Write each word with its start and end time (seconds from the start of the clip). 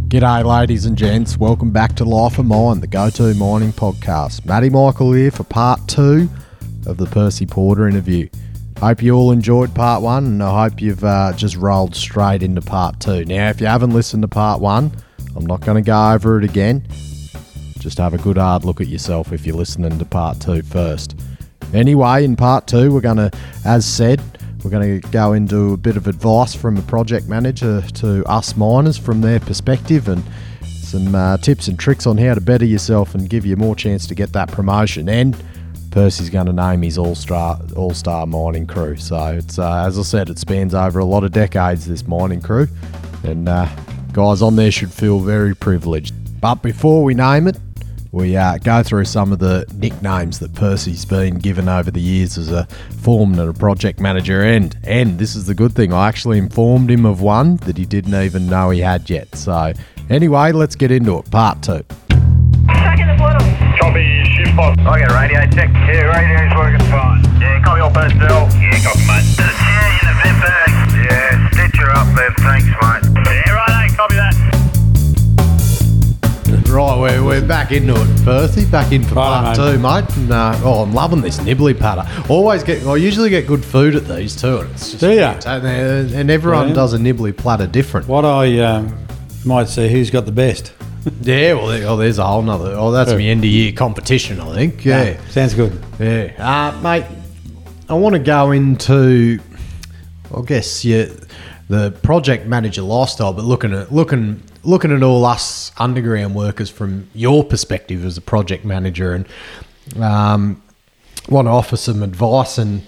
G'day, 0.09 0.43
ladies 0.43 0.87
and 0.87 0.97
gents. 0.97 1.37
Welcome 1.37 1.69
back 1.69 1.95
to 1.97 2.05
Life 2.05 2.39
of 2.39 2.47
Mine, 2.47 2.79
the 2.79 2.87
go 2.87 3.11
to 3.11 3.35
mining 3.35 3.71
podcast. 3.71 4.47
Matty 4.47 4.71
Michael 4.71 5.13
here 5.13 5.29
for 5.29 5.43
part 5.43 5.87
two 5.87 6.27
of 6.87 6.97
the 6.97 7.05
Percy 7.05 7.45
Porter 7.45 7.87
interview. 7.87 8.27
Hope 8.79 9.03
you 9.03 9.13
all 9.13 9.31
enjoyed 9.31 9.75
part 9.75 10.01
one, 10.01 10.25
and 10.25 10.41
I 10.41 10.63
hope 10.63 10.81
you've 10.81 11.03
uh, 11.03 11.33
just 11.33 11.55
rolled 11.55 11.95
straight 11.95 12.41
into 12.41 12.61
part 12.61 12.99
two. 12.99 13.25
Now, 13.25 13.51
if 13.51 13.61
you 13.61 13.67
haven't 13.67 13.91
listened 13.91 14.23
to 14.23 14.27
part 14.27 14.59
one, 14.59 14.91
I'm 15.35 15.45
not 15.45 15.61
going 15.61 15.83
to 15.83 15.85
go 15.85 16.13
over 16.13 16.39
it 16.39 16.43
again. 16.43 16.83
Just 17.87 17.99
have 17.99 18.13
a 18.13 18.17
good 18.17 18.35
hard 18.35 18.65
look 18.65 18.81
at 18.81 18.87
yourself 18.87 19.31
if 19.31 19.45
you're 19.45 19.55
listening 19.55 19.97
to 19.97 20.03
part 20.03 20.41
two 20.41 20.61
first. 20.61 21.17
Anyway, 21.73 22.25
in 22.25 22.35
part 22.35 22.67
two, 22.67 22.91
we're 22.91 22.99
going 22.99 23.15
to, 23.15 23.31
as 23.63 23.85
said, 23.85 24.21
we're 24.61 24.69
going 24.69 24.99
to 24.99 25.07
go 25.11 25.31
into 25.31 25.71
a 25.71 25.77
bit 25.77 25.95
of 25.95 26.05
advice 26.05 26.53
from 26.53 26.75
a 26.75 26.81
project 26.81 27.29
manager 27.29 27.79
to 27.93 28.25
us 28.25 28.57
miners 28.57 28.97
from 28.97 29.21
their 29.21 29.39
perspective 29.39 30.09
and 30.09 30.21
some 30.65 31.15
uh, 31.15 31.37
tips 31.37 31.69
and 31.69 31.79
tricks 31.79 32.05
on 32.05 32.17
how 32.17 32.33
to 32.33 32.41
better 32.41 32.65
yourself 32.65 33.15
and 33.15 33.29
give 33.29 33.45
you 33.45 33.55
more 33.55 33.73
chance 33.73 34.05
to 34.07 34.15
get 34.15 34.33
that 34.33 34.51
promotion. 34.51 35.07
And 35.07 35.41
Percy's 35.89 36.29
going 36.29 36.47
to 36.47 36.53
name 36.53 36.81
his 36.81 36.97
all-star 36.97 37.57
all-star 37.77 38.25
mining 38.25 38.67
crew. 38.67 38.97
So 38.97 39.27
it's 39.27 39.57
uh, 39.57 39.85
as 39.87 39.97
I 39.97 40.01
said, 40.01 40.29
it 40.29 40.39
spans 40.39 40.75
over 40.75 40.99
a 40.99 41.05
lot 41.05 41.23
of 41.23 41.31
decades. 41.31 41.87
This 41.87 42.05
mining 42.05 42.41
crew, 42.41 42.67
and 43.23 43.47
uh, 43.47 43.65
guys 44.11 44.41
on 44.41 44.57
there 44.57 44.71
should 44.71 44.91
feel 44.91 45.19
very 45.19 45.55
privileged. 45.55 46.13
But 46.41 46.55
before 46.55 47.01
we 47.05 47.13
name 47.13 47.47
it, 47.47 47.57
we 48.17 48.35
uh, 48.35 48.57
go 48.57 48.81
through 48.81 49.05
some 49.05 49.31
of 49.31 49.37
the 49.37 49.65
nicknames 49.75 50.39
that 50.39 50.53
Percy's 50.55 51.05
been 51.05 51.37
given 51.37 51.69
over 51.69 51.91
the 51.91 52.01
years 52.01 52.37
as 52.37 52.51
a 52.51 52.67
foreman 53.01 53.39
and 53.39 53.49
a 53.49 53.53
project 53.53 53.99
manager. 53.99 54.41
And 54.41 54.75
and 54.83 55.19
this 55.19 55.35
is 55.35 55.45
the 55.45 55.53
good 55.53 55.73
thing, 55.73 55.93
I 55.93 56.07
actually 56.07 56.39
informed 56.39 56.89
him 56.89 57.05
of 57.05 57.21
one 57.21 57.57
that 57.57 57.77
he 57.77 57.85
didn't 57.85 58.15
even 58.15 58.47
know 58.47 58.71
he 58.71 58.79
had 58.79 59.07
yet. 59.07 59.35
So 59.35 59.71
anyway, 60.09 60.51
let's 60.51 60.75
get 60.75 60.89
into 60.89 61.19
it. 61.19 61.29
Part 61.29 61.61
two. 61.61 61.85
Back 62.65 62.99
in 62.99 63.07
the 63.07 63.15
bottom. 63.17 63.45
Copy, 63.77 64.23
shift 64.33 64.55
box. 64.57 64.81
I 64.81 64.99
get 64.99 65.11
radio 65.11 65.41
check. 65.53 65.69
Yeah, 65.85 66.09
radio's 66.09 66.57
working 66.57 66.85
fine. 66.89 67.23
Yeah, 67.39 67.61
copy 67.63 67.81
all 67.81 67.91
personnel. 67.91 68.49
Yeah, 68.57 68.81
copy, 68.81 69.05
mate. 69.05 69.25
There's 69.37 69.53
a 69.53 69.61
chair 69.61 69.93
in 69.93 70.05
the 70.09 70.15
vent 70.25 70.37
bag. 70.41 70.69
Yeah, 71.05 71.49
stitcher 71.51 71.91
up 71.91 72.09
there. 72.17 72.33
Thanks, 72.41 72.65
mate. 72.65 73.03
Yeah, 73.29 73.53
right, 73.53 73.93
copy 73.95 74.15
that. 74.15 74.46
Right, 76.69 76.99
we're, 76.99 77.23
we're 77.23 77.47
back 77.47 77.71
into 77.71 77.93
it, 77.95 78.25
Percy. 78.25 78.65
Back 78.65 78.91
in 78.91 79.01
for 79.03 79.15
Right, 79.15 79.55
part 79.55 79.57
mate. 79.57 79.71
two, 79.73 79.79
mate. 79.79 80.17
And, 80.17 80.31
uh, 80.31 80.59
oh, 80.63 80.83
I'm 80.83 80.93
loving 80.93 81.21
this 81.21 81.39
nibbly 81.39 81.73
patter. 81.73 82.03
Always 82.29 82.61
get, 82.63 82.85
I 82.85 82.97
usually 82.97 83.29
get 83.29 83.47
good 83.47 83.63
food 83.63 83.95
at 83.95 84.05
these 84.05 84.35
too. 84.39 84.57
And, 84.59 84.71
it's 84.71 84.89
just 84.91 84.99
Do 84.99 85.11
ya? 85.13 85.39
and, 85.45 86.11
and 86.13 86.29
everyone 86.29 86.67
Yeah. 86.69 86.73
does 86.75 86.93
a 86.93 86.97
nibbly 86.99 87.31
platter 87.35 87.67
different. 87.67 88.07
What 88.07 88.25
I 88.25 88.59
um, 88.59 88.95
might 89.45 89.69
say, 89.69 89.89
who's 89.89 90.09
got 90.09 90.25
the 90.25 90.31
best? 90.31 90.73
Yeah, 91.21 91.53
well, 91.53 91.67
there, 91.67 91.87
oh, 91.87 91.95
there's 91.95 92.17
a 92.17 92.25
whole 92.25 92.41
nother. 92.41 92.73
Oh, 92.75 92.91
that's 92.91 93.13
the 93.13 93.29
end 93.29 93.39
of 93.45 93.49
year 93.49 93.71
competition, 93.71 94.41
I 94.41 94.53
think. 94.53 94.83
Yeah, 94.83 95.15
sounds 95.29 95.53
good. 95.53 95.81
yeah. 95.99 96.33
Uh, 96.37 96.81
mate, 96.81 97.05
I 97.87 97.93
want 97.93 98.13
to 98.13 98.19
go 98.19 98.51
into, 98.51 99.39
I 100.35 100.41
guess, 100.41 100.83
yeah, 100.83 101.05
the 101.69 101.91
project 102.03 102.45
manager 102.45 102.81
lifestyle, 102.81 103.31
but 103.31 103.45
looking 103.45 103.73
at 103.73 103.93
looking 103.93 104.43
looking 104.67 104.91
at 104.91 105.01
all 105.01 105.25
us 105.25 105.71
underground 105.77 106.35
workers 106.35 106.69
from 106.69 107.09
your 107.15 107.43
perspective 107.43 108.03
as 108.03 108.17
a 108.17 108.21
project 108.21 108.65
manager, 108.65 109.13
and 109.13 109.25
um, 110.03 110.61
want 111.29 111.47
to 111.47 111.51
offer 111.51 111.77
some 111.77 112.03
advice. 112.03 112.57
And 112.57 112.83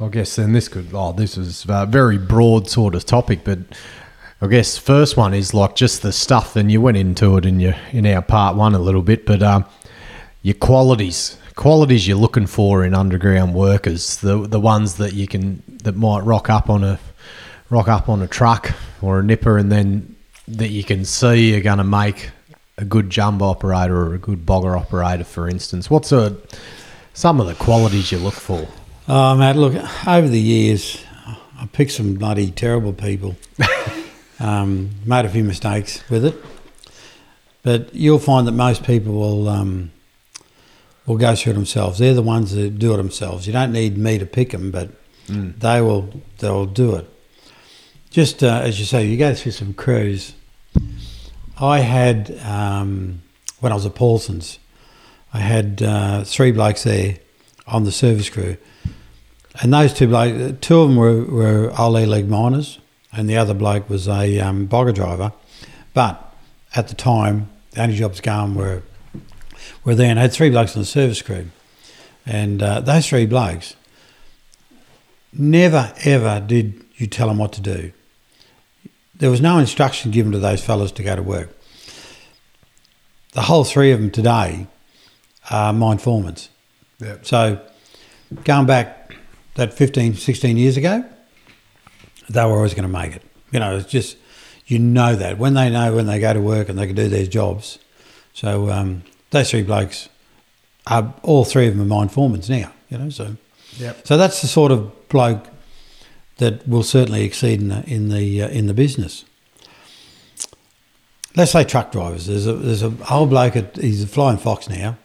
I 0.00 0.08
guess 0.08 0.36
then 0.36 0.52
this 0.52 0.66
could, 0.68 0.88
oh, 0.92 1.12
this 1.12 1.38
is 1.38 1.64
a 1.68 1.86
very 1.86 2.18
broad 2.18 2.68
sort 2.68 2.94
of 2.94 3.06
topic, 3.06 3.40
but. 3.44 3.58
I 4.42 4.46
guess 4.46 4.78
first 4.78 5.18
one 5.18 5.34
is 5.34 5.52
like 5.52 5.76
just 5.76 6.00
the 6.00 6.12
stuff, 6.12 6.56
and 6.56 6.72
you 6.72 6.80
went 6.80 6.96
into 6.96 7.36
it 7.36 7.44
in 7.44 7.60
your 7.60 7.74
in 7.92 8.06
our 8.06 8.22
part 8.22 8.56
one 8.56 8.74
a 8.74 8.78
little 8.78 9.02
bit, 9.02 9.26
but 9.26 9.42
um, 9.42 9.66
your 10.40 10.54
qualities, 10.54 11.36
qualities 11.56 12.08
you're 12.08 12.16
looking 12.16 12.46
for 12.46 12.82
in 12.82 12.94
underground 12.94 13.52
workers, 13.52 14.16
the 14.16 14.48
the 14.48 14.58
ones 14.58 14.94
that 14.94 15.12
you 15.12 15.28
can 15.28 15.62
that 15.84 15.94
might 15.94 16.20
rock 16.20 16.48
up 16.48 16.70
on 16.70 16.82
a 16.82 16.98
rock 17.68 17.88
up 17.88 18.08
on 18.08 18.22
a 18.22 18.26
truck 18.26 18.72
or 19.02 19.20
a 19.20 19.22
nipper, 19.22 19.58
and 19.58 19.70
then 19.70 20.16
that 20.56 20.68
you 20.68 20.84
can 20.84 21.04
see 21.04 21.56
are 21.56 21.60
going 21.60 21.78
to 21.78 21.84
make 21.84 22.30
a 22.76 22.84
good 22.84 23.10
jumbo 23.10 23.46
operator 23.46 23.96
or 23.96 24.14
a 24.14 24.18
good 24.18 24.46
bogger 24.46 24.78
operator, 24.78 25.24
for 25.24 25.48
instance. 25.48 25.90
What's 25.90 26.12
a 26.12 26.36
some 27.12 27.40
of 27.40 27.46
the 27.46 27.54
qualities 27.54 28.12
you 28.12 28.18
look 28.18 28.34
for? 28.34 28.66
Oh, 29.08 29.36
mate, 29.36 29.56
look, 29.56 29.74
over 30.06 30.28
the 30.28 30.40
years, 30.40 31.04
I 31.26 31.66
picked 31.72 31.92
some 31.92 32.14
bloody 32.14 32.50
terrible 32.50 32.92
people. 32.92 33.36
um, 34.40 34.90
made 35.04 35.24
a 35.24 35.28
few 35.28 35.44
mistakes 35.44 36.08
with 36.08 36.24
it. 36.24 36.34
But 37.62 37.94
you'll 37.94 38.18
find 38.18 38.46
that 38.46 38.52
most 38.52 38.84
people 38.84 39.12
will 39.12 39.48
um, 39.48 39.90
will 41.06 41.18
go 41.18 41.34
through 41.34 41.52
it 41.52 41.54
themselves. 41.56 41.98
They're 41.98 42.14
the 42.14 42.22
ones 42.22 42.52
that 42.52 42.78
do 42.78 42.94
it 42.94 42.96
themselves. 42.96 43.46
You 43.46 43.52
don't 43.52 43.72
need 43.72 43.98
me 43.98 44.18
to 44.18 44.26
pick 44.26 44.50
them, 44.50 44.70
but 44.70 44.90
they 45.28 45.80
will 45.80 46.08
they'll 46.38 46.66
do 46.66 46.94
it. 46.96 47.06
Just 48.10 48.42
uh, 48.42 48.60
as 48.64 48.78
you 48.78 48.86
say, 48.86 49.04
you 49.06 49.16
go 49.16 49.34
through 49.34 49.52
some 49.52 49.74
crews. 49.74 50.34
I 51.60 51.80
had 51.80 52.38
um, 52.42 53.20
when 53.60 53.70
I 53.70 53.74
was 53.74 53.84
at 53.84 53.94
Paulson's, 53.94 54.58
I 55.32 55.40
had 55.40 55.82
uh, 55.82 56.24
three 56.24 56.52
blokes 56.52 56.84
there 56.84 57.18
on 57.66 57.84
the 57.84 57.92
service 57.92 58.30
crew, 58.30 58.56
and 59.60 59.72
those 59.72 59.92
two 59.92 60.08
blokes, 60.08 60.58
two 60.62 60.80
of 60.80 60.88
them 60.88 60.96
were, 60.96 61.24
were 61.24 61.72
old 61.78 61.92
leg 62.08 62.28
miners, 62.28 62.78
and 63.12 63.28
the 63.28 63.36
other 63.36 63.52
bloke 63.52 63.90
was 63.90 64.08
a 64.08 64.40
um, 64.40 64.68
bogger 64.68 64.94
driver. 64.94 65.32
But 65.92 66.34
at 66.74 66.88
the 66.88 66.94
time, 66.94 67.50
the 67.72 67.82
only 67.82 67.96
jobs 67.96 68.20
going 68.20 68.54
were 68.54 68.82
were 69.84 69.94
there, 69.94 70.10
and 70.10 70.18
I 70.18 70.22
had 70.22 70.32
three 70.32 70.50
blokes 70.50 70.74
on 70.74 70.82
the 70.82 70.86
service 70.86 71.20
crew, 71.20 71.50
and 72.24 72.62
uh, 72.62 72.80
those 72.80 73.06
three 73.06 73.26
blokes 73.26 73.76
never 75.32 75.92
ever 76.04 76.40
did 76.40 76.82
you 76.96 77.06
tell 77.06 77.28
them 77.28 77.36
what 77.36 77.52
to 77.52 77.60
do. 77.60 77.92
There 79.20 79.30
was 79.30 79.42
no 79.42 79.58
instruction 79.58 80.10
given 80.10 80.32
to 80.32 80.38
those 80.38 80.64
fellas 80.64 80.92
to 80.92 81.02
go 81.02 81.14
to 81.14 81.22
work. 81.22 81.50
The 83.32 83.42
whole 83.42 83.64
three 83.64 83.92
of 83.92 84.00
them 84.00 84.10
today 84.10 84.66
are 85.50 85.74
mine 85.74 85.98
foremans. 85.98 86.48
So 87.22 87.60
going 88.44 88.66
back 88.66 89.14
that 89.56 89.74
15, 89.74 90.14
16 90.14 90.56
years 90.56 90.78
ago, 90.78 91.04
they 92.30 92.44
were 92.44 92.56
always 92.56 92.72
going 92.72 92.84
to 92.84 92.88
make 92.88 93.14
it. 93.14 93.22
You 93.52 93.60
know, 93.60 93.76
it's 93.76 93.90
just, 93.90 94.16
you 94.66 94.78
know 94.78 95.14
that. 95.16 95.36
When 95.36 95.52
they 95.52 95.68
know 95.68 95.94
when 95.94 96.06
they 96.06 96.18
go 96.18 96.32
to 96.32 96.40
work 96.40 96.70
and 96.70 96.78
they 96.78 96.86
can 96.86 96.96
do 96.96 97.08
their 97.08 97.26
jobs. 97.26 97.78
So 98.32 98.70
um, 98.70 99.02
those 99.30 99.50
three 99.50 99.62
blokes, 99.62 100.08
are, 100.86 101.12
all 101.22 101.44
three 101.44 101.68
of 101.68 101.76
them 101.76 101.82
are 101.82 101.94
mine 101.94 102.08
foremans 102.08 102.48
now, 102.48 102.72
you 102.88 102.96
know, 102.96 103.10
so. 103.10 103.36
Yep. 103.76 104.06
So 104.06 104.16
that's 104.16 104.40
the 104.40 104.48
sort 104.48 104.72
of 104.72 105.08
bloke 105.08 105.46
that 106.40 106.66
will 106.66 106.82
certainly 106.82 107.22
exceed 107.22 107.60
in 107.60 107.68
the, 107.68 107.84
in 107.86 108.08
the, 108.08 108.42
uh, 108.42 108.48
in 108.48 108.66
the 108.66 108.74
business. 108.74 109.24
Let's 111.36 111.52
say 111.52 111.64
truck 111.64 111.92
drivers. 111.92 112.26
There's 112.26 112.46
a, 112.46 112.54
there's 112.54 112.82
a 112.82 112.90
whole 112.90 113.26
bloke, 113.26 113.56
at, 113.56 113.76
he's 113.76 114.02
a 114.02 114.06
flying 114.06 114.38
fox 114.38 114.68
now. 114.68 114.96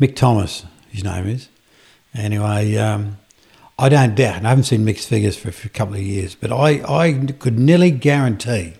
Mick 0.00 0.16
Thomas, 0.16 0.64
his 0.90 1.04
name 1.04 1.28
is. 1.28 1.48
Anyway, 2.14 2.76
um, 2.76 3.18
I 3.78 3.88
don't 3.88 4.14
doubt, 4.14 4.38
and 4.38 4.46
I 4.46 4.50
haven't 4.50 4.64
seen 4.64 4.84
Mick's 4.84 5.04
figures 5.04 5.36
for, 5.36 5.48
a 5.48 5.68
couple 5.68 5.94
of 5.94 6.02
years, 6.02 6.34
but 6.34 6.50
I, 6.50 6.82
I 6.88 7.26
could 7.38 7.58
nearly 7.58 7.90
guarantee 7.90 8.74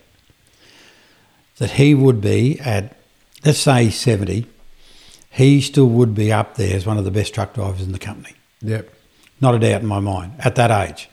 that 1.59 1.73
he 1.73 1.95
would 1.95 2.21
be 2.21 2.59
at, 2.61 2.97
let's 3.45 3.59
say, 3.59 3.91
70. 3.91 4.47
He 5.31 5.61
still 5.61 5.89
would 5.89 6.15
be 6.15 6.33
up 6.33 6.55
there 6.57 6.75
as 6.75 6.87
one 6.87 6.97
of 6.97 7.05
the 7.05 7.11
best 7.11 7.35
truck 7.35 7.55
drivers 7.55 7.83
in 7.83 7.93
the 7.93 7.99
company. 7.99 8.35
Yep. 8.63 8.94
Not 9.41 9.55
a 9.55 9.59
doubt 9.59 9.83
in 9.83 9.87
my 9.87 10.01
mind 10.01 10.33
at 10.39 10.55
that 10.57 10.71
age. 10.89 11.09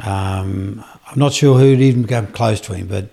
Um, 0.00 0.84
I'm 1.10 1.18
not 1.18 1.32
sure 1.32 1.58
who'd 1.58 1.80
even 1.80 2.06
come 2.06 2.28
close 2.28 2.60
to 2.62 2.74
him, 2.74 2.86
but 2.86 3.08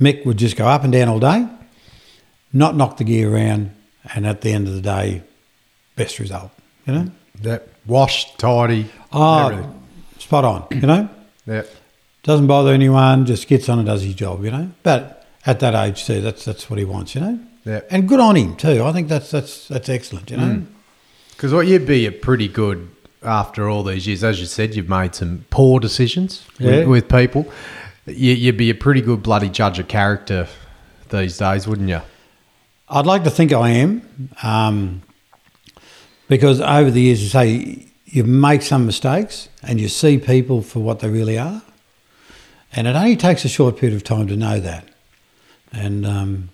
Mick 0.00 0.24
would 0.24 0.38
just 0.38 0.56
go 0.56 0.66
up 0.66 0.82
and 0.82 0.92
down 0.92 1.08
all 1.08 1.20
day, 1.20 1.46
not 2.52 2.74
knock 2.74 2.96
the 2.96 3.04
gear 3.04 3.34
around, 3.34 3.74
and 4.14 4.26
at 4.26 4.40
the 4.40 4.52
end 4.52 4.66
of 4.66 4.74
the 4.74 4.80
day, 4.80 5.22
best 5.96 6.18
result. 6.18 6.50
You 6.86 6.94
know, 6.94 7.10
that 7.42 7.68
Wash, 7.86 8.34
tidy. 8.36 8.90
oh, 9.12 9.48
everything. 9.48 9.82
spot 10.18 10.44
on. 10.44 10.66
You 10.70 10.80
know, 10.86 11.08
Yep. 11.46 11.68
doesn't 12.22 12.46
bother 12.46 12.72
anyone, 12.72 13.26
just 13.26 13.46
gets 13.48 13.68
on 13.68 13.78
and 13.78 13.86
does 13.86 14.02
his 14.02 14.14
job. 14.14 14.42
You 14.44 14.50
know, 14.52 14.70
but 14.82 15.26
at 15.44 15.60
that 15.60 15.74
age 15.74 16.06
too, 16.06 16.20
that's 16.22 16.44
that's 16.46 16.70
what 16.70 16.78
he 16.78 16.84
wants. 16.86 17.14
You 17.14 17.20
know, 17.20 17.38
Yeah. 17.66 17.80
and 17.90 18.08
good 18.08 18.20
on 18.20 18.36
him 18.36 18.56
too. 18.56 18.82
I 18.84 18.92
think 18.92 19.08
that's 19.08 19.30
that's 19.30 19.68
that's 19.68 19.88
excellent. 19.90 20.30
You 20.30 20.36
know, 20.38 20.62
Because 21.32 21.52
what 21.52 21.66
you'd 21.66 21.86
be 21.86 22.06
a 22.06 22.12
pretty 22.12 22.48
good 22.48 22.88
after 23.22 23.68
all 23.68 23.82
these 23.82 24.06
years, 24.06 24.24
as 24.24 24.40
you 24.40 24.46
said, 24.46 24.74
you've 24.74 24.88
made 24.88 25.14
some 25.14 25.44
poor 25.50 25.78
decisions 25.80 26.44
Yeah. 26.58 26.80
with, 26.80 26.88
with 26.88 27.08
people. 27.08 27.50
You, 28.06 28.32
you'd 28.34 28.56
be 28.56 28.70
a 28.70 28.74
pretty 28.74 29.00
good 29.02 29.22
bloody 29.22 29.48
judge 29.50 29.78
of 29.78 29.88
character 29.88 30.48
these 31.10 31.36
days, 31.38 31.66
wouldn't 31.68 31.88
you? 31.88 32.00
I'd 32.88 33.06
like 33.06 33.24
to 33.24 33.30
think 33.30 33.52
I 33.52 33.68
am, 33.70 34.30
um, 34.42 35.02
because 36.28 36.60
over 36.60 36.90
the 36.90 37.00
years, 37.00 37.22
you 37.22 37.28
say 37.28 37.86
you 38.06 38.24
make 38.24 38.62
some 38.62 38.86
mistakes 38.86 39.48
and 39.62 39.80
you 39.80 39.88
see 39.88 40.18
people 40.18 40.62
for 40.62 40.80
what 40.80 40.98
they 41.00 41.08
really 41.08 41.38
are, 41.38 41.62
and 42.74 42.86
it 42.88 42.96
only 42.96 43.16
takes 43.16 43.44
a 43.44 43.48
short 43.48 43.76
period 43.76 43.94
of 43.96 44.02
time 44.02 44.26
to 44.28 44.36
know 44.36 44.58
that, 44.60 44.84
and 45.72 46.04
um, 46.06 46.48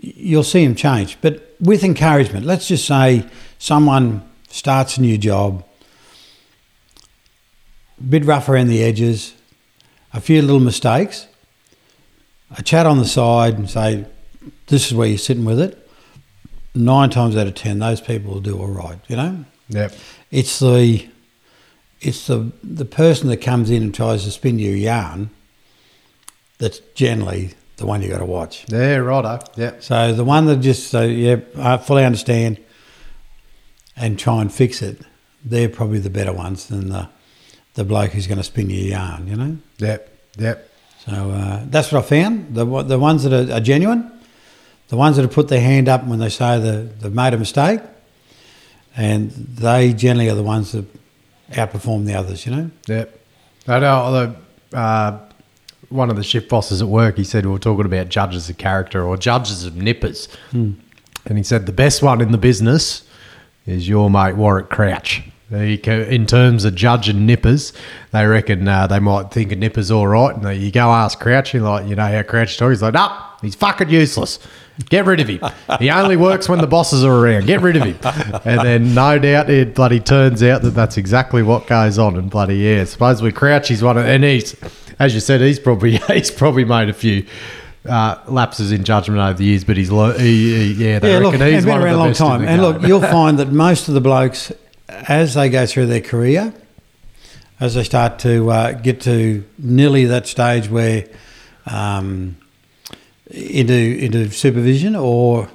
you'll 0.00 0.42
see 0.42 0.64
them 0.64 0.74
change. 0.74 1.16
But 1.20 1.54
with 1.60 1.84
encouragement, 1.84 2.44
let's 2.46 2.66
just 2.66 2.86
say 2.86 3.24
someone 3.58 4.22
starts 4.48 4.96
a 4.98 5.00
new 5.00 5.16
job, 5.18 5.64
a 8.02 8.06
bit 8.06 8.24
rough 8.24 8.48
around 8.48 8.68
the 8.68 8.82
edges, 8.82 9.34
a 10.12 10.20
few 10.20 10.42
little 10.42 10.60
mistakes, 10.60 11.26
a 12.56 12.62
chat 12.62 12.86
on 12.86 12.98
the 12.98 13.04
side 13.04 13.54
and 13.54 13.68
say, 13.70 14.04
this 14.66 14.86
is 14.86 14.94
where 14.94 15.08
you're 15.08 15.18
sitting 15.18 15.44
with 15.44 15.60
it. 15.60 15.78
Nine 16.74 17.10
times 17.10 17.36
out 17.36 17.46
of 17.46 17.54
ten, 17.54 17.78
those 17.78 18.00
people 18.00 18.32
will 18.34 18.40
do 18.40 18.58
all 18.58 18.66
right. 18.68 18.98
You 19.08 19.16
know, 19.16 19.44
Yep. 19.68 19.92
it's 20.30 20.58
the 20.58 21.06
it's 22.00 22.26
the 22.26 22.50
the 22.64 22.84
person 22.86 23.28
that 23.28 23.36
comes 23.38 23.70
in 23.70 23.82
and 23.82 23.94
tries 23.94 24.24
to 24.24 24.30
spin 24.30 24.58
you 24.58 24.72
a 24.72 24.76
yarn 24.76 25.30
that's 26.58 26.80
generally 26.94 27.52
the 27.76 27.86
one 27.86 28.02
you 28.02 28.08
got 28.08 28.18
to 28.18 28.24
watch. 28.24 28.64
Yeah, 28.68 28.96
righto. 28.96 29.38
Yep. 29.56 29.82
So 29.82 30.12
the 30.14 30.24
one 30.24 30.46
that 30.46 30.56
just 30.56 30.88
say, 30.90 31.10
yeah, 31.12 31.36
I 31.58 31.76
fully 31.76 32.04
understand 32.04 32.58
and 33.96 34.18
try 34.18 34.40
and 34.40 34.52
fix 34.52 34.80
it, 34.82 35.00
they're 35.44 35.68
probably 35.68 35.98
the 35.98 36.10
better 36.10 36.32
ones 36.32 36.66
than 36.68 36.88
the 36.88 37.08
the 37.74 37.84
bloke 37.84 38.12
who's 38.12 38.26
going 38.26 38.38
to 38.38 38.44
spin 38.44 38.70
your 38.70 38.88
yarn. 38.88 39.28
You 39.28 39.36
know. 39.36 39.56
Yep. 39.78 40.18
Yep. 40.38 40.70
So 41.06 41.12
uh, 41.12 41.64
that's 41.66 41.90
what 41.92 42.04
I 42.04 42.08
found. 42.08 42.54
The 42.54 42.64
the 42.82 42.98
ones 42.98 43.24
that 43.24 43.32
are, 43.32 43.56
are 43.56 43.60
genuine, 43.60 44.10
the 44.88 44.96
ones 44.96 45.16
that 45.16 45.22
have 45.22 45.32
put 45.32 45.48
their 45.48 45.60
hand 45.60 45.88
up 45.88 46.04
when 46.04 46.18
they 46.18 46.28
say 46.28 46.60
the, 46.60 46.88
they've 47.00 47.12
made 47.12 47.34
a 47.34 47.38
mistake, 47.38 47.80
and 48.96 49.30
they 49.30 49.92
generally 49.92 50.28
are 50.28 50.34
the 50.34 50.42
ones 50.42 50.72
that 50.72 50.84
outperform 51.50 52.06
the 52.06 52.14
others. 52.14 52.46
You 52.46 52.52
know. 52.56 52.70
Yep. 52.88 53.18
I 53.68 53.78
know 53.78 54.12
the, 54.70 54.76
uh, 54.76 55.18
one 55.88 56.10
of 56.10 56.16
the 56.16 56.24
shift 56.24 56.48
bosses 56.48 56.82
at 56.82 56.88
work, 56.88 57.16
he 57.16 57.24
said 57.24 57.46
we 57.46 57.52
were 57.52 57.58
talking 57.58 57.84
about 57.84 58.08
judges 58.08 58.48
of 58.48 58.58
character 58.58 59.04
or 59.04 59.16
judges 59.16 59.64
of 59.64 59.76
nippers. 59.76 60.28
And 60.52 61.38
he 61.38 61.44
said 61.44 61.66
the 61.66 61.72
best 61.72 62.02
one 62.02 62.20
in 62.20 62.32
the 62.32 62.38
business 62.38 63.06
is 63.66 63.88
your 63.88 64.10
mate 64.10 64.34
Warwick 64.34 64.68
Crouch. 64.68 65.22
He 65.52 65.78
co- 65.78 66.02
In 66.02 66.26
terms 66.26 66.64
of 66.64 66.74
judging 66.74 67.26
nippers, 67.26 67.72
they 68.10 68.24
reckon 68.26 68.66
uh, 68.66 68.86
they 68.86 68.98
might 69.00 69.30
think 69.30 69.52
a 69.52 69.56
nipper's 69.56 69.90
all 69.90 70.06
right. 70.08 70.34
And 70.34 70.60
you 70.60 70.70
go 70.70 70.90
ask 70.90 71.18
Crouch, 71.20 71.54
you're 71.54 71.62
like, 71.62 71.86
you 71.86 71.94
know 71.94 72.06
how 72.06 72.22
Crouch 72.22 72.56
talks? 72.56 72.70
He's 72.72 72.82
like, 72.82 72.94
no, 72.94 73.14
he's 73.42 73.54
fucking 73.54 73.88
useless. 73.90 74.38
Get 74.88 75.04
rid 75.04 75.20
of 75.20 75.28
him. 75.28 75.40
He 75.78 75.90
only 75.90 76.16
works 76.16 76.48
when 76.48 76.60
the 76.60 76.66
bosses 76.66 77.04
are 77.04 77.12
around. 77.14 77.46
Get 77.46 77.60
rid 77.60 77.76
of 77.76 77.82
him. 77.82 77.96
And 78.44 78.60
then 78.66 78.94
no 78.94 79.18
doubt 79.18 79.50
it 79.50 79.74
bloody 79.74 80.00
turns 80.00 80.42
out 80.42 80.62
that 80.62 80.70
that's 80.70 80.96
exactly 80.96 81.42
what 81.42 81.66
goes 81.66 81.98
on. 81.98 82.16
And 82.16 82.30
bloody 82.30 82.56
yeah, 82.56 82.84
supposedly 82.84 83.32
Crouch 83.32 83.70
is 83.70 83.82
one 83.82 83.98
of, 83.98 84.06
and 84.06 84.24
he's, 84.24 84.56
as 84.98 85.12
you 85.12 85.20
said, 85.20 85.42
he's 85.42 85.58
probably 85.58 85.96
he's 86.08 86.30
probably 86.30 86.64
made 86.64 86.88
a 86.88 86.94
few 86.94 87.26
uh, 87.86 88.16
lapses 88.28 88.72
in 88.72 88.84
judgment 88.84 89.20
over 89.20 89.34
the 89.36 89.44
years, 89.44 89.64
but 89.64 89.76
he's 89.76 89.90
lo- 89.90 90.16
he, 90.16 90.72
he, 90.72 90.72
yeah, 90.72 90.98
they 90.98 91.12
yeah, 91.12 91.18
look, 91.18 91.32
reckon 91.32 91.46
he's 91.48 91.54
he's 91.56 91.64
been 91.64 91.70
one 91.72 91.80
of 91.80 91.84
around 91.84 91.92
the 91.92 91.98
a 91.98 92.00
long 92.00 92.08
best 92.10 92.20
time, 92.20 92.44
and 92.44 92.62
look, 92.62 92.82
you'll 92.82 93.00
find 93.18 93.38
that 93.40 93.48
most 93.52 93.88
of 93.88 93.94
the 93.94 94.00
blokes, 94.00 94.52
as 95.08 95.34
they 95.34 95.48
go 95.48 95.66
through 95.66 95.86
their 95.86 96.00
career, 96.00 96.52
as 97.60 97.74
they 97.74 97.84
start 97.84 98.18
to 98.20 98.50
uh, 98.50 98.72
get 98.72 99.00
to 99.02 99.44
nearly 99.58 100.04
that 100.06 100.26
stage 100.26 100.68
where 100.68 101.06
um, 101.66 102.36
into 103.30 103.72
into 103.72 104.30
supervision 104.30 104.96
or 104.96 105.48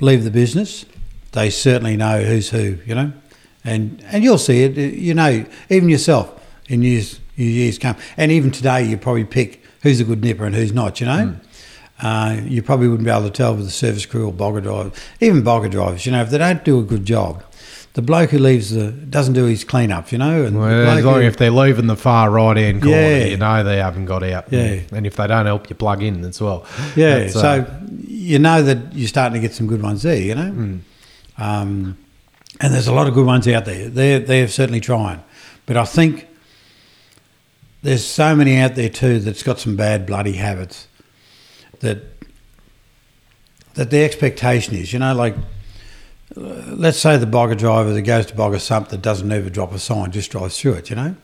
leave 0.00 0.24
the 0.24 0.30
business, 0.30 0.84
they 1.32 1.50
certainly 1.50 1.96
know 1.96 2.22
who's 2.22 2.50
who, 2.50 2.78
you 2.86 2.94
know, 2.94 3.12
and 3.64 4.02
and 4.08 4.22
you'll 4.22 4.38
see 4.38 4.64
it, 4.64 4.76
you 4.76 5.14
know, 5.14 5.44
even 5.70 5.88
yourself 5.88 6.32
in 6.68 6.82
years 6.82 7.20
years 7.36 7.78
come, 7.78 7.96
and 8.16 8.32
even 8.32 8.50
today 8.50 8.82
you 8.82 8.96
probably 8.96 9.24
pick 9.24 9.62
who's 9.82 10.00
a 10.00 10.04
good 10.04 10.22
nipper 10.22 10.44
and 10.44 10.54
who's 10.54 10.72
not, 10.72 11.00
you 11.00 11.06
know. 11.06 11.36
Uh, 11.98 12.38
you 12.44 12.62
probably 12.62 12.88
wouldn't 12.88 13.06
be 13.06 13.10
able 13.10 13.22
to 13.22 13.30
tell 13.30 13.54
with 13.54 13.64
the 13.64 13.70
service 13.70 14.04
crew 14.04 14.26
or 14.26 14.32
bogger 14.32 14.62
drivers, 14.62 14.92
even 15.20 15.42
bogger 15.42 15.70
drivers. 15.70 16.04
You 16.04 16.12
know, 16.12 16.20
if 16.20 16.28
they 16.28 16.36
don't 16.36 16.62
do 16.62 16.78
a 16.78 16.82
good 16.82 17.06
job, 17.06 17.42
the 17.96 18.02
bloke 18.02 18.28
who 18.28 18.38
leaves 18.38 18.72
the 18.72 18.90
doesn't 18.92 19.32
do 19.32 19.44
his 19.44 19.64
clean 19.64 19.90
up. 19.90 20.12
You 20.12 20.18
know, 20.18 20.44
and 20.44 20.58
Well, 20.58 20.68
as 20.90 21.02
long 21.02 21.14
who- 21.22 21.26
if 21.26 21.38
they're 21.38 21.50
leaving 21.50 21.86
the 21.86 21.96
far 21.96 22.30
right 22.30 22.54
hand 22.56 22.82
corner, 22.82 22.96
Yeah. 23.00 23.24
you 23.24 23.36
know 23.38 23.64
they 23.64 23.78
haven't 23.78 24.04
got 24.04 24.22
out. 24.22 24.46
Yeah. 24.50 24.80
And 24.92 25.06
if 25.06 25.16
they 25.16 25.26
don't 25.26 25.46
help 25.46 25.70
you 25.70 25.76
plug 25.76 26.02
in 26.02 26.22
as 26.24 26.38
well. 26.40 26.66
Yeah, 26.94 27.20
That's, 27.20 27.32
so 27.32 27.40
uh, 27.48 27.64
you 28.06 28.38
know 28.38 28.62
that 28.62 28.94
you're 28.94 29.08
starting 29.08 29.40
to 29.40 29.40
get 29.40 29.54
some 29.54 29.66
good 29.66 29.82
ones 29.82 30.02
there, 30.02 30.18
you 30.18 30.34
know. 30.34 30.78
Um, 31.38 31.96
and 32.60 32.72
there's 32.74 32.86
a 32.86 32.92
lot 32.92 33.06
of 33.08 33.14
good 33.14 33.24
ones 33.26 33.48
out 33.48 33.64
there. 33.64 33.88
They're 33.88 34.18
they're 34.20 34.48
certainly 34.48 34.80
trying, 34.80 35.20
but 35.64 35.76
I 35.78 35.84
think 35.86 36.26
there's 37.82 38.04
so 38.04 38.36
many 38.36 38.58
out 38.58 38.74
there 38.74 38.88
too 38.90 39.20
that's 39.20 39.42
got 39.42 39.58
some 39.58 39.74
bad 39.74 40.04
bloody 40.06 40.34
habits 40.34 40.86
that 41.80 41.98
that 43.74 43.88
the 43.90 44.04
expectation 44.04 44.74
is, 44.74 44.92
you 44.92 44.98
know, 44.98 45.14
like 45.14 45.34
let's 46.34 46.98
say 46.98 47.16
the 47.16 47.26
bogger 47.26 47.56
driver 47.56 47.92
that 47.92 48.02
goes 48.02 48.26
to 48.26 48.34
bogger 48.34 48.60
sump 48.60 48.88
that 48.88 49.02
doesn't 49.02 49.30
ever 49.30 49.48
drop 49.50 49.72
a 49.72 49.78
sign, 49.78 50.10
just 50.10 50.30
drives 50.30 50.58
through 50.60 50.74
it, 50.74 50.90
you 50.90 50.96
know. 50.96 51.14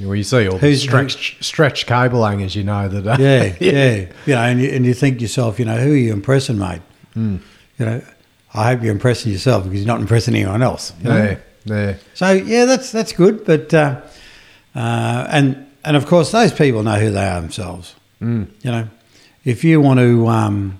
well, 0.00 0.14
you 0.14 0.22
see 0.22 0.46
all 0.46 0.58
the 0.58 0.66
Who's- 0.68 0.82
stretched, 0.82 1.42
stretched 1.44 1.86
cable 1.86 2.24
hangers, 2.24 2.54
you 2.54 2.64
know 2.64 2.88
that. 2.88 3.06
Uh, 3.06 3.16
Yeah, 3.22 3.54
yeah, 3.60 3.94
You 4.26 4.34
know, 4.34 4.42
and 4.42 4.60
you, 4.60 4.70
and 4.70 4.86
you 4.86 4.94
think 4.94 5.16
to 5.18 5.22
yourself, 5.22 5.58
you 5.58 5.64
know, 5.64 5.76
who 5.78 5.92
are 5.92 5.96
you 5.96 6.12
impressing, 6.12 6.58
mate? 6.58 6.82
Hmm. 7.14 7.36
You 7.78 7.86
know, 7.86 8.02
I 8.54 8.68
hope 8.72 8.82
you're 8.82 8.92
impressing 8.92 9.32
yourself 9.32 9.64
because 9.64 9.78
you're 9.80 9.86
not 9.86 10.00
impressing 10.00 10.34
anyone 10.34 10.62
else. 10.62 10.92
you 11.02 11.08
know? 11.08 11.16
yeah, 11.24 11.36
yeah. 11.66 11.94
So 12.14 12.30
yeah, 12.32 12.64
that's 12.64 12.90
that's 12.92 13.12
good, 13.12 13.44
but 13.44 13.72
uh, 13.74 14.00
uh, 14.74 15.26
and 15.30 15.66
and 15.84 15.96
of 15.96 16.06
course 16.06 16.30
those 16.32 16.52
people 16.52 16.82
know 16.82 16.98
who 16.98 17.10
they 17.10 17.26
are 17.26 17.40
themselves. 17.40 17.94
Hmm. 18.20 18.44
You 18.62 18.70
know, 18.70 18.88
if 19.44 19.64
you 19.64 19.80
want 19.80 20.00
to 20.00 20.26
um, 20.28 20.78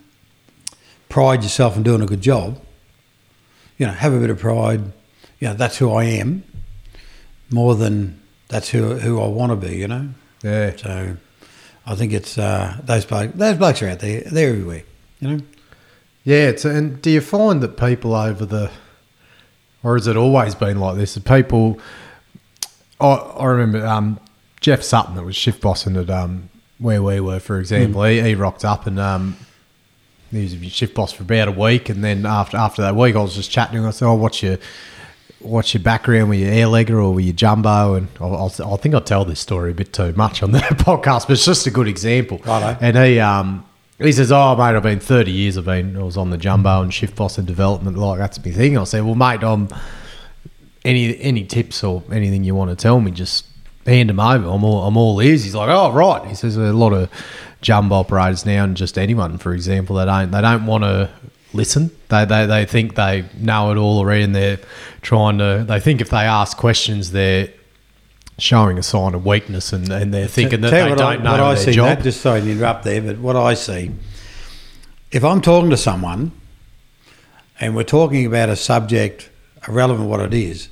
pride 1.08 1.42
yourself 1.42 1.76
in 1.76 1.82
doing 1.82 2.00
a 2.02 2.06
good 2.06 2.20
job, 2.20 2.60
you 3.78 3.86
know, 3.86 3.92
have 3.92 4.12
a 4.12 4.20
bit 4.20 4.30
of 4.30 4.38
pride. 4.38 4.82
You 5.40 5.48
know, 5.48 5.54
that's 5.54 5.78
who 5.78 5.92
I 5.92 6.04
am, 6.04 6.44
more 7.50 7.74
than 7.74 8.20
that's 8.48 8.68
who 8.68 8.94
who 8.96 9.20
I 9.20 9.26
want 9.28 9.50
to 9.50 9.56
be. 9.68 9.76
You 9.76 9.88
know. 9.88 10.08
Yeah. 10.42 10.76
So 10.76 11.16
I 11.86 11.94
think 11.94 12.12
it's 12.12 12.36
uh, 12.36 12.78
those 12.84 13.06
blokes. 13.06 13.34
Those 13.34 13.56
blokes 13.56 13.82
are 13.82 13.88
out 13.88 14.00
there. 14.00 14.22
They're 14.22 14.50
everywhere. 14.50 14.82
You 15.20 15.28
know. 15.28 15.40
Yeah, 16.24 16.48
it's, 16.48 16.66
and 16.66 17.00
do 17.00 17.10
you 17.10 17.22
find 17.22 17.62
that 17.62 17.78
people 17.78 18.14
over 18.14 18.44
the, 18.44 18.70
or 19.82 19.94
has 19.94 20.06
it 20.06 20.14
always 20.14 20.54
been 20.54 20.78
like 20.78 20.96
this? 20.96 21.14
That 21.14 21.24
people, 21.24 21.80
I, 23.00 23.06
I 23.06 23.46
remember 23.46 23.86
um, 23.86 24.20
Jeff 24.60 24.82
Sutton 24.82 25.14
that 25.14 25.22
was 25.22 25.36
shift 25.36 25.62
bossing 25.62 25.96
at 25.96 26.10
um, 26.10 26.50
where 26.76 27.02
we 27.02 27.18
were, 27.20 27.40
for 27.40 27.58
example. 27.58 28.04
He, 28.04 28.20
he 28.20 28.34
rocked 28.34 28.62
up 28.62 28.86
and 28.86 29.00
um, 29.00 29.38
he 30.30 30.42
was 30.42 30.54
a 30.54 30.68
shift 30.68 30.94
boss 30.94 31.12
for 31.12 31.22
about 31.22 31.48
a 31.48 31.52
week, 31.52 31.88
and 31.88 32.04
then 32.04 32.26
after 32.26 32.56
after 32.56 32.82
that 32.82 32.94
week, 32.94 33.16
I 33.16 33.20
was 33.22 33.34
just 33.34 33.50
chatting. 33.50 33.84
I 33.84 33.90
said, 33.90 34.06
"Oh, 34.06 34.14
what's 34.14 34.42
your 34.42 34.58
what's 35.40 35.72
your 35.72 35.82
background? 35.82 36.28
Were 36.28 36.34
you 36.34 36.46
air 36.46 36.66
legger 36.66 37.02
or 37.02 37.12
were 37.14 37.20
you 37.20 37.32
jumbo?" 37.32 37.94
And 37.94 38.08
I'll, 38.20 38.34
I'll, 38.34 38.74
I 38.74 38.76
think 38.76 38.94
I 38.94 39.00
tell 39.00 39.24
this 39.24 39.40
story 39.40 39.70
a 39.70 39.74
bit 39.74 39.92
too 39.92 40.12
much 40.14 40.42
on 40.42 40.52
the 40.52 40.58
podcast, 40.60 41.26
but 41.26 41.32
it's 41.32 41.44
just 41.44 41.66
a 41.66 41.70
good 41.70 41.88
example. 41.88 42.38
Righto. 42.44 42.76
And 42.80 42.96
he 42.96 43.20
um 43.20 43.64
he 43.98 44.12
says, 44.12 44.30
"Oh, 44.30 44.54
mate, 44.56 44.76
I've 44.76 44.82
been 44.82 45.00
thirty 45.00 45.32
years. 45.32 45.56
I've 45.56 45.64
been 45.64 45.96
I 45.96 46.02
was 46.02 46.16
on 46.16 46.30
the 46.30 46.38
jumbo 46.38 46.82
and 46.82 46.92
shift 46.92 47.16
boss 47.16 47.38
and 47.38 47.46
development. 47.46 47.96
Like 47.96 48.18
that's 48.18 48.44
my 48.44 48.52
thing." 48.52 48.76
I 48.76 48.84
said, 48.84 49.04
"Well, 49.04 49.14
mate, 49.14 49.42
um, 49.42 49.68
any 50.84 51.18
any 51.20 51.44
tips 51.44 51.82
or 51.82 52.02
anything 52.12 52.44
you 52.44 52.54
want 52.54 52.70
to 52.70 52.76
tell 52.76 53.00
me, 53.00 53.10
just 53.10 53.46
hand 53.88 54.10
him 54.10 54.20
over. 54.20 54.48
I'm 54.48 54.64
all 54.64 54.84
I'm 54.84 54.96
all 54.96 55.20
ears." 55.20 55.44
He's 55.44 55.54
like, 55.54 55.68
"Oh, 55.68 55.92
right." 55.92 56.26
He 56.26 56.34
says, 56.34 56.56
"A 56.56 56.72
lot 56.72 56.92
of 56.92 57.10
jumbo 57.60 57.96
operators 57.96 58.46
now, 58.46 58.64
and 58.64 58.76
just 58.76 58.98
anyone, 58.98 59.38
for 59.38 59.52
example, 59.52 59.96
they 59.96 60.04
don't 60.04 60.30
they 60.30 60.40
don't 60.40 60.66
want 60.66 60.84
to." 60.84 61.10
Listen, 61.54 61.90
they, 62.08 62.26
they 62.26 62.44
they 62.44 62.66
think 62.66 62.94
they 62.94 63.24
know 63.38 63.72
it 63.72 63.78
all 63.78 63.98
already, 63.98 64.22
and 64.22 64.34
they're 64.34 64.58
trying 65.00 65.38
to. 65.38 65.64
They 65.66 65.80
think 65.80 66.02
if 66.02 66.10
they 66.10 66.18
ask 66.18 66.56
questions, 66.58 67.12
they're 67.12 67.48
showing 68.38 68.78
a 68.78 68.82
sign 68.82 69.14
of 69.14 69.24
weakness, 69.26 69.72
and, 69.72 69.90
and 69.90 70.12
they're 70.14 70.28
thinking 70.28 70.60
that 70.60 70.70
they 70.70 70.78
don't 70.80 70.90
what 70.90 71.22
know 71.22 71.30
I, 71.30 71.40
what 71.40 71.40
I 71.40 71.54
see, 71.56 71.72
job. 71.72 71.86
Matt, 71.86 72.02
just 72.02 72.20
sorry 72.20 72.40
to 72.40 72.50
interrupt 72.50 72.84
there, 72.84 73.00
but 73.00 73.18
what 73.18 73.34
I 73.34 73.54
see, 73.54 73.92
if 75.10 75.24
I'm 75.24 75.40
talking 75.40 75.70
to 75.70 75.76
someone 75.76 76.32
and 77.60 77.74
we're 77.74 77.82
talking 77.82 78.24
about 78.24 78.48
a 78.48 78.56
subject 78.56 79.30
irrelevant 79.66 80.08
what 80.08 80.20
it 80.20 80.32
is, 80.32 80.68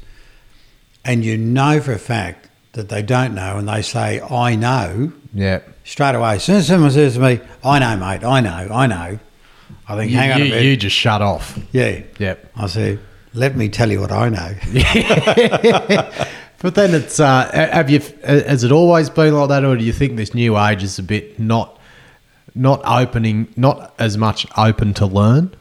and 1.05 1.25
you 1.25 1.37
know 1.37 1.81
for 1.81 1.93
a 1.93 1.99
fact 1.99 2.46
that 2.77 2.89
they 2.89 3.03
don't 3.03 3.35
know, 3.35 3.59
and 3.59 3.69
they 3.69 3.83
say, 3.83 4.21
"I 4.21 4.55
know," 4.55 5.13
Yeah. 5.35 5.59
straight 5.85 6.15
away. 6.15 6.37
As 6.37 6.45
soon 6.45 6.57
as 6.57 6.67
someone 6.69 6.91
says 6.93 7.15
to 7.15 7.21
me, 7.21 7.41
"I 7.65 7.79
know, 7.81 7.97
mate. 7.97 8.25
I 8.25 8.41
know. 8.41 8.69
I 8.73 8.87
know," 8.87 9.19
I 9.89 9.97
think, 9.97 10.13
You, 10.13 10.17
"Hang 10.19 10.33
on 10.33 10.39
you, 10.39 10.45
a 10.47 10.49
minute." 10.51 10.65
you 10.65 10.77
just 10.77 10.97
shut 10.97 11.21
off. 11.21 11.59
yeah. 11.73 12.01
Yep. 12.19 12.53
I 12.57 12.67
say, 12.69 12.99
"Let 13.35 13.57
me 13.57 13.69
tell 13.69 13.91
you 13.91 14.01
what 14.01 14.13
I 14.13 14.29
know." 14.29 14.55
But 16.59 16.75
then 16.75 16.95
it's 16.95 17.21
uh, 17.21 17.51
have 17.53 17.91
you 17.91 18.01
has 18.25 18.65
it 18.65 18.73
always 18.73 19.11
been 19.11 19.35
like 19.35 19.51
that, 19.51 19.63
or 19.63 19.77
do 19.77 19.85
you 19.85 19.93
think 19.93 20.17
this 20.17 20.33
new 20.33 20.59
age 20.59 20.83
is 20.83 20.99
a 20.99 21.03
bit 21.03 21.39
not 21.39 21.79
not 22.55 22.81
opening, 22.87 23.49
not 23.57 23.95
as 23.99 24.17
much 24.17 24.47
open 24.57 24.95
to 24.95 25.05
learn, 25.05 25.55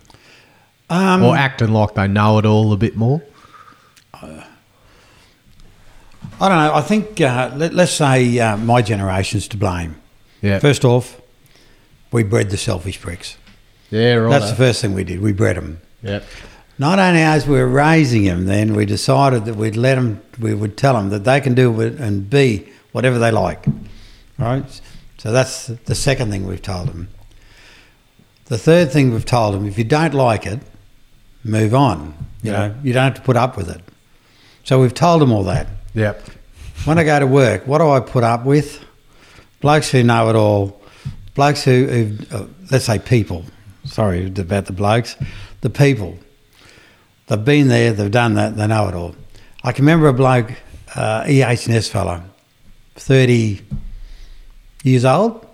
Um, 0.89 1.21
or 1.21 1.35
acting 1.35 1.73
like 1.73 1.95
they 1.95 2.07
know 2.07 2.37
it 2.39 2.45
all 2.45 2.71
a 2.71 2.77
bit 2.77 2.95
more? 2.95 3.21
I 6.39 6.49
don't 6.49 6.57
know. 6.57 6.73
I 6.73 6.81
think 6.81 7.21
uh, 7.21 7.51
let, 7.55 7.73
let's 7.73 7.91
say 7.93 8.39
uh, 8.39 8.57
my 8.57 8.81
generation's 8.81 9.47
to 9.49 9.57
blame. 9.57 9.95
Yeah, 10.41 10.59
First 10.59 10.83
off, 10.85 11.19
we 12.11 12.23
bred 12.23 12.49
the 12.49 12.57
selfish 12.57 12.99
pricks. 12.99 13.37
yeah, 13.89 14.15
right. 14.15 14.29
That's 14.29 14.49
the 14.51 14.55
first 14.57 14.81
thing 14.81 14.93
we 14.93 15.03
did. 15.03 15.21
We 15.21 15.31
bred 15.31 15.55
them. 15.55 15.81
Yep. 16.03 16.23
Not 16.77 16.99
only 16.99 17.21
as 17.21 17.47
we 17.47 17.55
were 17.57 17.67
raising 17.67 18.25
them, 18.25 18.45
then 18.45 18.75
we 18.75 18.85
decided 18.85 19.45
that 19.45 19.55
we'd 19.55 19.77
let 19.77 19.95
them. 19.95 20.21
We 20.39 20.53
would 20.53 20.75
tell 20.77 20.93
them 20.95 21.09
that 21.09 21.23
they 21.23 21.39
can 21.39 21.55
do 21.55 21.79
and 21.81 22.29
be 22.29 22.67
whatever 22.91 23.17
they 23.17 23.31
like. 23.31 23.65
Right. 24.37 24.81
So 25.17 25.31
that's 25.31 25.67
the 25.67 25.95
second 25.95 26.31
thing 26.31 26.45
we've 26.45 26.61
told 26.61 26.89
them. 26.89 27.07
The 28.45 28.57
third 28.57 28.91
thing 28.91 29.11
we've 29.13 29.25
told 29.25 29.55
them: 29.55 29.65
if 29.65 29.77
you 29.77 29.85
don't 29.85 30.13
like 30.13 30.45
it, 30.45 30.59
move 31.45 31.73
on. 31.73 32.13
You 32.43 32.51
Yeah. 32.51 32.67
know, 32.67 32.75
you 32.83 32.91
don't 32.93 33.05
have 33.05 33.15
to 33.15 33.21
put 33.21 33.37
up 33.37 33.55
with 33.55 33.69
it. 33.69 33.81
So 34.65 34.81
we've 34.81 34.93
told 34.93 35.21
them 35.21 35.31
all 35.31 35.43
that. 35.45 35.67
Yep. 35.95 36.21
When 36.83 36.99
I 36.99 37.03
go 37.05 37.19
to 37.19 37.27
work, 37.27 37.65
what 37.65 37.79
do 37.79 37.89
I 37.89 38.01
put 38.01 38.23
up 38.23 38.45
with? 38.45 38.83
Blokes 39.61 39.89
who 39.89 40.03
know 40.03 40.29
it 40.29 40.35
all. 40.35 40.81
Blokes 41.33 41.63
who, 41.63 41.87
who 41.87 42.35
uh, 42.35 42.45
let's 42.69 42.85
say 42.85 42.99
people. 42.99 43.45
Sorry 43.85 44.27
about 44.27 44.65
the 44.65 44.73
blokes. 44.73 45.15
The 45.61 45.69
people. 45.69 46.19
They've 47.27 47.43
been 47.43 47.69
there, 47.69 47.93
they've 47.93 48.11
done 48.11 48.35
that, 48.35 48.55
they 48.55 48.67
know 48.67 48.87
it 48.87 48.93
all. 48.93 49.15
I 49.63 49.71
can 49.71 49.85
remember 49.85 50.07
a 50.07 50.13
bloke, 50.13 50.51
uh, 50.93 51.23
EH&S 51.27 51.89
fella, 51.89 52.23
30 52.95 53.61
years 54.83 55.05
old. 55.05 55.47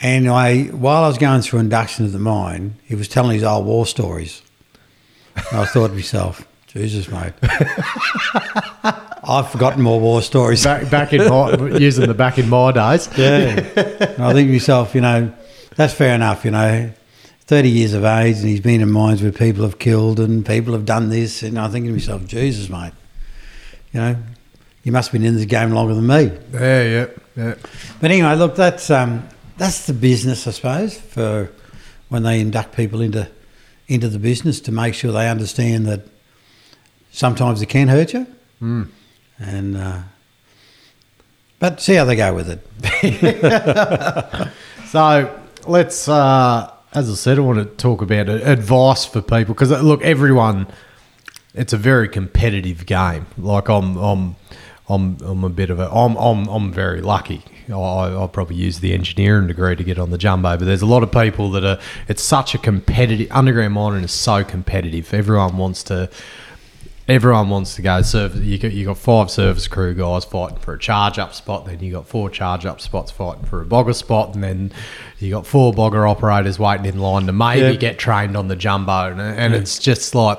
And 0.00 0.28
I, 0.28 0.64
while 0.64 1.04
I 1.04 1.08
was 1.08 1.18
going 1.18 1.42
through 1.42 1.60
induction 1.60 2.06
at 2.06 2.12
the 2.12 2.18
mine, 2.18 2.76
he 2.84 2.94
was 2.94 3.06
telling 3.06 3.34
his 3.34 3.44
old 3.44 3.64
war 3.66 3.86
stories. 3.86 4.42
And 5.36 5.60
I 5.60 5.66
thought 5.66 5.88
to 5.88 5.94
myself, 5.94 6.46
Jesus, 6.76 7.08
mate. 7.08 7.32
I've 9.28 9.50
forgotten 9.50 9.82
more 9.82 9.98
war 9.98 10.22
stories. 10.22 10.62
Back, 10.62 10.90
back 10.90 11.12
in 11.12 11.26
my, 11.26 11.78
using 11.78 12.06
the 12.06 12.14
back 12.14 12.38
in 12.38 12.48
my 12.48 12.70
days. 12.70 13.08
Yeah. 13.16 13.58
and 13.58 14.22
I 14.22 14.32
think 14.32 14.48
to 14.48 14.52
myself, 14.52 14.94
you 14.94 15.00
know, 15.00 15.32
that's 15.74 15.94
fair 15.94 16.14
enough, 16.14 16.44
you 16.44 16.50
know. 16.50 16.92
30 17.46 17.68
years 17.68 17.94
of 17.94 18.04
age 18.04 18.38
and 18.38 18.48
he's 18.48 18.60
been 18.60 18.80
in 18.80 18.90
mines 18.90 19.22
where 19.22 19.30
people 19.30 19.62
have 19.62 19.78
killed 19.78 20.18
and 20.18 20.44
people 20.44 20.72
have 20.72 20.84
done 20.84 21.10
this. 21.10 21.42
And 21.42 21.58
I 21.58 21.68
think 21.68 21.86
to 21.86 21.92
myself, 21.92 22.26
Jesus, 22.26 22.68
mate, 22.68 22.92
you 23.92 24.00
know, 24.00 24.16
you 24.82 24.92
must 24.92 25.08
have 25.08 25.12
been 25.12 25.26
in 25.26 25.36
this 25.36 25.44
game 25.46 25.70
longer 25.70 25.94
than 25.94 26.06
me. 26.06 26.36
Yeah, 26.52 26.82
yeah, 26.82 27.06
yeah. 27.36 27.54
But 28.00 28.10
anyway, 28.10 28.34
look, 28.34 28.56
that's 28.56 28.90
um, 28.90 29.28
that's 29.56 29.86
the 29.86 29.92
business, 29.92 30.46
I 30.46 30.50
suppose, 30.50 30.98
for 30.98 31.50
when 32.08 32.24
they 32.24 32.40
induct 32.40 32.76
people 32.76 33.00
into 33.00 33.28
into 33.88 34.08
the 34.08 34.18
business 34.18 34.60
to 34.60 34.72
make 34.72 34.94
sure 34.94 35.12
they 35.12 35.28
understand 35.28 35.86
that 35.86 36.02
sometimes 37.16 37.62
it 37.62 37.66
can 37.66 37.88
hurt 37.88 38.12
you. 38.12 38.26
Mm. 38.60 38.88
And 39.38 39.76
uh, 39.76 40.02
but 41.58 41.80
see 41.80 41.94
how 41.94 42.04
they 42.04 42.16
go 42.16 42.34
with 42.34 42.50
it. 42.50 44.52
So 44.86 45.36
let's, 45.66 46.08
uh, 46.08 46.70
as 46.94 47.10
I 47.10 47.14
said, 47.14 47.38
I 47.38 47.40
want 47.40 47.58
to 47.58 47.64
talk 47.64 48.02
about 48.02 48.28
uh, 48.28 48.34
advice 48.44 49.04
for 49.04 49.20
people 49.20 49.52
because 49.52 49.72
look, 49.82 50.00
everyone, 50.02 50.68
it's 51.54 51.72
a 51.72 51.76
very 51.76 52.08
competitive 52.08 52.86
game. 52.86 53.26
Like 53.36 53.68
I'm, 53.68 53.96
I'm, 53.96 54.36
I'm, 54.88 55.16
I'm 55.20 55.42
a 55.42 55.48
bit 55.48 55.70
of 55.70 55.80
a, 55.80 55.90
I'm, 55.90 56.16
I'm, 56.16 56.46
I'm 56.46 56.72
very 56.72 57.00
lucky. 57.00 57.42
I, 57.68 57.72
I'll 57.72 58.28
probably 58.28 58.56
use 58.56 58.78
the 58.78 58.94
engineering 58.94 59.48
degree 59.48 59.74
to 59.74 59.82
get 59.82 59.98
on 59.98 60.10
the 60.10 60.18
jumbo, 60.18 60.56
but 60.56 60.66
there's 60.66 60.82
a 60.82 60.86
lot 60.86 61.02
of 61.02 61.10
people 61.10 61.50
that 61.50 61.64
are. 61.64 61.80
It's 62.06 62.22
such 62.22 62.54
a 62.54 62.58
competitive. 62.58 63.26
Underground 63.32 63.74
mining 63.74 64.04
is 64.04 64.12
so 64.12 64.44
competitive. 64.44 65.12
Everyone 65.12 65.56
wants 65.56 65.82
to. 65.84 66.08
Everyone 67.08 67.48
wants 67.50 67.76
to 67.76 67.82
go 67.82 68.02
service. 68.02 68.40
You 68.40 68.58
got 68.58 68.72
you 68.72 68.84
got 68.86 68.98
five 68.98 69.30
service 69.30 69.68
crew 69.68 69.94
guys 69.94 70.24
fighting 70.24 70.58
for 70.58 70.74
a 70.74 70.78
charge 70.78 71.20
up 71.20 71.34
spot. 71.34 71.64
Then 71.66 71.78
you 71.78 71.92
got 71.92 72.08
four 72.08 72.28
charge 72.28 72.66
up 72.66 72.80
spots 72.80 73.12
fighting 73.12 73.44
for 73.44 73.62
a 73.62 73.64
bogger 73.64 73.94
spot, 73.94 74.34
and 74.34 74.42
then 74.42 74.72
you 75.20 75.30
got 75.30 75.46
four 75.46 75.72
bogger 75.72 76.10
operators 76.10 76.58
waiting 76.58 76.86
in 76.86 76.98
line 76.98 77.26
to 77.26 77.32
maybe 77.32 77.60
Yeah. 77.60 77.72
get 77.74 77.98
trained 77.98 78.36
on 78.36 78.48
the 78.48 78.56
jumbo. 78.56 79.12
And, 79.12 79.20
and 79.20 79.54
it's 79.54 79.78
just 79.78 80.16
like 80.16 80.38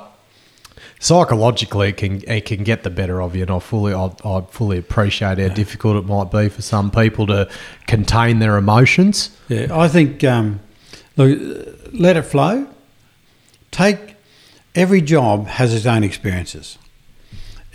psychologically, 1.00 1.90
it 1.90 1.98
can 1.98 2.22
it 2.28 2.44
can 2.46 2.66
get 2.66 2.84
the 2.84 2.90
better 2.90 3.22
of 3.22 3.34
you. 3.34 3.44
And 3.44 3.52
I 3.52 3.60
fully 3.60 3.94
I, 3.94 4.12
I 4.26 4.42
fully 4.50 4.78
appreciate 4.78 5.38
how 5.38 5.48
difficult 5.48 5.96
it 5.96 6.06
might 6.06 6.32
be 6.32 6.50
for 6.50 6.62
some 6.62 6.92
people 6.92 7.28
to 7.28 7.50
contain 7.88 8.40
their 8.40 8.58
emotions. 8.58 9.30
Yeah, 9.48 9.68
I 9.72 9.88
think 9.88 10.22
um, 10.26 10.60
look, 11.16 11.40
let 11.94 12.18
it 12.18 12.24
flow. 12.24 12.68
Take 13.72 14.17
every 14.78 15.02
job 15.02 15.48
has 15.48 15.74
its 15.74 15.88
own 15.88 16.04
experiences. 16.04 16.78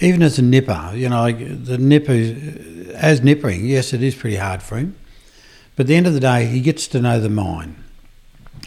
Even 0.00 0.22
as 0.22 0.38
a 0.38 0.42
nipper, 0.42 0.92
you 0.94 1.08
know, 1.08 1.30
the 1.30 1.76
nipper, 1.76 2.12
as 2.94 3.20
nippering, 3.20 3.68
yes, 3.68 3.92
it 3.92 4.02
is 4.02 4.14
pretty 4.14 4.36
hard 4.36 4.62
for 4.62 4.76
him. 4.76 4.96
But 5.76 5.84
at 5.84 5.86
the 5.88 5.96
end 5.96 6.06
of 6.06 6.14
the 6.14 6.20
day, 6.20 6.46
he 6.46 6.60
gets 6.60 6.86
to 6.88 7.00
know 7.00 7.20
the 7.20 7.28
mine, 7.28 7.82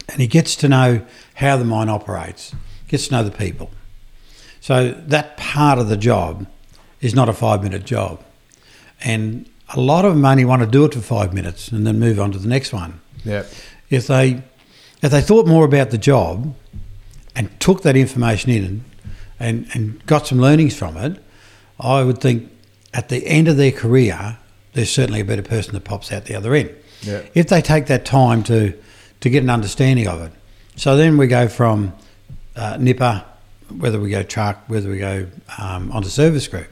and 0.08 0.20
he 0.20 0.26
gets 0.26 0.54
to 0.56 0.68
know 0.68 1.04
how 1.34 1.56
the 1.56 1.64
mine 1.64 1.88
operates. 1.88 2.54
Gets 2.88 3.08
to 3.08 3.14
know 3.14 3.22
the 3.24 3.36
people. 3.36 3.70
So 4.60 4.92
that 4.92 5.36
part 5.36 5.78
of 5.78 5.88
the 5.88 5.96
job 5.96 6.46
is 7.00 7.14
not 7.14 7.28
a 7.28 7.32
five-minute 7.32 7.84
job, 7.84 8.22
and 9.02 9.48
a 9.74 9.80
lot 9.80 10.04
of 10.04 10.14
them 10.14 10.24
only 10.24 10.44
want 10.44 10.62
to 10.62 10.68
do 10.68 10.84
it 10.84 10.94
for 10.94 11.00
five 11.00 11.32
minutes 11.32 11.68
and 11.68 11.86
then 11.86 11.98
move 11.98 12.20
on 12.20 12.32
to 12.32 12.38
the 12.38 12.48
next 12.48 12.72
one 12.72 13.00
Yeah, 13.24 13.44
if 13.90 14.06
they 14.06 14.42
if 15.02 15.10
they 15.10 15.20
thought 15.20 15.46
more 15.46 15.64
about 15.64 15.90
the 15.90 15.98
job 15.98 16.54
and 17.36 17.60
took 17.60 17.82
that 17.82 17.96
information 17.96 18.50
in 18.50 18.64
and, 18.64 18.84
and, 19.38 19.66
and 19.74 20.06
got 20.06 20.26
some 20.26 20.40
learnings 20.40 20.76
from 20.76 20.96
it, 20.96 21.22
I 21.78 22.02
would 22.02 22.18
think 22.18 22.50
at 22.92 23.08
the 23.10 23.26
end 23.26 23.46
of 23.46 23.56
their 23.56 23.70
career, 23.70 24.38
there's 24.72 24.90
certainly 24.90 25.20
a 25.20 25.24
better 25.24 25.42
person 25.42 25.74
that 25.74 25.84
pops 25.84 26.10
out 26.10 26.24
the 26.24 26.34
other 26.34 26.54
end. 26.54 26.74
Yeah. 27.02 27.22
If 27.34 27.48
they 27.48 27.60
take 27.60 27.86
that 27.86 28.04
time 28.04 28.42
to 28.44 28.74
to 29.20 29.30
get 29.30 29.42
an 29.42 29.50
understanding 29.50 30.06
of 30.06 30.20
it. 30.20 30.32
So 30.76 30.96
then 30.96 31.16
we 31.16 31.26
go 31.26 31.48
from 31.48 31.94
uh, 32.54 32.76
nipper, 32.78 33.24
whether 33.76 33.98
we 33.98 34.10
go 34.10 34.22
truck, 34.22 34.62
whether 34.68 34.90
we 34.90 34.98
go 34.98 35.26
um, 35.58 35.90
onto 35.92 36.08
service 36.08 36.46
crew. 36.46 36.66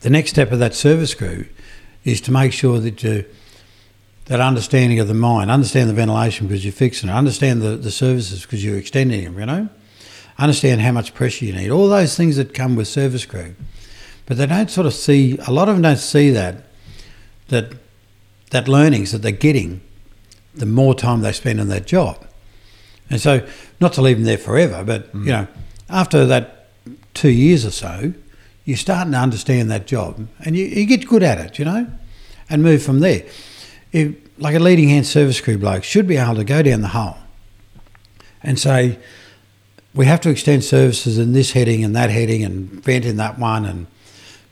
The 0.00 0.10
next 0.10 0.30
step 0.30 0.50
of 0.50 0.58
that 0.58 0.74
service 0.74 1.14
crew 1.14 1.46
is 2.04 2.20
to 2.22 2.32
make 2.32 2.52
sure 2.52 2.80
that 2.80 3.02
you 3.02 3.26
that 4.30 4.40
understanding 4.40 5.00
of 5.00 5.08
the 5.08 5.14
mine, 5.14 5.50
understand 5.50 5.90
the 5.90 5.92
ventilation 5.92 6.46
because 6.46 6.64
you're 6.64 6.72
fixing 6.72 7.08
it, 7.08 7.12
understand 7.12 7.60
the, 7.60 7.70
the 7.70 7.90
services 7.90 8.42
because 8.42 8.64
you're 8.64 8.78
extending 8.78 9.24
them, 9.24 9.36
you 9.36 9.44
know, 9.44 9.68
understand 10.38 10.80
how 10.80 10.92
much 10.92 11.12
pressure 11.14 11.44
you 11.46 11.52
need, 11.52 11.68
all 11.68 11.88
those 11.88 12.16
things 12.16 12.36
that 12.36 12.54
come 12.54 12.76
with 12.76 12.86
service 12.86 13.26
crew. 13.26 13.56
But 14.26 14.36
they 14.36 14.46
don't 14.46 14.70
sort 14.70 14.86
of 14.86 14.94
see, 14.94 15.36
a 15.48 15.50
lot 15.50 15.68
of 15.68 15.74
them 15.74 15.82
don't 15.82 15.96
see 15.96 16.30
that, 16.30 16.62
that, 17.48 17.72
that 18.50 18.68
learnings 18.68 19.10
that 19.10 19.18
they're 19.18 19.32
getting 19.32 19.80
the 20.54 20.64
more 20.64 20.94
time 20.94 21.22
they 21.22 21.32
spend 21.32 21.60
on 21.60 21.66
that 21.66 21.88
job. 21.88 22.24
And 23.10 23.20
so, 23.20 23.44
not 23.80 23.94
to 23.94 24.00
leave 24.00 24.18
them 24.18 24.26
there 24.26 24.38
forever, 24.38 24.84
but, 24.84 25.12
mm. 25.12 25.24
you 25.24 25.32
know, 25.32 25.48
after 25.88 26.24
that 26.26 26.68
two 27.14 27.30
years 27.30 27.66
or 27.66 27.72
so, 27.72 28.14
you're 28.64 28.76
starting 28.76 29.10
to 29.10 29.18
understand 29.18 29.72
that 29.72 29.88
job 29.88 30.28
and 30.44 30.56
you, 30.56 30.66
you 30.66 30.86
get 30.86 31.08
good 31.08 31.24
at 31.24 31.38
it, 31.38 31.58
you 31.58 31.64
know, 31.64 31.88
and 32.48 32.62
move 32.62 32.80
from 32.80 33.00
there 33.00 33.24
if, 33.92 34.14
like 34.38 34.54
a 34.54 34.58
leading 34.58 34.88
hand 34.88 35.06
service 35.06 35.40
crew 35.40 35.58
bloke 35.58 35.84
should 35.84 36.06
be 36.06 36.16
able 36.16 36.36
to 36.36 36.44
go 36.44 36.62
down 36.62 36.80
the 36.82 36.88
hole 36.88 37.16
and 38.42 38.58
say, 38.58 38.98
we 39.94 40.06
have 40.06 40.20
to 40.20 40.30
extend 40.30 40.64
services 40.64 41.18
in 41.18 41.32
this 41.32 41.52
heading 41.52 41.84
and 41.84 41.94
that 41.96 42.10
heading 42.10 42.44
and 42.44 42.68
vent 42.68 43.04
in 43.04 43.16
that 43.16 43.38
one 43.38 43.64
and, 43.64 43.86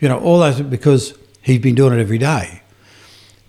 you 0.00 0.08
know, 0.08 0.18
all 0.18 0.40
those 0.40 0.60
because 0.60 1.16
he's 1.42 1.60
been 1.60 1.74
doing 1.74 1.96
it 1.96 2.00
every 2.00 2.18
day. 2.18 2.62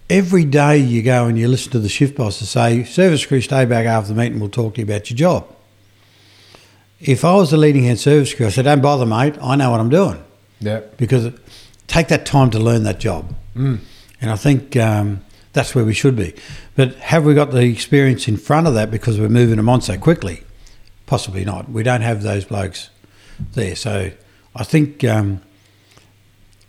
Every 0.10 0.46
day 0.46 0.78
you 0.78 1.04
go 1.04 1.26
and 1.28 1.38
you 1.38 1.48
listen 1.48 1.72
to 1.74 1.80
the 1.80 1.90
shift 1.90 2.16
boss 2.16 2.40
to 2.40 2.46
say, 2.46 2.84
service 2.84 3.26
crew, 3.26 3.42
stay 3.42 3.66
back 3.66 3.86
after 3.86 4.14
the 4.14 4.20
meeting, 4.20 4.40
we'll 4.40 4.50
talk 4.50 4.76
to 4.76 4.82
you 4.82 4.86
about 4.86 5.10
your 5.10 5.18
job. 5.18 5.48
If 7.00 7.24
I 7.24 7.34
was 7.36 7.52
the 7.52 7.58
leading 7.58 7.84
hand 7.84 8.00
service 8.00 8.34
crew, 8.34 8.48
I 8.48 8.50
said, 8.50 8.66
don't 8.66 8.82
bother, 8.82 9.06
mate, 9.06 9.36
I 9.42 9.56
know 9.56 9.72
what 9.72 9.80
I'm 9.80 9.90
doing 9.90 10.24
yeah, 10.60 10.82
because 10.98 11.34
take 11.88 12.08
that 12.10 12.26
time 12.26 12.50
to 12.52 12.60
learn 12.60 12.84
that 12.84 13.00
job. 13.00 13.34
And 14.22 14.30
I 14.32 14.36
think 14.36 14.76
um, 14.76 15.22
that's 15.60 15.76
where 15.76 15.84
we 15.84 15.94
should 15.94 16.16
be. 16.16 16.34
But 16.78 16.96
have 16.96 17.26
we 17.26 17.34
got 17.34 17.52
the 17.52 17.66
experience 17.66 18.30
in 18.30 18.38
front 18.38 18.66
of 18.66 18.76
that 18.76 18.90
because 18.90 19.20
we're 19.20 19.28
moving 19.28 19.58
them 19.58 19.68
on 19.68 19.82
so 19.82 19.98
quickly? 19.98 20.44
Possibly 21.06 21.44
not. 21.44 21.70
We 21.70 21.84
don't 21.84 22.00
have 22.00 22.24
those 22.24 22.46
blokes 22.46 22.90
there. 23.56 23.76
So 23.76 24.12
I 24.56 24.64
think 24.64 25.04
um, 25.04 25.42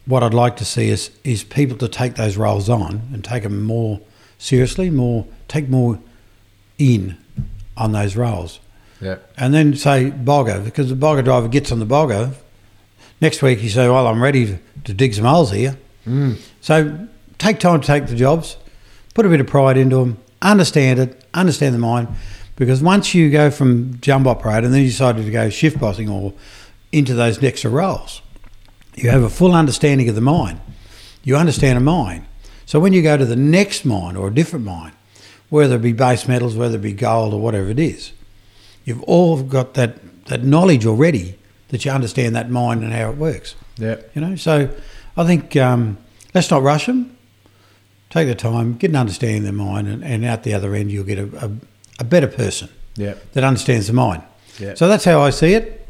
what 0.07 0.25
I'd 0.25 0.35
like 0.35 0.57
to 0.57 0.65
see 0.65 0.89
is 0.89 1.13
is 1.23 1.45
people 1.45 1.79
to 1.79 1.87
take 1.87 2.17
those 2.17 2.37
roles 2.37 2.69
on 2.69 3.09
and 3.13 3.25
take 3.25 3.45
them 3.45 3.63
more 3.63 4.01
seriously, 4.39 4.91
more 4.91 5.25
take 5.47 5.69
more 5.69 6.01
in 6.77 7.17
on 7.77 7.93
those 7.93 8.17
roles. 8.17 8.59
Yeah. 9.01 9.19
And 9.37 9.55
then 9.55 9.77
say 9.77 10.11
bogger, 10.11 10.65
because 10.65 10.89
the 10.89 10.97
bogger 10.97 11.23
driver 11.23 11.47
gets 11.47 11.71
on 11.71 11.79
the 11.79 11.87
bogger. 11.87 12.35
Next 13.21 13.41
week 13.41 13.63
you 13.63 13.69
say, 13.69 13.89
well, 13.89 14.09
I'm 14.09 14.21
ready 14.21 14.59
to 14.83 14.93
dig 14.93 15.15
some 15.15 15.27
holes 15.27 15.53
here. 15.53 15.79
So 16.61 17.07
take 17.39 17.61
time 17.61 17.81
to 17.81 17.87
take 17.87 18.09
the 18.09 18.17
jobs, 18.17 18.57
put 19.21 19.27
a 19.27 19.29
bit 19.29 19.41
of 19.41 19.47
pride 19.47 19.77
into 19.77 19.97
them, 19.97 20.17
understand 20.41 20.99
it, 20.99 21.23
understand 21.35 21.75
the 21.75 21.79
mine, 21.79 22.09
because 22.57 22.83
once 22.83 23.15
you 23.15 23.29
go 23.29 23.51
from 23.51 24.01
jump 24.01 24.27
operator 24.27 24.65
and 24.65 24.73
then 24.73 24.81
you 24.81 24.87
decided 24.87 25.27
to 25.27 25.31
go 25.31 25.51
shift 25.51 25.79
bossing 25.79 26.09
or 26.09 26.33
into 26.91 27.13
those 27.13 27.45
extra 27.45 27.71
roles, 27.71 28.23
you 28.95 29.11
have 29.11 29.23
a 29.23 29.29
full 29.29 29.53
understanding 29.53 30.09
of 30.09 30.15
the 30.15 30.23
mine. 30.23 30.59
You 31.23 31.37
understand 31.37 31.77
a 31.77 31.83
mine. 31.83 32.27
So 32.65 32.81
when 32.81 32.95
you 32.95 33.03
go 33.03 33.19
to 33.19 33.27
the 33.27 33.37
next 33.37 33.85
mine 33.85 34.17
or 34.17 34.29
a 34.29 34.35
different 34.35 34.65
mine, 34.65 34.93
whether 35.51 35.77
it 35.77 35.83
be 35.83 35.93
base 35.93 36.27
metals, 36.27 36.57
whether 36.57 36.77
it 36.77 36.83
be 36.83 36.95
gold 36.95 37.35
or 37.35 37.43
whatever 37.43 37.69
it 37.69 37.79
is, 37.79 38.13
you've 38.87 39.03
all 39.03 39.43
got 39.43 39.75
that, 39.75 40.25
that 40.29 40.45
knowledge 40.45 40.87
already 40.87 41.37
that 41.69 41.85
you 41.85 41.91
understand 41.91 42.35
that 42.37 42.49
mine 42.49 42.83
and 42.83 42.95
how 42.95 43.11
it 43.11 43.19
works. 43.19 43.55
Yeah. 43.77 43.97
You 44.15 44.23
know, 44.23 44.37
so 44.37 44.75
I 45.15 45.27
think 45.27 45.57
um, 45.57 45.99
let's 46.33 46.51
not 46.51 46.63
rush 46.63 46.87
them. 46.87 47.19
Take 48.11 48.27
the 48.29 48.35
time, 48.35 48.77
get 48.77 48.91
an 48.91 48.97
understanding 48.97 49.39
of 49.43 49.47
the 49.47 49.53
mind, 49.53 49.87
and, 49.89 50.03
and 50.05 50.25
out 50.25 50.43
the 50.43 50.53
other 50.53 50.75
end 50.75 50.91
you'll 50.91 51.05
get 51.05 51.19
a, 51.19 51.47
a, 51.47 51.51
a 52.01 52.05
better 52.05 52.27
person 52.27 52.69
Yeah. 52.97 53.15
that 53.35 53.45
understands 53.45 53.87
the 53.87 53.93
mind. 53.93 54.23
Yeah. 54.59 54.75
So 54.75 54.89
that's 54.89 55.05
how 55.05 55.21
I 55.21 55.31
see 55.31 55.55
it. 55.55 55.87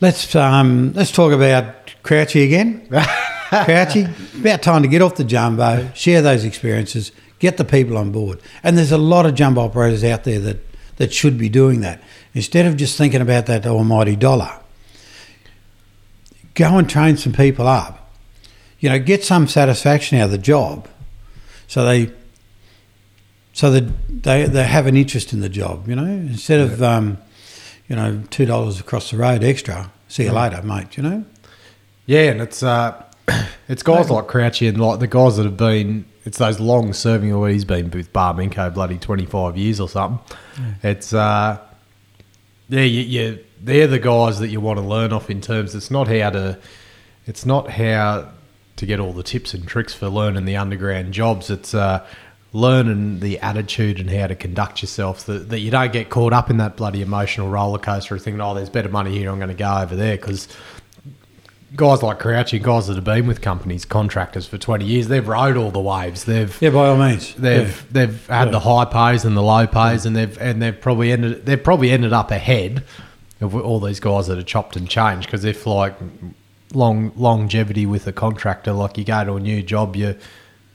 Let's 0.00 0.34
um, 0.36 0.92
let's 0.94 1.10
talk 1.12 1.32
about 1.32 1.64
Crouchy 2.02 2.44
again. 2.44 2.86
Crouchy, 3.50 4.06
about 4.40 4.62
time 4.62 4.82
to 4.82 4.88
get 4.88 5.02
off 5.02 5.16
the 5.16 5.24
jumbo, 5.24 5.90
share 5.94 6.20
those 6.22 6.44
experiences, 6.44 7.10
get 7.38 7.56
the 7.56 7.64
people 7.64 7.96
on 7.96 8.12
board. 8.12 8.40
And 8.62 8.76
there's 8.76 8.92
a 8.92 8.98
lot 8.98 9.24
of 9.26 9.34
jumbo 9.34 9.62
operators 9.62 10.04
out 10.04 10.24
there 10.24 10.38
that, 10.40 10.58
that 10.96 11.12
should 11.12 11.38
be 11.38 11.48
doing 11.48 11.80
that. 11.80 12.02
Instead 12.34 12.66
of 12.66 12.76
just 12.76 12.96
thinking 12.98 13.20
about 13.20 13.46
that 13.46 13.66
almighty 13.66 14.14
dollar, 14.16 14.50
go 16.54 16.76
and 16.78 16.88
train 16.88 17.16
some 17.16 17.32
people 17.32 17.66
up. 17.66 18.07
You 18.80 18.88
know, 18.88 18.98
get 18.98 19.24
some 19.24 19.48
satisfaction 19.48 20.18
out 20.18 20.26
of 20.26 20.30
the 20.30 20.38
job, 20.38 20.88
so 21.66 21.84
they 21.84 22.12
so 23.52 23.72
that 23.72 24.22
they 24.22 24.44
they 24.46 24.64
have 24.64 24.86
an 24.86 24.96
interest 24.96 25.32
in 25.32 25.40
the 25.40 25.48
job. 25.48 25.88
You 25.88 25.96
know, 25.96 26.04
instead 26.04 26.60
of 26.60 26.82
um, 26.82 27.18
you 27.88 27.96
know 27.96 28.22
two 28.30 28.46
dollars 28.46 28.78
across 28.78 29.10
the 29.10 29.16
road 29.16 29.42
extra. 29.42 29.90
See 30.06 30.24
you 30.24 30.32
later, 30.32 30.62
mate. 30.62 30.96
You 30.96 31.02
know. 31.02 31.24
Yeah, 32.06 32.30
and 32.30 32.40
it's 32.40 32.62
uh, 32.62 33.02
it's 33.68 33.82
guys 33.82 34.10
like 34.10 34.26
Crouchy 34.26 34.68
and 34.68 34.80
like 34.80 35.00
the 35.00 35.08
guys 35.08 35.36
that 35.36 35.44
have 35.44 35.56
been. 35.56 36.04
It's 36.24 36.38
those 36.38 36.60
long 36.60 36.92
serving. 36.92 37.32
Or 37.32 37.48
he's 37.48 37.64
been 37.64 37.90
with 37.90 38.12
Barminco 38.12 38.72
bloody 38.72 38.96
twenty 38.98 39.26
five 39.26 39.56
years 39.56 39.80
or 39.80 39.88
something. 39.88 40.20
It's 40.82 41.12
uh, 41.12 41.58
yeah, 42.68 42.82
you, 42.82 43.00
you 43.00 43.44
they're 43.60 43.86
the 43.86 43.98
guys 43.98 44.38
that 44.38 44.48
you 44.48 44.60
want 44.60 44.78
to 44.78 44.84
learn 44.84 45.12
off 45.12 45.30
in 45.30 45.40
terms. 45.40 45.74
It's 45.74 45.90
not 45.90 46.06
how 46.06 46.30
to, 46.30 46.58
it's 47.26 47.44
not 47.44 47.70
how 47.70 48.30
to 48.78 48.86
get 48.86 49.00
all 49.00 49.12
the 49.12 49.22
tips 49.22 49.54
and 49.54 49.66
tricks 49.66 49.92
for 49.92 50.08
learning 50.08 50.44
the 50.44 50.56
underground 50.56 51.12
jobs. 51.12 51.50
It's 51.50 51.74
uh, 51.74 52.06
learning 52.52 53.20
the 53.20 53.38
attitude 53.40 54.00
and 54.00 54.10
how 54.10 54.26
to 54.26 54.34
conduct 54.34 54.82
yourself. 54.82 55.26
That, 55.26 55.50
that 55.50 55.60
you 55.60 55.70
don't 55.70 55.92
get 55.92 56.10
caught 56.10 56.32
up 56.32 56.48
in 56.50 56.56
that 56.58 56.76
bloody 56.76 57.02
emotional 57.02 57.48
roller 57.48 57.78
coaster 57.78 58.14
of 58.14 58.22
thinking, 58.22 58.40
oh, 58.40 58.54
there's 58.54 58.70
better 58.70 58.88
money 58.88 59.16
here. 59.16 59.30
I'm 59.30 59.38
going 59.38 59.48
to 59.48 59.54
go 59.54 59.78
over 59.78 59.94
there 59.94 60.16
because 60.16 60.48
guys 61.76 62.02
like 62.02 62.18
Crouchy, 62.18 62.58
guys 62.62 62.86
that 62.86 62.94
have 62.94 63.04
been 63.04 63.26
with 63.26 63.42
companies, 63.42 63.84
contractors 63.84 64.46
for 64.46 64.58
20 64.58 64.84
years, 64.84 65.08
they've 65.08 65.26
rode 65.26 65.56
all 65.56 65.70
the 65.70 65.80
waves. 65.80 66.24
They've 66.24 66.56
Yeah, 66.62 66.70
by 66.70 66.88
all 66.88 66.96
means. 66.96 67.34
they've 67.34 67.92
they've 67.92 68.26
had 68.28 68.52
the 68.52 68.60
high 68.60 68.84
pays 68.84 69.24
and 69.24 69.36
the 69.36 69.42
low 69.42 69.66
pays, 69.66 70.06
and 70.06 70.16
they've 70.16 70.36
and 70.40 70.62
they've 70.62 70.80
probably 70.80 71.12
ended 71.12 71.44
they've 71.46 71.62
probably 71.62 71.90
ended 71.90 72.12
up 72.12 72.30
ahead 72.30 72.84
of 73.40 73.54
all 73.54 73.80
these 73.80 74.00
guys 74.00 74.26
that 74.28 74.38
are 74.38 74.42
chopped 74.42 74.76
and 74.76 74.88
changed. 74.88 75.26
Because 75.26 75.44
if 75.44 75.66
like 75.66 75.94
long 76.72 77.12
longevity 77.16 77.86
with 77.86 78.06
a 78.06 78.12
contractor, 78.12 78.72
like 78.72 78.98
you 78.98 79.04
go 79.04 79.24
to 79.24 79.34
a 79.34 79.40
new 79.40 79.62
job, 79.62 79.96
you 79.96 80.16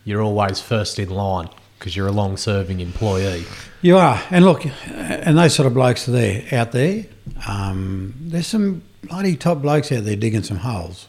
you're 0.06 0.22
always 0.22 0.60
first 0.60 1.00
in 1.00 1.10
line 1.10 1.50
because 1.80 1.96
you're 1.96 2.08
a 2.08 2.12
long 2.12 2.38
serving 2.38 2.80
employee. 2.80 3.46
You 3.82 3.98
are, 3.98 4.22
and 4.32 4.46
look, 4.46 4.66
and 4.88 5.38
those 5.38 5.54
sort 5.54 5.68
of 5.68 5.74
blokes 5.74 6.08
are 6.08 6.12
there 6.12 6.44
out 6.52 6.72
there. 6.72 7.06
Um, 7.48 8.14
there's 8.20 8.48
some 8.48 8.84
bloody 9.04 9.36
top 9.36 9.62
blokes 9.62 9.92
out 9.92 10.06
there 10.06 10.16
digging 10.16 10.44
some 10.44 10.58
holes, 10.58 11.08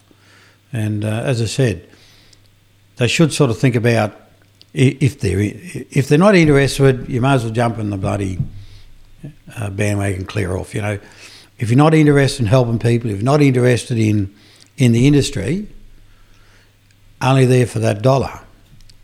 and 0.73 1.05
uh, 1.05 1.23
as 1.25 1.41
I 1.41 1.47
said, 1.47 1.89
they 2.97 3.09
should 3.09 3.33
sort 3.33 3.51
of 3.51 3.59
think 3.59 3.77
about 3.77 4.21
if 4.73 5.21
they're 5.21 5.39
if 5.41 6.09
they're 6.09 6.19
not 6.19 6.35
interested, 6.35 7.09
you 7.09 7.21
may 7.21 7.35
as 7.35 7.45
well 7.45 7.53
jump 7.53 7.79
in 7.79 7.91
the 7.91 7.97
bloody 7.97 8.39
uh, 9.57 9.71
bandwagon, 9.71 10.21
and 10.21 10.29
clear 10.29 10.57
off. 10.57 10.75
You 10.75 10.83
know, 10.83 10.99
if 11.59 11.71
you're 11.71 11.79
not 11.79 11.95
interested 11.95 12.43
in 12.43 12.47
helping 12.47 12.79
people, 12.79 13.11
if 13.11 13.17
you're 13.17 13.25
not 13.25 13.41
interested 13.41 13.99
in 13.99 14.35
in 14.77 14.93
the 14.93 15.07
industry, 15.07 15.69
only 17.21 17.47
there 17.47 17.67
for 17.67 17.79
that 17.81 18.03
dollar. 18.03 18.41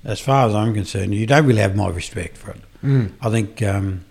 As 0.05 0.21
far 0.21 0.49
as 0.49 0.55
I'm 0.55 0.75
concerned, 0.75 1.15
you 1.15 1.27
don't 1.27 1.47
really 1.47 1.61
have 1.61 1.77
my 1.77 1.89
respect 1.89 2.37
for 2.37 2.51
it. 2.53 2.61
I 3.21 3.29
think 3.29 3.63
um, 3.63 4.07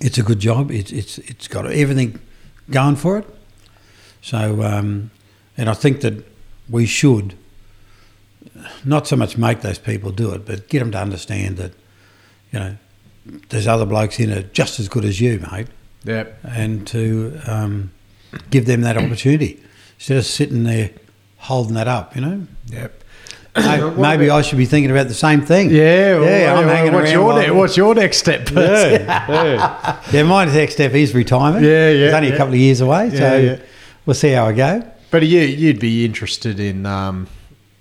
it's 0.00 0.18
a 0.18 0.22
good 0.22 0.38
job. 0.38 0.70
It's 0.70 0.92
it's 0.92 1.16
it's 1.18 1.48
got 1.48 1.64
everything 1.70 2.20
going 2.70 2.96
for 2.96 3.16
it. 3.18 3.26
So, 4.20 4.62
um, 4.62 5.10
and 5.56 5.70
I 5.70 5.74
think 5.74 6.02
that 6.02 6.22
we 6.68 6.84
should 6.84 7.34
not 8.84 9.06
so 9.06 9.16
much 9.16 9.38
make 9.38 9.62
those 9.62 9.78
people 9.78 10.10
do 10.10 10.32
it, 10.32 10.44
but 10.44 10.68
get 10.68 10.80
them 10.80 10.90
to 10.92 10.98
understand 11.00 11.56
that 11.56 11.72
you 12.52 12.58
know 12.58 12.76
there's 13.48 13.66
other 13.66 13.86
blokes 13.86 14.20
in 14.20 14.28
it 14.28 14.52
just 14.52 14.78
as 14.78 14.88
good 14.90 15.06
as 15.06 15.18
you, 15.18 15.40
mate, 15.50 15.68
Yep. 16.04 16.40
and 16.44 16.86
to 16.88 17.40
um, 17.46 17.90
give 18.50 18.66
them 18.66 18.82
that 18.82 18.98
opportunity 18.98 19.62
instead 20.04 20.18
of 20.18 20.26
sitting 20.26 20.64
there 20.64 20.90
holding 21.38 21.74
that 21.74 21.88
up. 21.88 22.14
You 22.14 22.20
know, 22.20 22.46
Yep. 22.66 23.04
Hey, 23.56 23.90
maybe 23.96 24.28
I 24.28 24.42
should 24.42 24.58
be 24.58 24.66
thinking 24.66 24.90
about 24.90 25.08
the 25.08 25.14
same 25.14 25.40
thing. 25.40 25.70
Yeah. 25.70 26.20
yeah. 26.20 26.54
I'm 26.54 26.68
hanging 26.68 26.92
what's 26.92 27.10
around 27.10 27.36
your 27.36 27.42
ne- 27.42 27.50
what's 27.50 27.76
your 27.76 27.94
next 27.94 28.18
step? 28.18 28.46
Percy? 28.46 29.02
yeah, 29.04 29.26
yeah. 29.30 30.02
yeah, 30.12 30.22
my 30.24 30.44
next 30.44 30.74
step 30.74 30.92
is 30.92 31.14
retirement. 31.14 31.64
Yeah, 31.64 31.88
yeah, 31.90 32.06
It's 32.06 32.14
only 32.14 32.28
yeah. 32.28 32.34
a 32.34 32.36
couple 32.36 32.52
of 32.52 32.60
years 32.60 32.82
away, 32.82 33.10
so 33.10 33.16
Yeah, 33.16 33.36
yeah. 33.36 33.58
we'll 34.04 34.14
see 34.14 34.32
how 34.32 34.46
I 34.46 34.52
go. 34.52 34.90
But 35.10 35.22
you, 35.26 35.40
you'd 35.40 35.80
be 35.80 36.04
interested 36.04 36.60
in, 36.60 36.84
um, 36.84 37.28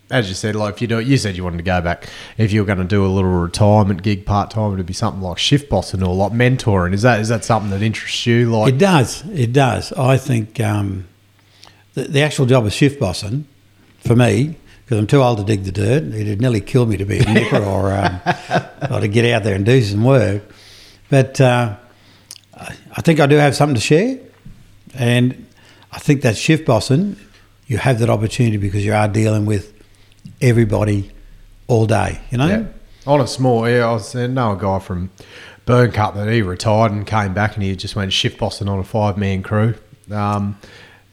as 0.10 0.30
you 0.30 0.36
said, 0.36 0.56
like 0.56 0.76
if 0.76 0.82
you 0.82 0.88
do, 0.88 1.00
you 1.00 1.18
said 1.18 1.36
you 1.36 1.44
wanted 1.44 1.58
to 1.58 1.64
go 1.64 1.82
back. 1.82 2.08
If 2.38 2.54
you're 2.54 2.66
going 2.66 2.78
to 2.78 2.84
do 2.86 3.06
a 3.06 3.08
little 3.08 3.32
retirement 3.32 4.02
gig 4.02 4.26
part 4.26 4.50
time, 4.52 4.74
it'd 4.76 4.86
be 4.86 4.94
something 4.94 5.22
like 5.22 5.40
shift 5.40 5.70
bossing 5.70 6.04
or 6.04 6.16
like 6.16 6.32
mentoring. 6.32 6.94
Is 6.94 7.02
that 7.02 7.20
is 7.20 7.28
that 7.30 7.44
something 7.44 7.72
that 7.72 7.82
interests 7.82 8.26
you? 8.26 8.50
Like, 8.56 8.74
It 8.74 8.78
does. 8.78 9.26
It 9.34 9.52
does. 9.52 9.92
I 9.94 10.18
think 10.18 10.60
um, 10.62 11.08
the, 11.93 12.03
the 12.03 12.21
actual 12.21 12.45
job 12.45 12.65
of 12.65 12.73
shift 12.73 12.99
bossing, 12.99 13.47
for 13.99 14.15
me, 14.15 14.56
because 14.84 14.97
I'm 14.97 15.08
too 15.08 15.21
old 15.21 15.38
to 15.38 15.43
dig 15.43 15.63
the 15.63 15.71
dirt, 15.71 16.03
it'd 16.13 16.41
nearly 16.41 16.62
kill 16.62 16.86
me 16.86 16.97
to 16.97 17.06
be 17.06 17.19
a 17.19 17.34
nipper 17.34 17.58
or, 17.63 17.93
um, 17.93 18.19
or 18.91 18.99
to 18.99 19.08
get 19.08 19.25
out 19.34 19.43
there 19.43 19.56
and 19.56 19.65
do 19.65 19.82
some 19.82 20.03
work. 20.03 20.43
But 21.10 21.39
uh, 21.39 21.75
I 22.56 23.01
think 23.01 23.19
I 23.19 23.27
do 23.27 23.36
have 23.36 23.56
something 23.56 23.75
to 23.75 23.82
share. 23.82 24.19
And 24.95 25.47
I 25.91 25.99
think 25.99 26.21
that 26.21 26.38
shift 26.38 26.65
bossing, 26.65 27.15
you 27.67 27.77
have 27.77 27.99
that 27.99 28.10
opportunity 28.10 28.58
because 28.58 28.86
you 28.86 28.93
are 28.93 29.08
dealing 29.08 29.45
with 29.45 29.73
everybody 30.41 31.12
all 31.67 31.86
day, 31.86 32.19
you 32.29 32.38
know? 32.38 32.47
yeah. 32.47 32.65
on 33.08 33.21
a 33.21 33.27
small, 33.27 33.67
yeah, 33.67 33.88
I 33.88 33.93
was 33.93 34.15
I 34.15 34.27
know 34.27 34.51
a 34.51 34.58
guy 34.58 34.79
from 34.79 35.10
Byrnecut 35.65 36.15
that 36.15 36.27
he 36.27 36.41
retired 36.41 36.91
and 36.91 37.08
came 37.08 37.34
back 37.34 37.56
and 37.56 37.63
he 37.63 37.75
just 37.75 37.95
went 37.95 38.12
shift 38.12 38.38
bossing 38.38 38.67
on 38.67 38.79
a 38.79 38.84
five 38.84 39.17
man 39.17 39.41
crew. 39.41 39.75
Um, 40.12 40.58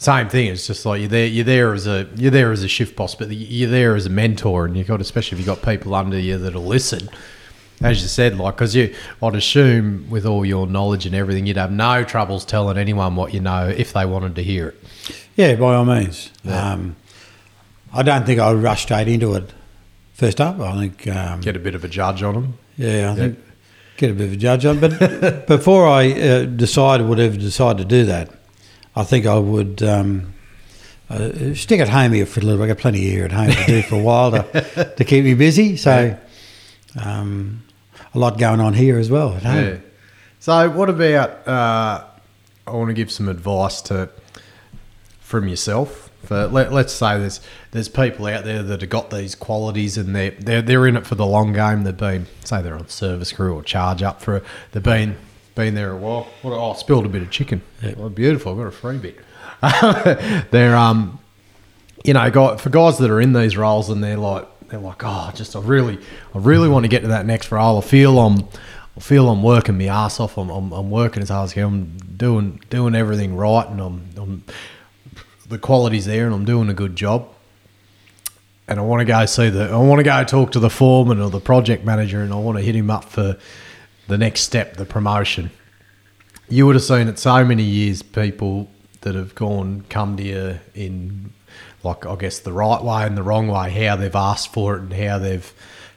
same 0.00 0.30
thing. 0.30 0.46
It's 0.48 0.66
just 0.66 0.86
like 0.86 1.00
you're 1.00 1.10
there. 1.10 1.26
You're 1.26 1.44
there 1.44 1.74
as 1.74 1.86
a 1.86 2.08
you're 2.16 2.30
there 2.30 2.50
as 2.52 2.62
a 2.64 2.68
shift 2.68 2.96
boss, 2.96 3.14
but 3.14 3.30
you're 3.30 3.70
there 3.70 3.94
as 3.94 4.06
a 4.06 4.10
mentor, 4.10 4.64
and 4.64 4.74
you 4.74 4.80
have 4.82 4.88
got 4.88 5.00
especially 5.02 5.38
if 5.38 5.44
you 5.44 5.50
have 5.50 5.62
got 5.62 5.70
people 5.70 5.94
under 5.94 6.18
you 6.18 6.38
that'll 6.38 6.64
listen. 6.64 7.10
As 7.82 8.00
you 8.02 8.08
said, 8.08 8.38
like 8.38 8.56
because 8.56 8.74
you, 8.74 8.94
I'd 9.22 9.34
assume 9.34 10.08
with 10.10 10.24
all 10.24 10.44
your 10.44 10.66
knowledge 10.66 11.04
and 11.04 11.14
everything, 11.14 11.46
you'd 11.46 11.58
have 11.58 11.70
no 11.70 12.02
troubles 12.02 12.44
telling 12.46 12.78
anyone 12.78 13.14
what 13.14 13.34
you 13.34 13.40
know 13.40 13.68
if 13.68 13.92
they 13.92 14.06
wanted 14.06 14.36
to 14.36 14.42
hear 14.42 14.68
it. 14.68 14.84
Yeah, 15.36 15.54
by 15.56 15.74
all 15.74 15.84
means. 15.84 16.30
Um, 16.46 16.96
I 17.92 18.02
don't 18.02 18.24
think 18.24 18.40
I 18.40 18.52
would 18.52 18.62
rush 18.62 18.82
straight 18.82 19.08
into 19.08 19.34
it 19.34 19.52
first 20.14 20.40
up. 20.40 20.60
I 20.60 20.78
think, 20.78 21.06
um, 21.08 21.40
Get 21.40 21.56
a 21.56 21.58
bit 21.58 21.74
of 21.74 21.84
a 21.84 21.88
judge 21.88 22.22
on 22.22 22.34
them. 22.34 22.58
yeah, 22.76 23.12
I 23.12 23.16
think 23.16 23.38
get 23.96 24.10
a 24.10 24.14
bit 24.14 24.28
of 24.28 24.32
a 24.32 24.36
judge 24.36 24.64
on. 24.64 24.80
But 24.80 25.46
before 25.46 25.86
I 25.86 26.10
uh, 26.12 26.44
decide, 26.44 27.02
would 27.02 27.20
ever 27.20 27.36
decide 27.36 27.76
to 27.78 27.84
do 27.84 28.04
that, 28.06 28.30
I 29.00 29.04
think 29.04 29.24
I 29.26 29.38
would 29.38 29.82
um, 29.82 30.34
uh, 31.08 31.54
stick 31.54 31.80
at 31.80 31.88
home 31.88 32.12
here 32.12 32.26
for 32.26 32.40
a 32.40 32.42
little. 32.42 32.62
I 32.62 32.66
got 32.66 32.78
plenty 32.78 33.00
here 33.00 33.24
at 33.24 33.32
home 33.32 33.50
to 33.50 33.66
do 33.66 33.82
for 33.82 33.94
a 33.94 34.02
while 34.02 34.30
to, 34.30 34.94
to 34.96 35.04
keep 35.04 35.24
me 35.24 35.32
busy. 35.32 35.76
So 35.76 36.18
um, 37.02 37.62
a 38.14 38.18
lot 38.18 38.38
going 38.38 38.60
on 38.60 38.74
here 38.74 38.98
as 38.98 39.10
well 39.10 39.34
at 39.34 39.42
home. 39.42 39.64
Yeah. 39.64 39.76
So, 40.38 40.70
what 40.70 40.90
about? 40.90 41.48
Uh, 41.48 42.04
I 42.66 42.70
want 42.72 42.88
to 42.88 42.94
give 42.94 43.10
some 43.10 43.28
advice 43.28 43.80
to 43.82 44.10
from 45.20 45.48
yourself. 45.48 46.10
For 46.24 46.46
let, 46.48 46.72
let's 46.72 46.92
say 46.92 47.18
there's 47.18 47.40
there's 47.70 47.88
people 47.88 48.26
out 48.26 48.44
there 48.44 48.62
that 48.62 48.82
have 48.82 48.90
got 48.90 49.10
these 49.10 49.34
qualities 49.34 49.96
and 49.96 50.14
they're, 50.14 50.32
they're 50.32 50.62
they're 50.62 50.86
in 50.86 50.96
it 50.96 51.06
for 51.06 51.14
the 51.14 51.26
long 51.26 51.54
game. 51.54 51.84
They've 51.84 51.96
been 51.96 52.26
say 52.44 52.60
they're 52.60 52.74
on 52.74 52.88
service 52.88 53.32
crew 53.32 53.54
or 53.54 53.62
charge 53.62 54.02
up 54.02 54.20
for 54.20 54.42
they've 54.72 54.82
been 54.82 55.16
been 55.54 55.74
there 55.74 55.92
a 55.92 55.96
while. 55.96 56.28
What, 56.42 56.52
oh, 56.52 56.72
I 56.72 56.76
spilled 56.76 57.06
a 57.06 57.08
bit 57.08 57.22
of 57.22 57.30
chicken. 57.30 57.62
Oh, 57.98 58.08
beautiful! 58.08 58.52
I've 58.52 58.58
got 58.58 58.66
a 58.66 58.70
free 58.70 58.98
bit. 58.98 59.18
they're 60.50 60.76
um 60.76 61.20
you 62.04 62.14
know, 62.14 62.30
guy, 62.30 62.56
for 62.56 62.70
guys 62.70 62.98
that 62.98 63.10
are 63.10 63.20
in 63.20 63.32
these 63.32 63.56
roles 63.56 63.90
and 63.90 64.02
they're 64.02 64.16
like, 64.16 64.46
they're 64.68 64.80
like, 64.80 65.02
oh, 65.04 65.30
just 65.34 65.54
I 65.56 65.60
really, 65.60 65.98
I 66.34 66.38
really 66.38 66.68
want 66.68 66.84
to 66.84 66.88
get 66.88 67.02
to 67.02 67.08
that 67.08 67.26
next 67.26 67.50
role. 67.50 67.78
I 67.78 67.80
feel 67.82 68.18
I'm, 68.18 68.48
I 68.96 69.00
feel 69.00 69.28
I'm 69.28 69.42
working 69.42 69.76
my 69.76 69.86
ass 69.86 70.20
off. 70.20 70.38
I'm, 70.38 70.50
I'm, 70.50 70.72
I'm 70.72 70.90
working 70.90 71.22
as 71.22 71.28
hard 71.28 71.44
as 71.44 71.52
I 71.52 71.54
can. 71.54 71.64
I'm 71.64 71.98
doing, 72.16 72.60
doing 72.70 72.94
everything 72.94 73.36
right, 73.36 73.66
and 73.66 73.80
I'm, 73.80 74.08
I'm, 74.16 74.44
the 75.48 75.58
quality's 75.58 76.06
there, 76.06 76.26
and 76.26 76.34
I'm 76.34 76.44
doing 76.44 76.68
a 76.68 76.74
good 76.74 76.96
job. 76.96 77.28
And 78.68 78.78
I 78.78 78.82
want 78.82 79.00
to 79.00 79.04
go 79.04 79.26
see 79.26 79.50
the, 79.50 79.70
I 79.70 79.76
want 79.76 79.98
to 79.98 80.04
go 80.04 80.22
talk 80.22 80.52
to 80.52 80.60
the 80.60 80.70
foreman 80.70 81.20
or 81.20 81.28
the 81.28 81.40
project 81.40 81.84
manager, 81.84 82.22
and 82.22 82.32
I 82.32 82.36
want 82.36 82.56
to 82.58 82.62
hit 82.62 82.76
him 82.76 82.90
up 82.90 83.04
for 83.04 83.36
the 84.11 84.18
next 84.18 84.42
step, 84.42 84.77
the 84.77 84.85
promotion. 84.85 85.51
You 86.49 86.66
would 86.66 86.75
have 86.75 86.85
seen 86.85 87.09
it 87.09 87.18
so 87.18 87.44
many 87.44 87.62
years, 87.62 88.03
people 88.03 88.68
that 89.01 89.14
have 89.14 89.35
gone 89.35 89.85
come 89.88 90.16
to 90.18 90.23
you 90.23 90.61
in 90.75 91.33
like 91.83 92.05
I 92.05 92.16
guess 92.16 92.40
the 92.40 92.53
right 92.53 92.83
way 92.83 93.05
and 93.05 93.16
the 93.16 93.23
wrong 93.23 93.49
way, 93.49 93.70
how 93.70 93.96
they've 93.96 94.14
asked 94.14 94.53
for 94.53 94.77
it 94.77 94.83
and 94.83 94.92
how 94.92 95.18
they've 95.18 95.53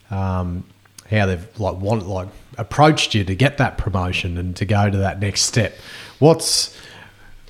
um, 0.10 0.63
how 1.10 1.26
they've 1.26 1.60
like 1.60 1.76
want 1.76 2.08
like 2.08 2.30
approached 2.58 3.13
you 3.15 3.23
to 3.26 3.36
get 3.36 3.58
that 3.58 3.78
promotion 3.78 4.38
and 4.38 4.56
to 4.56 4.65
go 4.65 4.89
to 4.89 4.97
that 4.99 5.19
next 5.19 5.41
step. 5.41 5.76
What's 6.19 6.78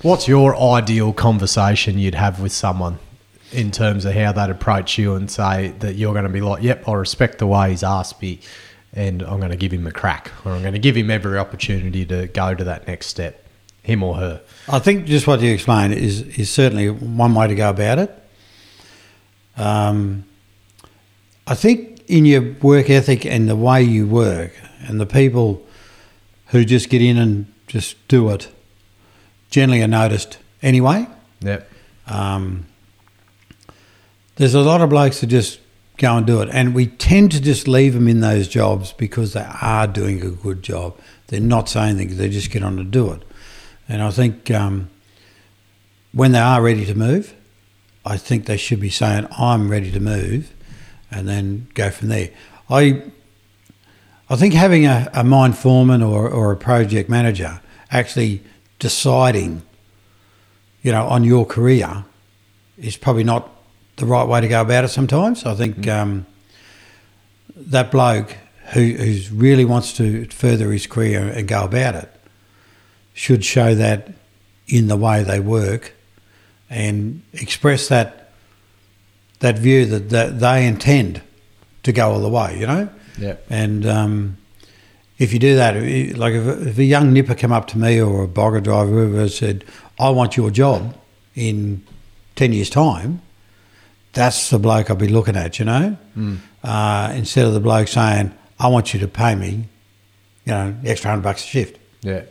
what's 0.02 0.28
your 0.28 0.56
ideal 0.56 1.14
conversation 1.14 2.00
you'd 2.00 2.16
have 2.16 2.40
with 2.40 2.52
someone 2.52 3.00
in 3.52 3.70
terms 3.70 4.06
of 4.06 4.14
how 4.14 4.32
they'd 4.32 4.50
approach 4.50 4.98
you 4.98 5.14
and 5.16 5.30
say 5.30 5.70
that 5.80 5.96
you're 5.96 6.14
going 6.14 6.26
to 6.26 6.32
be 6.32 6.42
like, 6.42 6.64
yep, 6.64 6.88
I 6.88 6.94
respect 6.94 7.38
the 7.38 7.46
way 7.46 7.70
he's 7.70 7.84
asked 7.84 8.20
me, 8.22 8.40
and 8.94 9.22
I'm 9.24 9.40
going 9.40 9.52
to 9.52 9.58
give 9.58 9.72
him 9.72 9.88
a 9.88 9.92
crack, 9.92 10.32
or 10.46 10.52
I'm 10.52 10.62
going 10.62 10.74
to 10.74 10.80
give 10.80 10.96
him 10.96 11.10
every 11.10 11.38
opportunity 11.38 12.06
to 12.06 12.28
go 12.28 12.54
to 12.54 12.64
that 12.64 12.88
next 12.88 13.08
step, 13.08 13.46
him 13.82 14.04
or 14.04 14.16
her. 14.16 14.42
I 14.70 14.80
think 14.80 15.06
just 15.06 15.28
what 15.28 15.42
you 15.42 15.52
explained 15.52 15.94
is 15.94 16.22
is 16.38 16.50
certainly 16.50 16.90
one 16.90 17.34
way 17.34 17.48
to 17.48 17.56
go 17.56 17.70
about 17.70 18.00
it. 18.00 18.24
Um, 19.58 20.26
I 21.46 21.56
think 21.56 22.04
in 22.08 22.26
your 22.26 22.54
work 22.62 22.90
ethic 22.90 23.26
and 23.26 23.50
the 23.50 23.56
way 23.56 23.84
you 23.84 24.08
work, 24.08 24.52
and 24.88 25.00
the 25.00 25.06
people 25.06 25.66
who 26.48 26.66
just 26.66 26.90
get 26.90 27.02
in 27.02 27.18
and 27.18 27.52
just 27.68 28.08
do 28.08 28.30
it, 28.30 28.50
generally 29.50 29.82
are 29.82 29.88
noticed 29.88 30.38
anyway. 30.62 31.08
Yep. 31.42 31.70
Um, 32.08 32.66
there's 34.36 34.54
a 34.54 34.62
lot 34.62 34.82
of 34.82 34.90
blokes 34.90 35.22
that 35.22 35.28
just 35.28 35.60
go 36.04 36.18
and 36.18 36.28
do 36.28 36.42
it, 36.42 36.50
and 36.52 36.76
we 36.76 36.88
tend 36.88 37.32
to 37.32 37.42
just 37.42 37.66
leave 37.66 37.94
them 37.94 38.10
in 38.10 38.20
those 38.20 38.50
jobs 38.50 38.92
because 38.92 39.32
they 39.32 39.48
are 39.62 39.88
doing 39.88 40.22
a 40.22 40.30
good 40.30 40.62
job. 40.62 41.00
They're 41.28 41.40
not 41.40 41.70
saying 41.70 41.98
things; 41.98 42.18
they 42.18 42.30
just 42.30 42.52
get 42.52 42.62
on 42.62 42.76
to 42.76 42.84
do 42.84 43.10
it. 43.12 43.24
And 43.88 44.02
I 44.02 44.12
think 44.12 44.52
um, 44.52 44.90
when 46.12 46.34
they 46.34 46.40
are 46.40 46.62
ready 46.62 46.86
to 46.86 46.94
move, 46.94 47.34
I 48.06 48.18
think 48.18 48.46
they 48.46 48.58
should 48.58 48.82
be 48.82 48.90
saying, 48.90 49.28
"I'm 49.40 49.70
ready 49.70 49.92
to 49.92 50.02
move," 50.02 50.52
and 51.10 51.26
then 51.28 51.68
go 51.74 51.90
from 51.90 52.10
there. 52.10 52.32
I 52.70 53.02
I 54.30 54.36
think 54.36 54.54
having 54.54 54.86
a, 54.86 55.10
a 55.14 55.24
mine 55.24 55.54
foreman 55.54 56.02
or, 56.02 56.30
or 56.30 56.52
a 56.52 56.58
project 56.58 57.10
manager 57.10 57.62
actually 57.92 58.42
deciding, 58.80 59.62
you 60.82 60.92
know, 60.92 61.06
on 61.06 61.24
your 61.24 61.46
career 61.46 62.04
is 62.78 62.98
probably 62.98 63.24
not 63.24 63.53
the 64.04 64.10
right 64.10 64.28
way 64.28 64.42
to 64.42 64.48
go 64.48 64.62
about 64.62 64.84
it 64.84 64.90
sometimes. 64.90 65.46
I 65.46 65.56
think 65.56 65.88
um, 65.88 66.26
that 67.56 67.92
bloke 67.92 68.36
who 68.74 68.94
who's 68.94 69.32
really 69.32 69.66
wants 69.66 69.94
to 69.94 70.26
further 70.28 70.72
his 70.72 70.88
career 70.88 71.28
and 71.28 71.48
go 71.48 71.64
about 71.64 71.96
it 71.96 72.10
should 73.14 73.44
show 73.46 73.76
that 73.76 74.10
in 74.68 74.88
the 74.88 74.98
way 74.98 75.24
they 75.24 75.40
work 75.40 75.94
and 76.70 77.22
express 77.34 77.88
that 77.90 78.32
that 79.40 79.60
view 79.60 79.86
that, 79.86 80.10
that 80.10 80.40
they 80.40 80.66
intend 80.66 81.22
to 81.84 81.92
go 81.92 82.12
all 82.12 82.22
the 82.22 82.30
way, 82.30 82.58
you 82.58 82.66
know? 82.66 82.90
Yeah. 83.20 83.36
And 83.50 83.86
um, 83.86 84.38
if 85.20 85.34
you 85.34 85.40
do 85.40 85.56
that, 85.58 85.76
like 86.18 86.34
if, 86.34 86.68
if 86.68 86.78
a 86.78 86.84
young 86.84 87.14
nipper 87.14 87.36
come 87.36 87.52
up 87.52 87.68
to 87.68 87.78
me 87.78 88.02
or 88.02 88.24
a 88.24 88.28
bogger 88.28 88.64
driver, 88.64 88.90
whoever 88.90 89.28
said, 89.28 89.66
I 90.00 90.10
want 90.10 90.38
your 90.38 90.50
job 90.50 90.96
in 91.36 91.86
10 92.36 92.54
years' 92.54 92.70
time, 92.70 93.22
that's 94.14 94.50
the 94.50 94.60
bloke 94.60 94.90
I'll 94.90 94.96
be 94.96 95.08
looking 95.08 95.36
at, 95.36 95.60
you 95.60 95.66
know? 95.66 95.98
Uh, 96.64 97.14
instead 97.16 97.46
of 97.46 97.54
the 97.54 97.60
bloke 97.60 97.88
saying, 97.88 98.32
I 98.60 98.68
want 98.68 98.94
you 98.94 99.00
to 99.02 99.08
pay 99.08 99.36
me, 99.36 99.68
you 100.46 100.54
know, 100.54 100.76
extra 100.86 101.10
hundred 101.10 101.24
bucks 101.24 101.44
a 101.44 101.48
shift. 101.48 101.80
Yeah. 102.02 102.22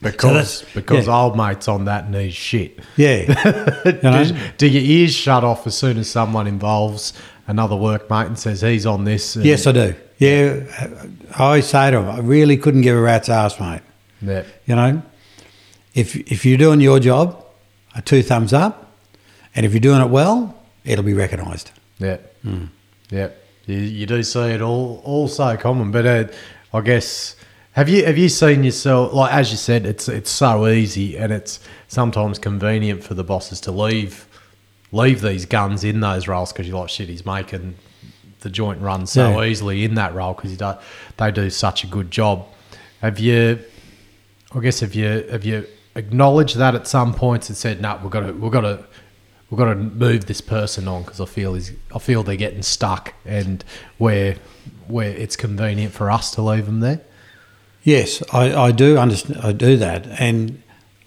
Because 0.00 0.62
that's- 0.62 0.74
because 0.74 1.06
yeah. 1.06 1.20
old 1.20 1.36
mate's 1.36 1.68
on 1.68 1.84
that 1.86 2.12
he's 2.14 2.34
shit. 2.34 2.78
Yeah. 2.96 3.82
you 3.84 4.00
know? 4.02 4.24
do, 4.24 4.36
do 4.56 4.68
your 4.68 4.82
ears 4.82 5.14
shut 5.14 5.44
off 5.44 5.66
as 5.66 5.76
soon 5.76 5.98
as 5.98 6.08
someone 6.08 6.46
involves 6.46 7.12
another 7.46 7.74
workmate 7.74 8.26
and 8.26 8.38
says 8.38 8.60
he's 8.60 8.86
on 8.86 9.04
this? 9.04 9.36
Yes, 9.36 9.66
I 9.66 9.72
do. 9.72 9.94
Yeah, 10.18 10.64
I 11.36 11.44
always 11.44 11.66
say 11.66 11.90
to 11.90 11.98
them, 11.98 12.08
I 12.10 12.18
really 12.18 12.56
couldn't 12.56 12.80
give 12.80 12.96
a 12.96 13.00
rat's 13.00 13.28
ass, 13.28 13.60
mate. 13.60 13.82
Yeah. 14.20 14.42
You 14.66 14.74
know, 14.74 15.02
if 15.94 16.16
if 16.16 16.44
you're 16.44 16.58
doing 16.58 16.80
your 16.80 16.98
job, 16.98 17.44
a 17.94 18.02
two 18.02 18.22
thumbs 18.22 18.52
up, 18.52 18.92
and 19.54 19.64
if 19.64 19.72
you're 19.72 19.80
doing 19.80 20.00
it 20.00 20.10
well, 20.10 20.57
it'll 20.88 21.04
be 21.04 21.14
recognised. 21.14 21.70
Yeah. 21.98 22.18
Yeah. 23.10 23.28
You, 23.66 23.76
you 23.78 24.06
do 24.06 24.22
see 24.22 24.40
it 24.50 24.62
all 24.62 25.02
all 25.04 25.28
so 25.28 25.56
common, 25.56 25.90
but 25.90 26.06
uh, 26.06 26.24
I 26.72 26.80
guess 26.80 27.36
have 27.72 27.88
you 27.88 28.04
have 28.04 28.16
you 28.18 28.28
seen 28.28 28.64
yourself 28.64 29.12
like 29.12 29.32
as 29.32 29.50
you 29.50 29.56
said, 29.56 29.84
it's 29.86 30.08
it's 30.08 30.30
so 30.30 30.66
easy 30.66 31.16
and 31.16 31.32
it's 31.32 31.60
sometimes 31.88 32.38
convenient 32.38 33.02
for 33.04 33.14
the 33.14 33.24
bosses 33.24 33.60
to 33.62 33.70
leave 33.72 34.26
leave 34.90 35.20
these 35.20 35.44
guns 35.44 35.84
in 35.84 36.00
those 36.00 36.26
roles 36.28 36.52
because 36.52 36.66
you're 36.66 36.78
like 36.80 36.88
shit, 36.88 37.08
he's 37.08 37.26
making 37.26 37.74
the 38.40 38.48
joint 38.48 38.80
run 38.80 39.06
so 39.06 39.40
Yeah. 39.40 39.46
easily 39.48 39.84
in 39.84 39.94
that 39.96 40.14
role 40.14 40.32
because 40.32 40.56
do, 40.56 40.72
they 41.18 41.30
do 41.30 41.50
such 41.50 41.84
a 41.84 41.86
good 41.86 42.10
job. 42.10 42.46
Have 43.02 43.18
you? 43.18 43.58
I 44.54 44.60
guess 44.60 44.80
have 44.80 44.94
you 44.94 45.26
have 45.30 45.44
you 45.44 45.66
acknowledged 45.94 46.56
that 46.56 46.74
at 46.74 46.86
some 46.86 47.12
points 47.12 47.48
and 47.50 47.56
said, 47.58 47.82
no, 47.82 47.98
we've 48.02 48.10
got 48.10 48.20
to 48.20 48.32
we've 48.32 48.52
got 48.52 48.62
to 48.62 48.84
we've 49.50 49.58
got 49.58 49.66
to 49.66 49.74
move 49.74 50.26
this 50.26 50.40
person 50.40 50.88
on 50.88 51.02
because 51.02 51.20
I 51.20 51.24
feel 51.24 51.54
is 51.54 51.72
I 51.94 51.98
feel 51.98 52.22
they're 52.22 52.36
getting 52.36 52.62
stuck 52.62 53.14
and 53.24 53.64
where 53.98 54.36
where 54.86 55.10
it's 55.10 55.36
convenient 55.36 55.92
for 55.92 56.10
us 56.10 56.30
to 56.32 56.42
leave 56.42 56.66
them 56.66 56.80
there. 56.80 57.00
Yes, 57.82 58.22
I, 58.32 58.54
I 58.54 58.72
do 58.72 58.98
understand. 58.98 59.40
I 59.42 59.52
do 59.52 59.76
that, 59.76 60.06
and 60.18 60.62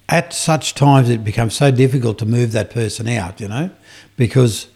at 0.10 0.34
such 0.34 0.74
times 0.74 1.10
it 1.10 1.24
becomes 1.24 1.56
so 1.56 1.70
difficult 1.72 2.18
to 2.20 2.26
move 2.26 2.52
that 2.54 2.72
person 2.72 3.08
out. 3.08 3.40
You 3.40 3.48
know, 3.48 3.70
because 4.18 4.68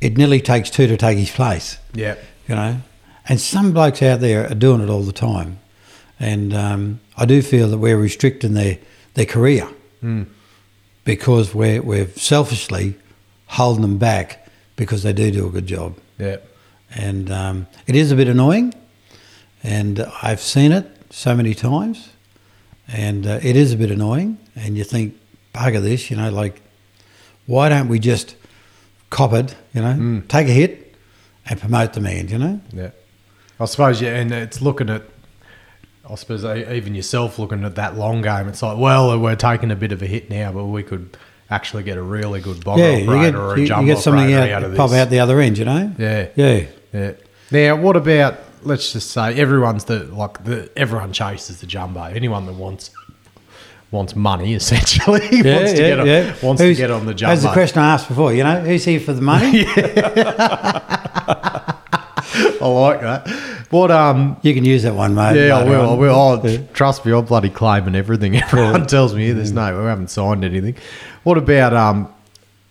it 0.00 0.16
nearly 0.16 0.40
takes 0.40 0.70
two 0.70 0.86
to 0.86 0.96
take 0.96 1.18
his 1.18 1.30
place. 1.30 1.78
Yeah, 1.92 2.16
you 2.48 2.54
know. 2.54 2.80
And 3.26 3.40
some 3.40 3.72
blokes 3.72 4.02
out 4.02 4.20
there 4.20 4.50
are 4.50 4.54
doing 4.54 4.80
it 4.82 4.90
all 4.90 5.02
the 5.02 5.12
time, 5.12 5.60
and 6.18 6.52
um, 6.52 7.00
I 7.16 7.24
do 7.26 7.42
feel 7.42 7.68
that 7.68 7.78
we're 7.78 7.98
restricting 7.98 8.54
their 8.54 8.78
their 9.14 9.26
career 9.26 9.68
because 11.04 11.54
we're 11.54 11.82
we're 11.82 12.08
selfishly 12.08 12.96
holding 13.46 13.82
them 13.82 13.98
back 13.98 14.46
because 14.76 15.02
they 15.02 15.12
do 15.12 15.30
do 15.30 15.46
a 15.46 15.50
good 15.50 15.66
job, 15.66 15.96
yeah, 16.18 16.36
and 16.94 17.30
um, 17.30 17.66
it 17.86 17.94
is 17.94 18.10
a 18.10 18.16
bit 18.16 18.28
annoying, 18.28 18.74
and 19.62 20.00
I've 20.22 20.40
seen 20.40 20.72
it 20.72 20.86
so 21.10 21.34
many 21.34 21.54
times, 21.54 22.10
and 22.88 23.26
uh, 23.26 23.40
it 23.42 23.56
is 23.56 23.72
a 23.72 23.76
bit 23.76 23.90
annoying, 23.90 24.38
and 24.56 24.76
you 24.76 24.84
think, 24.84 25.14
bugger 25.54 25.82
this, 25.82 26.10
you 26.10 26.16
know, 26.16 26.30
like 26.30 26.60
why 27.46 27.68
don't 27.68 27.88
we 27.88 27.98
just 27.98 28.36
cop 29.10 29.32
it, 29.32 29.54
you 29.74 29.82
know, 29.82 30.22
take 30.28 30.48
a 30.48 30.52
hit 30.52 30.94
and 31.46 31.60
promote 31.60 31.92
the 31.92 32.00
man, 32.00 32.28
you 32.28 32.38
know? 32.38 32.60
yeah. 32.72 32.90
I 33.60 33.66
suppose 33.66 34.00
yeah, 34.00 34.16
and 34.16 34.32
it's 34.32 34.60
looking 34.60 34.90
at. 34.90 35.02
I 36.14 36.16
suppose 36.16 36.44
even 36.44 36.94
yourself 36.94 37.40
looking 37.40 37.64
at 37.64 37.74
that 37.74 37.96
long 37.96 38.22
game, 38.22 38.46
it's 38.46 38.62
like, 38.62 38.78
well, 38.78 39.18
we're 39.18 39.34
taking 39.34 39.72
a 39.72 39.74
bit 39.74 39.90
of 39.90 40.00
a 40.00 40.06
hit 40.06 40.30
now, 40.30 40.52
but 40.52 40.66
we 40.66 40.84
could 40.84 41.16
actually 41.50 41.82
get 41.82 41.98
a 41.98 42.02
really 42.02 42.40
good 42.40 42.58
bogger 42.58 42.78
yeah, 42.78 42.96
you 42.98 43.10
operator 43.10 43.32
get, 43.32 43.34
or 43.34 43.54
a 43.54 43.60
you, 43.60 43.66
jumbo 43.66 43.82
you 43.88 43.94
get 43.94 44.00
something 44.00 44.32
out, 44.32 44.48
out 44.48 44.62
of 44.62 44.76
pop 44.76 44.92
out 44.92 45.10
the 45.10 45.18
other 45.18 45.40
end, 45.40 45.58
you 45.58 45.64
know? 45.64 45.92
Yeah, 45.98 46.28
Yeah. 46.36 46.66
Yeah. 46.92 47.12
Now, 47.50 47.74
what 47.74 47.96
about 47.96 48.38
let's 48.62 48.92
just 48.92 49.10
say 49.10 49.34
everyone's 49.34 49.86
the 49.86 50.04
like 50.04 50.44
the 50.44 50.70
everyone 50.76 51.12
chases 51.12 51.60
the 51.60 51.66
jumbo. 51.66 52.04
Anyone 52.04 52.46
that 52.46 52.54
wants 52.54 52.92
wants 53.90 54.14
money 54.14 54.54
essentially 54.60 55.20
wants 55.20 55.72
to 55.72 55.76
get 55.76 55.98
on, 55.98 56.06
wants 56.46 56.62
Who's- 56.62 56.76
to 56.76 56.82
get 56.82 56.92
on 56.92 57.06
the 57.06 57.14
jumbo. 57.14 57.32
As 57.32 57.42
the 57.42 57.52
question 57.52 57.80
I 57.80 57.92
asked 57.94 58.06
before, 58.06 58.32
you 58.32 58.44
know, 58.44 58.60
who's 58.60 58.84
here 58.84 59.00
for 59.00 59.12
the 59.12 59.20
money? 59.20 59.64
I 62.56 62.66
like 62.66 63.00
that. 63.00 63.53
What 63.74 63.90
um 63.90 64.36
You 64.42 64.54
can 64.54 64.64
use 64.64 64.84
that 64.84 64.94
one, 64.94 65.16
mate. 65.16 65.48
yeah, 65.48 65.58
I 65.58 65.64
will. 65.64 65.80
I 65.80 65.92
on. 65.92 65.98
will. 65.98 66.14
Oh, 66.44 66.66
trust 66.74 67.04
me, 67.04 67.12
I'm 67.12 67.24
bloody 67.24 67.50
claiming 67.50 67.96
everything. 67.96 68.36
Everyone 68.46 68.86
tells 68.86 69.14
me 69.14 69.32
there's 69.32 69.50
no, 69.50 69.76
we 69.76 69.86
haven't 69.86 70.10
signed 70.10 70.44
anything. 70.44 70.76
What 71.24 71.38
about 71.38 71.74
um? 71.74 72.14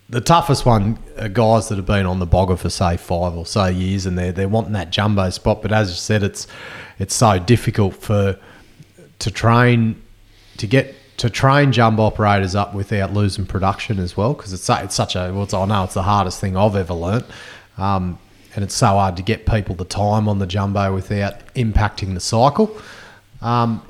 the 0.10 0.22
toughest 0.22 0.66
one 0.66 0.98
are 1.18 1.28
guys 1.28 1.68
that 1.70 1.76
have 1.76 1.86
been 1.86 2.06
on 2.06 2.20
the 2.20 2.28
bogger 2.28 2.58
for 2.58 2.70
say 2.70 2.96
five 2.96 3.36
or 3.36 3.46
so 3.46 3.66
years, 3.66 4.06
and 4.06 4.18
they're 4.18 4.32
they're 4.32 4.48
wanting 4.48 4.72
that 4.74 4.92
jumbo 4.92 5.30
spot. 5.30 5.62
But 5.62 5.74
as 5.74 5.90
you 5.90 5.96
said, 5.96 6.24
it's 6.24 6.48
it's 7.00 7.16
so 7.16 7.38
difficult 7.38 7.96
for 7.96 8.40
to 9.20 9.32
train 9.32 10.02
to 10.56 10.68
get 10.68 10.96
to 11.18 11.30
train 11.30 11.74
jumbo 11.74 12.04
operators 12.04 12.56
up 12.56 12.74
without 12.74 13.12
losing 13.14 13.46
production 13.46 14.00
as 14.00 14.16
well 14.16 14.34
because 14.34 14.54
it's 14.54 14.70
it's 14.70 14.96
such 14.96 15.18
a 15.18 15.32
well, 15.34 15.44
it's, 15.44 15.54
I 15.54 15.66
know 15.66 15.84
it's 15.84 15.96
the 15.96 16.04
hardest 16.04 16.40
thing 16.40 16.56
I've 16.56 16.78
ever 16.78 16.94
learnt. 16.94 17.26
Um, 17.78 18.20
and 18.56 18.64
it's 18.64 18.76
so 18.76 18.88
hard 18.88 19.18
to 19.18 19.24
get 19.24 19.46
people 19.46 19.76
the 19.76 19.86
time 19.86 20.28
on 20.28 20.40
the 20.40 20.48
jumbo 20.48 20.94
without 20.94 21.54
impacting 21.56 22.14
the 22.14 22.20
cycle. 22.20 22.76
Um, 23.42 23.82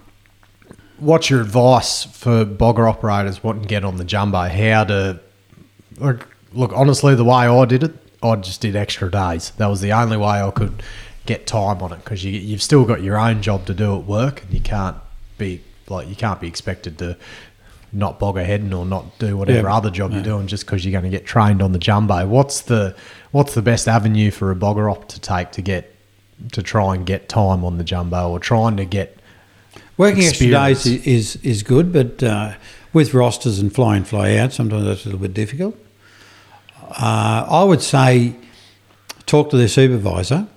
what's 0.97 1.29
your 1.29 1.41
advice 1.41 2.03
for 2.03 2.45
bogger 2.45 2.89
operators 2.89 3.43
wanting 3.43 3.63
to 3.63 3.67
get 3.67 3.83
on 3.83 3.97
the 3.97 4.03
jumbo? 4.05 4.47
How 4.47 4.83
to 4.85 5.19
look, 5.97 6.27
look 6.53 6.71
honestly, 6.73 7.15
the 7.15 7.25
way 7.25 7.45
I 7.47 7.65
did 7.65 7.83
it, 7.83 7.93
I 8.21 8.35
just 8.37 8.61
did 8.61 8.75
extra 8.75 9.11
days. 9.11 9.51
That 9.57 9.67
was 9.67 9.81
the 9.81 9.91
only 9.91 10.17
way 10.17 10.41
I 10.41 10.49
could 10.51 10.81
get 11.25 11.45
time 11.47 11.81
on 11.81 11.91
it 11.93 11.97
because 11.97 12.23
you, 12.23 12.31
you've 12.31 12.61
still 12.63 12.85
got 12.85 13.01
your 13.01 13.17
own 13.17 13.41
job 13.41 13.65
to 13.65 13.73
do 13.73 13.97
at 13.97 14.05
work, 14.05 14.43
and 14.43 14.53
you 14.53 14.59
can't 14.61 14.97
be 15.37 15.61
like 15.89 16.07
you 16.07 16.15
can't 16.15 16.39
be 16.39 16.47
expected 16.47 16.97
to 16.99 17.17
not 17.91 18.19
bog 18.19 18.37
ahead 18.37 18.73
or 18.73 18.85
not 18.85 19.19
do 19.19 19.37
whatever 19.37 19.67
Yeah. 19.67 19.75
other 19.75 19.91
job 19.91 20.13
you're 20.13 20.23
doing 20.23 20.47
just 20.47 20.65
because 20.65 20.83
you're 20.83 20.91
going 20.99 21.03
to 21.03 21.15
get 21.15 21.27
trained 21.27 21.61
on 21.61 21.73
the 21.73 21.79
jumbo. 21.79 22.25
What's 22.25 22.61
the 22.61 22.95
what's 23.33 23.53
the 23.55 23.61
best 23.61 23.87
avenue 23.87 24.31
for 24.31 24.51
a 24.51 24.55
bogger 24.55 24.89
op 24.89 25.09
to 25.09 25.19
take 25.19 25.51
to 25.51 25.61
get 25.61 25.93
to 26.53 26.63
try 26.63 26.95
and 26.95 27.05
get 27.05 27.27
time 27.27 27.65
on 27.65 27.77
the 27.77 27.83
jumbo 27.83 28.29
or 28.29 28.39
trying 28.39 28.77
to 28.77 28.85
get 28.85 29.17
Working 29.97 30.23
extra 30.23 30.47
days 30.47 30.85
experience. 30.85 31.05
is 31.05 31.35
is 31.43 31.63
good, 31.63 31.91
but 31.91 32.23
uh, 32.23 32.53
with 32.93 33.13
rosters 33.13 33.59
and 33.59 33.73
fly 33.73 33.97
in 33.97 34.05
fly 34.05 34.37
out, 34.37 34.53
sometimes 34.53 34.85
that's 34.85 35.03
a 35.05 35.09
little 35.09 35.19
bit 35.19 35.33
difficult. 35.33 35.75
Uh, 36.81 37.45
I 37.49 37.63
would 37.63 37.81
say 37.81 38.35
talk 39.25 39.49
to 39.51 39.57
their 39.57 39.67
supervisor 39.67 40.47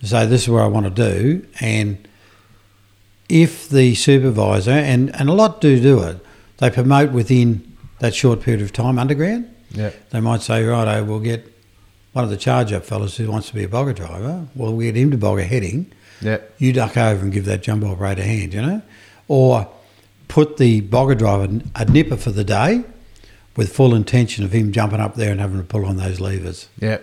to 0.00 0.06
say 0.06 0.26
this 0.26 0.42
is 0.42 0.48
what 0.48 0.62
I 0.62 0.66
want 0.66 0.86
to 0.94 1.10
do, 1.12 1.46
and 1.60 2.08
if 3.28 3.68
the 3.68 3.94
supervisor 3.94 4.70
and 4.70 5.14
and 5.16 5.28
a 5.28 5.32
lot 5.34 5.60
do 5.60 5.78
do 5.80 6.02
it, 6.02 6.18
they 6.58 6.70
promote 6.70 7.12
within 7.12 7.76
that 7.98 8.14
short 8.14 8.40
period 8.40 8.62
of 8.62 8.72
time 8.72 8.98
underground. 8.98 9.46
yeah 9.70 9.90
They 10.10 10.20
might 10.20 10.40
say, 10.42 10.64
righto, 10.64 11.04
we'll 11.04 11.20
get 11.20 11.51
one 12.12 12.24
of 12.24 12.30
the 12.30 12.36
charge 12.36 12.72
up 12.72 12.84
fellas 12.84 13.16
who 13.16 13.30
wants 13.30 13.48
to 13.48 13.54
be 13.54 13.64
a 13.64 13.68
bogger 13.68 13.94
driver. 13.94 14.46
Well, 14.54 14.74
we 14.74 14.84
get 14.84 14.96
him 14.96 15.10
to 15.10 15.18
bogger 15.18 15.46
heading 15.46 15.92
yeah 16.22 16.38
you 16.58 16.72
duck 16.72 16.96
over 16.96 17.22
and 17.22 17.32
give 17.32 17.44
that 17.46 17.62
jumbo 17.62 17.92
operator 17.92 18.22
a 18.22 18.24
hand, 18.24 18.54
you 18.54 18.62
know, 18.62 18.82
or 19.28 19.68
put 20.28 20.56
the 20.56 20.80
bogger 20.82 21.18
driver 21.18 21.60
a 21.74 21.84
nipper 21.84 22.16
for 22.16 22.30
the 22.30 22.44
day 22.44 22.84
with 23.56 23.74
full 23.74 23.94
intention 23.94 24.44
of 24.44 24.52
him 24.52 24.72
jumping 24.72 25.00
up 25.00 25.14
there 25.16 25.30
and 25.30 25.40
having 25.40 25.58
to 25.58 25.64
pull 25.64 25.84
on 25.84 25.96
those 25.96 26.20
levers. 26.20 26.68
Yeah. 26.78 26.98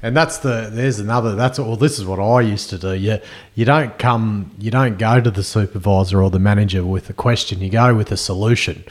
And 0.00 0.16
that's 0.16 0.38
the 0.38 0.70
there's 0.72 1.00
another 1.00 1.34
that's 1.34 1.58
well 1.58 1.76
this 1.76 1.98
is 1.98 2.04
what 2.04 2.20
I 2.20 2.40
used 2.40 2.70
to 2.70 2.78
do. 2.78 2.94
You 2.94 3.18
you 3.56 3.64
don't 3.64 3.98
come 3.98 4.52
you 4.58 4.70
don't 4.70 4.96
go 4.96 5.20
to 5.20 5.30
the 5.30 5.42
supervisor 5.42 6.22
or 6.22 6.30
the 6.30 6.38
manager 6.38 6.84
with 6.84 7.10
a 7.10 7.12
question, 7.12 7.60
you 7.60 7.70
go 7.70 7.94
with 7.94 8.12
a 8.12 8.16
solution. 8.16 8.84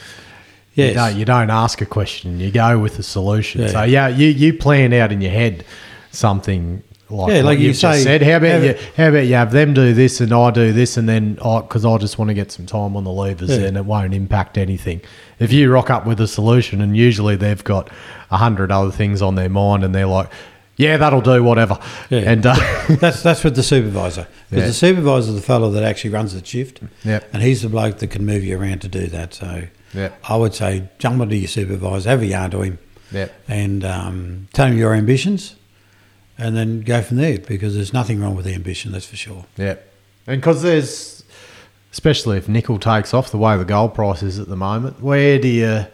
Yes. 0.77 0.89
You 0.89 0.93
don't, 0.95 1.15
you 1.19 1.25
don't 1.25 1.49
ask 1.49 1.81
a 1.81 1.85
question, 1.85 2.39
you 2.39 2.51
go 2.51 2.77
with 2.79 2.97
a 2.99 3.03
solution. 3.03 3.61
Yeah. 3.61 3.67
So 3.67 3.83
yeah, 3.83 4.07
you, 4.07 4.27
you 4.27 4.53
plan 4.53 4.93
out 4.93 5.11
in 5.11 5.19
your 5.21 5.31
head 5.31 5.65
something 6.11 6.83
like, 7.09 7.33
Yeah, 7.33 7.41
like 7.41 7.59
you 7.59 7.73
say, 7.73 8.03
said. 8.03 8.21
How 8.21 8.37
about 8.37 8.63
you 8.63 8.75
how 8.95 9.09
about 9.09 9.25
you 9.25 9.33
have 9.35 9.51
them 9.51 9.73
do 9.73 9.93
this 9.93 10.19
and 10.21 10.33
I 10.33 10.51
do 10.51 10.73
this 10.73 10.97
and 10.97 11.07
then 11.07 11.35
because 11.35 11.85
I 11.85 11.97
just 11.97 12.17
want 12.19 12.29
to 12.29 12.33
get 12.33 12.51
some 12.51 12.65
time 12.65 12.95
on 12.97 13.03
the 13.05 13.11
levers 13.11 13.49
Yeah. 13.49 13.65
and 13.67 13.77
it 13.77 13.85
won't 13.85 14.13
impact 14.13 14.57
anything. 14.57 15.01
If 15.39 15.51
you 15.53 15.71
rock 15.71 15.89
up 15.89 16.05
with 16.05 16.19
a 16.19 16.27
solution 16.27 16.81
and 16.81 16.95
usually 16.97 17.35
they've 17.35 17.63
got 17.63 17.89
a 18.29 18.37
hundred 18.37 18.71
other 18.71 18.91
things 18.91 19.21
on 19.21 19.35
their 19.35 19.49
mind 19.49 19.83
and 19.83 19.95
they're 19.95 20.05
like, 20.05 20.29
yeah, 20.75 20.97
that'll 20.97 21.21
do, 21.21 21.41
whatever. 21.43 21.79
Yeah. 22.09 22.19
And 22.19 22.45
uh, 22.45 22.55
That's 22.99 23.23
that's 23.23 23.43
with 23.43 23.55
the 23.55 23.63
supervisor 23.63 24.27
because 24.49 24.61
Yeah. 24.63 24.67
the 24.67 24.73
supervisor 24.73 25.29
is 25.29 25.35
the 25.35 25.41
fellow 25.41 25.71
that 25.71 25.83
actually 25.83 26.11
runs 26.11 26.33
the 26.39 26.45
shift, 26.45 26.81
Yep. 27.03 27.29
and 27.33 27.41
he's 27.41 27.61
the 27.63 27.69
bloke 27.69 27.97
that 27.99 28.07
can 28.11 28.25
move 28.25 28.43
you 28.43 28.59
around 28.59 28.81
to 28.81 28.87
do 28.87 29.07
that. 29.07 29.33
So 29.33 29.63
Yep. 29.93 30.19
I 30.29 30.35
would 30.35 30.53
say 30.53 30.89
jump 30.99 31.21
onto 31.21 31.35
your 31.35 31.47
supervisor, 31.47 32.09
have 32.09 32.21
a 32.21 32.25
yarn 32.25 32.51
to 32.51 32.61
him, 32.61 32.79
Yep. 33.11 33.33
and 33.47 33.85
um, 33.85 34.47
tell 34.53 34.67
him 34.67 34.77
your 34.77 34.93
ambitions, 34.93 35.55
and 36.37 36.55
then 36.57 36.81
go 36.81 37.01
from 37.01 37.17
there 37.17 37.39
because 37.39 37.75
there's 37.75 37.93
nothing 37.93 38.19
wrong 38.19 38.35
with 38.35 38.45
the 38.45 38.53
ambition, 38.53 38.91
that's 38.91 39.05
for 39.05 39.15
sure. 39.15 39.45
Yeah, 39.57 39.75
and 40.27 40.41
because 40.41 40.61
there's, 40.61 41.23
especially 41.91 42.37
if 42.37 42.47
nickel 42.49 42.79
takes 42.79 43.13
off 43.13 43.31
the 43.31 43.37
way 43.37 43.57
the 43.57 43.65
gold 43.65 43.93
price 43.95 44.21
is 44.23 44.39
at 44.39 44.47
the 44.49 44.57
moment, 44.57 45.01
where 45.01 45.39
do 45.39 45.47
you? 45.47 45.85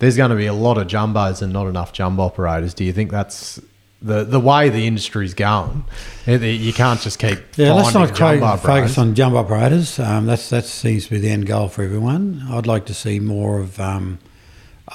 There's 0.00 0.16
going 0.16 0.30
to 0.30 0.36
be 0.36 0.46
a 0.46 0.54
lot 0.54 0.78
of 0.78 0.86
jumbos 0.86 1.42
and 1.42 1.52
not 1.52 1.66
enough 1.66 1.92
jumbo 1.92 2.22
operators. 2.22 2.72
Do 2.72 2.84
you 2.84 2.92
think 2.92 3.10
that's 3.10 3.60
the 4.02 4.24
the 4.24 4.40
way 4.40 4.68
the 4.70 4.86
industry's 4.86 5.34
going? 5.34 5.84
It- 6.26 6.42
it- 6.42 6.60
You 6.60 6.72
can't 6.72 7.00
just 7.00 7.18
keep 7.18 7.38
Yeah, 7.56 7.72
let's 7.74 7.92
not 7.94 8.16
focus 8.60 8.96
on 8.98 9.14
jump 9.14 9.34
operators. 9.34 9.98
Um, 9.98 10.26
that's 10.26 10.48
that 10.50 10.64
seems 10.64 11.04
to 11.04 11.10
be 11.10 11.18
the 11.18 11.30
end 11.30 11.46
goal 11.46 11.68
for 11.68 11.82
everyone. 11.82 12.42
I'd 12.50 12.66
like 12.66 12.86
to 12.86 12.94
see 12.94 13.20
more 13.20 13.58
of 13.60 13.78
um, 13.78 14.18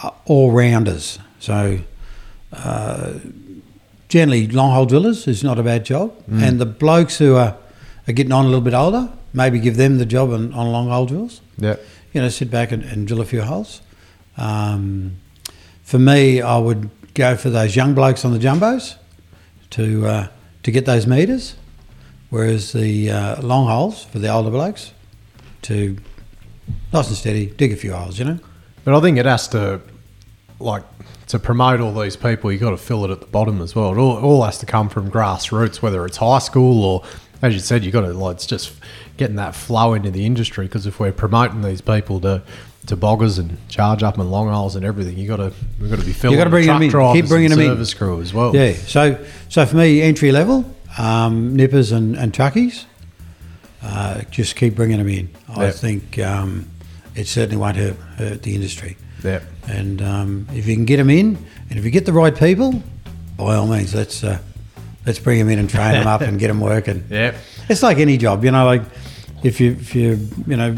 uh, 0.02 0.10
all 0.26 0.52
rounders. 0.52 1.20
So 1.40 1.80
uh, 2.54 3.14
generally, 4.10 4.48
long 4.48 4.72
hole 4.72 4.86
drillers 4.86 5.28
is 5.28 5.44
not 5.44 5.60
a 5.60 5.64
bad 5.64 5.86
job, 5.86 6.12
Mm. 6.30 6.42
and 6.48 6.60
the 6.62 6.66
blokes 6.66 7.18
who 7.18 7.36
are, 7.36 7.56
are 8.08 8.14
getting 8.14 8.32
on 8.32 8.46
a 8.46 8.48
little 8.48 8.62
bit 8.62 8.74
older, 8.74 9.10
maybe 9.34 9.60
give 9.60 9.78
them 9.78 9.98
the 9.98 10.06
job 10.06 10.32
on, 10.32 10.54
on 10.54 10.72
long 10.72 10.90
hole 10.90 11.06
drills. 11.06 11.42
Yeah, 11.58 11.76
You 12.14 12.22
know, 12.22 12.30
sit 12.30 12.50
back 12.50 12.72
and, 12.72 12.84
and 12.84 13.08
drill 13.08 13.22
a 13.22 13.26
few 13.26 13.42
holes. 13.42 13.82
Um, 14.38 15.18
for 15.84 16.00
me, 16.00 16.42
I 16.42 16.58
would 16.58 16.90
go 17.16 17.36
for 17.36 17.50
those 17.50 17.76
young 17.76 17.96
blokes 17.96 18.24
on 18.24 18.34
the 18.34 18.40
jumbos 18.40 18.98
to 19.72 20.06
uh, 20.06 20.28
to 20.64 20.72
get 20.72 20.86
those 20.86 21.08
meters, 21.08 21.56
whereas 22.30 22.74
the 22.74 23.10
uh, 23.10 23.42
long 23.42 23.68
holes 23.68 24.04
for 24.06 24.20
the 24.20 24.28
older 24.28 24.52
blokes 24.52 24.92
to 25.64 25.98
nice 26.94 27.08
and 27.08 27.18
steady 27.18 27.48
dig 27.48 27.72
a 27.72 27.76
few 27.76 27.94
holes. 27.94 28.20
You 28.20 28.26
know, 28.26 28.40
but 28.84 28.96
I 28.96 29.02
think 29.02 29.18
it 29.18 29.26
has 29.26 29.48
to, 29.50 29.82
like, 30.60 30.84
to 31.28 31.40
promote 31.40 31.80
all 31.80 31.94
these 31.94 32.16
people. 32.16 32.52
you've 32.52 32.62
got 32.62 32.70
to 32.72 32.78
fill 32.78 33.04
it 33.06 33.12
at 33.12 33.20
the 33.20 33.28
bottom 33.28 33.62
as 33.62 33.76
well. 33.76 33.92
It 33.94 33.98
all, 33.98 34.18
all 34.18 34.44
has 34.44 34.60
to 34.60 34.66
come 34.66 34.90
from 34.90 35.10
grassroots, 35.10 35.82
whether 35.82 36.06
it's 36.06 36.18
high 36.18 36.40
school 36.40 36.84
or, 36.84 37.04
as 37.42 37.54
you 37.54 37.60
said, 37.60 37.84
you've 37.84 37.94
got 37.94 38.02
to 38.02 38.14
like 38.14 38.36
it's 38.36 38.46
just 38.46 38.74
getting 39.18 39.38
that 39.38 39.56
flow 39.56 39.94
into 39.94 40.12
the 40.12 40.26
industry. 40.26 40.66
Because 40.66 40.86
if 40.86 41.00
we're 41.00 41.12
promoting 41.12 41.62
these 41.62 41.82
people 41.82 42.20
to 42.22 42.44
to 42.88 42.96
boggers 42.98 43.40
and 43.40 43.58
charge 43.70 44.04
up 44.04 44.18
and 44.18 44.30
long 44.30 44.50
holes 44.50 44.76
and 44.76 44.86
everything, 44.86 45.18
you 45.18 45.28
got 45.28 45.38
to 45.38 45.52
we 45.82 45.90
got 45.90 46.00
to 46.00 46.06
be 46.06 46.14
filling. 46.14 46.38
gotta 46.38 46.50
bring 46.50 46.66
truck 46.66 46.76
them 46.76 46.84
in. 46.84 46.90
drivers 46.92 47.22
Keep 47.22 47.30
bringing 47.30 47.52
and 47.52 47.60
them 47.62 47.68
in. 47.72 47.74
Service 47.76 47.94
crew 47.94 48.22
as 48.22 48.34
well. 48.34 48.56
yeah. 48.56 48.74
So 48.74 49.24
so 49.50 49.66
for 49.66 49.76
me, 49.78 50.02
entry 50.02 50.32
level 50.32 50.66
um, 50.98 51.56
nippers 51.56 51.92
and, 51.92 52.16
and 52.16 52.32
truckies, 52.34 52.86
uh, 53.84 54.22
just 54.32 54.56
keep 54.56 54.76
bringing 54.76 54.98
them 54.98 55.08
in. 55.10 55.30
I 55.50 55.66
Yeah. 55.66 55.72
think 55.72 56.20
um, 56.20 56.68
it 57.16 57.28
certainly 57.28 57.58
won't 57.58 57.78
hurt, 57.78 57.96
hurt 58.18 58.44
the 58.44 58.56
industry. 58.56 58.98
yeah, 59.24 59.40
And 59.68 60.02
um, 60.02 60.48
if 60.54 60.68
you 60.68 60.76
can 60.76 60.86
get 60.86 60.98
them 60.98 61.10
in, 61.10 61.38
and 61.70 61.80
if 61.80 61.84
you 61.86 61.92
get 61.92 62.06
the 62.06 62.14
right 62.14 62.36
people, 62.36 62.82
by 63.38 63.56
all 63.56 63.68
means, 63.68 63.94
let's 63.96 64.24
uh, 64.24 64.38
let's 65.06 65.20
bring 65.20 65.40
them 65.40 65.50
in 65.50 65.60
and 65.60 65.70
train 65.70 65.94
them 65.94 66.08
up 66.08 66.22
and 66.28 66.40
get 66.40 66.48
them 66.48 66.60
working. 66.60 67.04
yeah, 67.10 67.36
It's 67.68 67.84
like 67.84 67.98
any 67.98 68.18
job, 68.18 68.44
you 68.46 68.52
know. 68.52 68.66
Like 68.66 68.84
if 69.44 69.60
you 69.60 69.72
if 69.72 69.94
you 69.96 70.20
you 70.48 70.56
know 70.58 70.76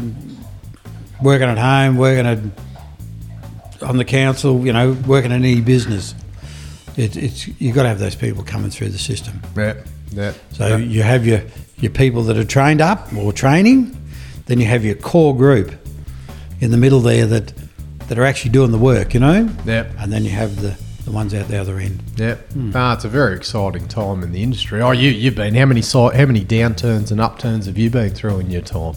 working 1.22 1.48
at 1.48 1.58
home, 1.58 1.96
working 1.96 2.26
at 2.26 2.38
on 3.82 3.96
the 3.96 4.04
council, 4.04 4.64
you 4.66 4.72
know, 4.72 4.92
working 5.06 5.30
in 5.30 5.44
any 5.44 5.60
business, 5.60 6.14
it, 6.96 7.16
it's 7.16 7.46
you've 7.60 7.74
got 7.74 7.84
to 7.84 7.88
have 7.88 7.98
those 7.98 8.16
people 8.16 8.42
coming 8.42 8.70
through 8.70 8.88
the 8.88 8.98
system. 8.98 9.40
yeah, 9.56 9.74
yeah. 10.10 10.32
So 10.52 10.76
you 10.76 11.02
have 11.02 11.26
your 11.26 11.42
your 11.78 11.92
people 11.92 12.24
that 12.24 12.36
are 12.36 12.44
trained 12.44 12.80
up 12.80 13.12
or 13.14 13.32
training, 13.32 13.96
then 14.46 14.58
you 14.60 14.66
have 14.66 14.84
your 14.84 14.96
core 14.96 15.36
group 15.36 15.72
in 16.60 16.70
the 16.72 16.76
middle 16.76 17.00
there 17.00 17.26
that 17.26 17.52
that 18.08 18.18
are 18.18 18.24
actually 18.24 18.50
doing 18.50 18.72
the 18.72 18.78
work, 18.78 19.14
you 19.14 19.20
know. 19.20 19.48
Yep. 19.64 19.92
And 19.98 20.12
then 20.12 20.24
you 20.24 20.30
have 20.30 20.60
the 20.60 20.76
the 21.04 21.12
ones 21.12 21.32
out 21.32 21.48
the 21.48 21.56
other 21.58 21.78
end. 21.78 22.02
Yeah, 22.16 22.36
Ah, 22.74 22.94
it's 22.94 23.04
a 23.04 23.08
very 23.08 23.34
exciting 23.36 23.86
time 23.88 24.22
in 24.22 24.32
the 24.32 24.42
industry. 24.42 24.82
Oh, 24.82 24.90
you 24.90 25.10
you've 25.10 25.36
been 25.36 25.54
how 25.54 25.66
many 25.66 25.80
how 25.82 26.10
many 26.26 26.44
downturns 26.44 27.12
and 27.12 27.20
upturns 27.20 27.66
have 27.66 27.78
you 27.78 27.90
been 27.90 28.10
through 28.10 28.40
in 28.40 28.50
your 28.50 28.62
time? 28.62 28.94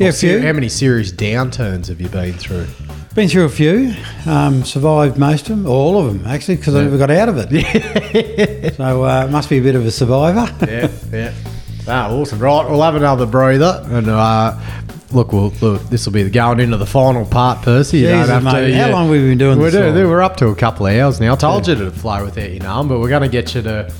Yeah, 0.00 0.08
a 0.08 0.12
few. 0.12 0.40
How 0.40 0.54
many 0.54 0.70
serious 0.70 1.12
downturns 1.12 1.88
have 1.88 2.00
you 2.00 2.08
been 2.08 2.32
through? 2.32 2.66
Been 3.14 3.28
through 3.28 3.44
a 3.44 3.48
few, 3.50 3.94
um, 4.24 4.64
survived 4.64 5.18
most 5.18 5.50
of 5.50 5.58
them, 5.58 5.66
all 5.66 5.98
of 5.98 6.06
them 6.06 6.26
actually, 6.26 6.56
because 6.56 6.74
I 6.74 6.84
never 6.84 6.96
got 6.96 7.10
out 7.10 7.28
of 7.28 7.36
it. 7.38 8.74
so 8.76 9.04
uh, 9.04 9.28
must 9.30 9.50
be 9.50 9.58
a 9.58 9.60
bit 9.60 9.74
of 9.74 9.84
a 9.84 9.90
survivor. 9.90 10.48
Yeah, 10.64 10.90
yeah. 11.12 11.34
Ah, 11.86 12.10
awesome. 12.10 12.38
Right, 12.38 12.66
we'll 12.70 12.80
have 12.80 12.94
another 12.94 13.26
breather, 13.26 13.82
and 13.88 14.08
uh, 14.08 14.58
look, 15.12 15.34
we'll, 15.34 15.52
look 15.60 15.82
this 15.90 16.06
will 16.06 16.14
be 16.14 16.22
the 16.22 16.30
going 16.30 16.60
into 16.60 16.78
the 16.78 16.86
final 16.86 17.26
part, 17.26 17.62
Percy. 17.62 17.98
You 17.98 18.06
Jesus, 18.06 18.28
don't 18.28 18.42
have 18.44 18.54
to. 18.54 18.60
mate, 18.62 18.72
how 18.74 18.90
long 18.92 19.02
have 19.02 19.10
we 19.10 19.18
been 19.18 19.36
doing 19.36 19.58
we're 19.58 19.70
this 19.70 19.94
doing- 19.94 20.08
We're 20.08 20.22
up 20.22 20.38
to 20.38 20.46
a 20.46 20.54
couple 20.54 20.86
of 20.86 20.96
hours 20.96 21.20
now. 21.20 21.34
I 21.34 21.36
told 21.36 21.68
you 21.68 21.74
to 21.74 21.90
flow 21.90 22.24
without 22.24 22.50
your 22.50 22.62
name, 22.62 22.88
but 22.88 23.00
we're 23.00 23.10
going 23.10 23.22
to 23.22 23.28
get 23.28 23.54
you 23.54 23.60
to 23.62 23.92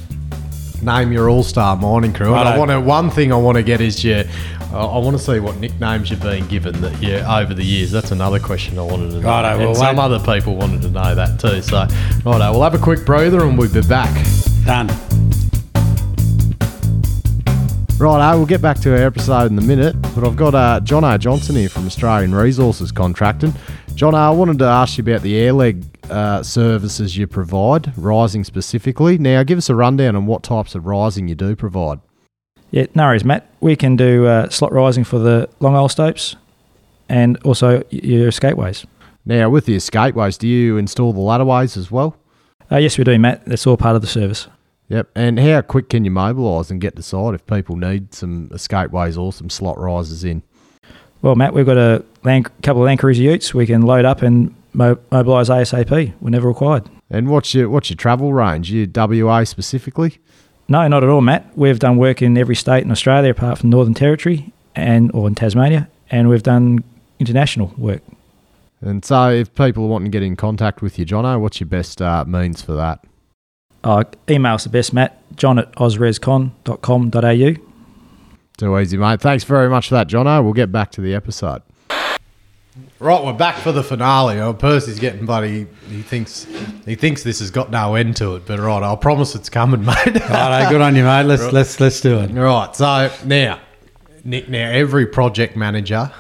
name 0.83 1.13
your 1.13 1.29
all-star 1.29 1.77
mining 1.77 2.13
crew. 2.13 2.35
And 2.35 2.49
I 2.49 2.59
want 2.59 2.71
to. 2.71 2.81
One 2.81 3.11
thing 3.11 3.33
I 3.33 3.37
want 3.37 3.57
to 3.57 3.63
get 3.63 3.81
is 3.81 4.05
your. 4.05 4.25
I 4.73 4.99
want 4.99 5.17
to 5.17 5.23
see 5.23 5.41
what 5.41 5.57
nicknames 5.57 6.11
you've 6.11 6.23
been 6.23 6.47
given 6.47 6.81
that 6.81 7.03
you 7.03 7.17
over 7.17 7.55
the 7.55 7.65
years. 7.65 7.91
That's 7.91 8.13
another 8.13 8.39
question 8.39 8.79
I 8.79 8.83
wanted 8.83 9.11
to 9.11 9.21
know. 9.21 9.29
Righto, 9.29 9.49
and 9.49 9.61
well, 9.61 9.75
some 9.75 9.97
wait. 9.97 10.03
other 10.03 10.21
people 10.21 10.55
wanted 10.55 10.83
to 10.83 10.91
know 10.91 11.15
that 11.15 11.41
too. 11.41 11.61
So, 11.61 11.89
righto, 12.25 12.53
we'll 12.53 12.63
have 12.63 12.75
a 12.75 12.79
quick 12.79 13.05
breather 13.05 13.45
and 13.45 13.59
we'll 13.59 13.73
be 13.73 13.83
back. 13.83 14.15
Done. 14.65 14.89
Right, 17.99 18.35
we'll 18.35 18.47
get 18.47 18.63
back 18.63 18.79
to 18.81 18.93
our 18.93 19.07
episode 19.07 19.51
in 19.51 19.59
a 19.59 19.63
minute, 19.63 20.01
but 20.15 20.25
I've 20.25 20.37
got 20.37 20.55
uh, 20.55 20.81
John 20.81 21.05
O. 21.05 21.19
Johnson 21.19 21.57
here 21.57 21.69
from 21.69 21.85
Australian 21.85 22.35
Resources 22.35 22.93
Contracting. 22.93 23.53
John, 23.95 24.15
I 24.15 24.31
wanted 24.31 24.59
to 24.61 24.65
ask 24.65 24.97
you 24.97 25.03
about 25.03 25.23
the 25.23 25.37
air 25.37 25.53
leg 25.53 25.85
uh, 26.09 26.43
services 26.43 27.17
you 27.17 27.27
provide, 27.27 27.93
rising 27.99 28.45
specifically. 28.45 29.19
Now, 29.19 29.43
give 29.43 29.59
us 29.59 29.69
a 29.69 29.75
rundown 29.75 30.17
on 30.17 30.27
what 30.27 30.43
types 30.43 30.75
of 30.75 30.87
rising 30.87 31.29
you 31.29 31.35
do 31.35 31.55
provide. 31.55 32.01
Yeah, 32.71 32.87
no 32.95 33.05
worries, 33.05 33.25
Matt. 33.25 33.51
We 33.61 33.77
can 33.77 33.97
do 33.97 34.27
uh, 34.27 34.49
slot 34.49 34.73
rising 34.73 35.05
for 35.05 35.19
the 35.19 35.49
long 35.61 35.75
hole 35.75 35.89
stopes 35.89 36.37
and 37.09 37.37
also 37.45 37.83
your 37.91 38.31
escapeways. 38.31 38.87
Now, 39.27 39.51
with 39.51 39.67
the 39.67 39.77
escapeways, 39.77 40.39
do 40.39 40.49
you 40.49 40.79
install 40.79 41.13
the 41.13 41.21
ladderways 41.21 41.77
as 41.77 41.91
well? 41.91 42.17
Uh, 42.73 42.79
yes, 42.79 42.97
we 42.97 43.05
do, 43.05 43.19
Matt. 43.19 43.45
That's 43.45 43.67
all 43.67 43.77
part 43.77 43.97
of 43.97 44.03
the 44.03 44.09
service. 44.09 44.49
Yep. 44.89 45.11
And 45.15 45.39
how 45.39 45.61
quick 45.63 45.89
can 45.89 46.05
you 46.05 46.11
mobilise 46.11 46.71
and 46.71 46.81
get 46.81 46.97
to 46.97 47.03
site 47.03 47.35
if 47.35 47.47
people 47.47 47.77
need 47.77 48.15
some 48.15 48.49
escapeways 48.49 49.19
or 49.21 49.33
some 49.33 49.51
slot 49.51 49.79
risers 49.79 50.25
in? 50.25 50.43
Well, 51.23 51.35
Matt, 51.35 51.53
we've 51.53 51.67
got 51.67 51.77
a 51.77 52.05
land, 52.25 52.51
couple 52.63 52.83
of 52.83 52.87
Land 52.87 53.01
Cruiser 53.01 53.23
utes 53.23 53.53
we 53.53 53.67
can 53.67 53.83
load 53.83 54.05
up 54.05 54.23
and 54.23 54.55
mo- 54.73 54.99
mobilise 55.11 55.49
ASAP 55.49 56.15
whenever 56.21 56.49
required. 56.49 56.89
And 57.11 57.29
what's 57.29 57.55
your 57.55 57.69
what's 57.69 57.91
your 57.91 57.97
travel 57.97 58.33
range? 58.33 58.71
Your 58.73 58.87
WA 58.95 59.45
specifically? 59.45 60.19
No, 60.69 60.87
not 60.87 61.03
at 61.03 61.11
all, 61.11 61.21
Matt. 61.21 61.51
We've 61.57 61.79
done 61.79 61.97
work 61.97 62.23
in 62.23 62.39
every 62.39 62.55
state 62.55 62.85
in 62.85 62.91
Australia 62.91 63.33
apart 63.33 63.59
from 63.59 63.71
Northern 63.71 63.95
Territory 63.95 64.53
and 64.77 65.11
or 65.13 65.27
in 65.27 65.35
Tasmania, 65.35 65.89
and 66.11 66.29
we've 66.29 66.45
done 66.45 66.85
international 67.19 67.75
work. 67.77 68.03
And 68.81 69.05
so, 69.05 69.31
if 69.31 69.55
people 69.55 69.89
wanting 69.89 70.11
to 70.11 70.11
get 70.11 70.23
in 70.23 70.37
contact 70.37 70.81
with 70.81 70.99
you, 70.99 71.05
Jono, 71.05 71.39
what's 71.41 71.61
your 71.61 71.69
best 71.69 72.01
uh, 72.01 72.25
means 72.25 72.63
for 72.63 72.73
that? 72.75 73.05
Uh, 73.83 74.05
email's 74.29 74.65
the 74.65 74.71
best, 74.71 74.93
Matt. 74.93 75.21
John 75.37 75.59
at 75.59 75.73
ozrescon.com.au. 75.73 77.70
Too 78.61 78.79
easy, 78.79 78.99
mate. 78.99 79.23
Thanks 79.23 79.43
very 79.45 79.71
much 79.71 79.89
for 79.89 79.95
that, 79.95 80.07
Jono. 80.07 80.45
We'll 80.45 80.53
get 80.53 80.71
back 80.71 80.91
to 80.91 81.01
the 81.01 81.15
episode. 81.15 81.63
Right, 82.99 83.25
we're 83.25 83.33
back 83.33 83.57
for 83.57 83.73
the 83.73 83.83
finale. 83.83 84.39
Oh, 84.39 84.53
Percy's 84.53 84.99
getting 84.99 85.25
bloody. 85.25 85.67
He 85.89 86.03
thinks 86.03 86.45
he 86.85 86.95
thinks 86.95 87.23
this 87.23 87.39
has 87.39 87.51
got 87.51 87.71
no 87.71 87.95
end 87.95 88.17
to 88.19 88.37
it, 88.37 88.45
but 88.45 88.59
right, 88.59 88.83
I'll 88.83 88.99
promise 88.99 89.35
it's 89.35 89.49
coming, 89.49 89.81
mate. 89.87 90.15
Righto, 90.29 90.69
good 90.69 90.83
on 90.83 90.95
you, 90.95 91.05
mate. 91.05 91.23
Let's 91.23 91.51
let's 91.51 91.81
let's 91.81 92.03
do 92.03 92.19
it. 92.19 92.33
Right. 92.33 92.77
So 92.77 93.11
now, 93.25 93.61
Nick. 94.25 94.51
Now, 94.51 94.71
every 94.71 95.07
project 95.07 95.57
manager 95.57 96.13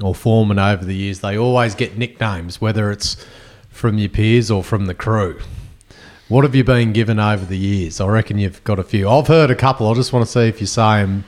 or 0.00 0.14
foreman 0.14 0.60
over 0.60 0.84
the 0.84 0.94
years, 0.94 1.18
they 1.18 1.36
always 1.36 1.74
get 1.74 1.98
nicknames, 1.98 2.60
whether 2.60 2.92
it's 2.92 3.16
from 3.70 3.98
your 3.98 4.08
peers 4.08 4.52
or 4.52 4.62
from 4.62 4.86
the 4.86 4.94
crew. 4.94 5.40
What 6.28 6.44
have 6.44 6.54
you 6.54 6.62
been 6.62 6.92
given 6.92 7.18
over 7.18 7.44
the 7.44 7.58
years? 7.58 8.00
I 8.00 8.06
reckon 8.06 8.38
you've 8.38 8.62
got 8.62 8.78
a 8.78 8.84
few. 8.84 9.08
I've 9.08 9.26
heard 9.26 9.50
a 9.50 9.56
couple. 9.56 9.88
I 9.90 9.94
just 9.94 10.12
want 10.12 10.24
to 10.24 10.30
see 10.30 10.46
if 10.46 10.60
you 10.60 10.66
say 10.68 11.02
them, 11.02 11.24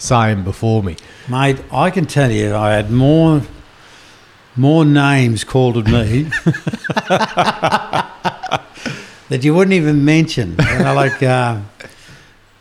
say 0.00 0.30
'em 0.32 0.42
before 0.44 0.82
me. 0.82 0.96
Mate, 1.28 1.58
I 1.72 1.90
can 1.90 2.06
tell 2.06 2.30
you, 2.30 2.54
I 2.56 2.72
had 2.72 2.90
more 2.90 3.42
more 4.56 4.84
names 4.84 5.44
called 5.44 5.76
at 5.78 5.86
me 5.86 6.22
that 9.28 9.40
you 9.44 9.54
wouldn't 9.54 9.74
even 9.74 10.04
mention. 10.04 10.56
You 10.58 10.78
know, 10.80 10.94
like 10.94 11.22
uh, 11.22 11.60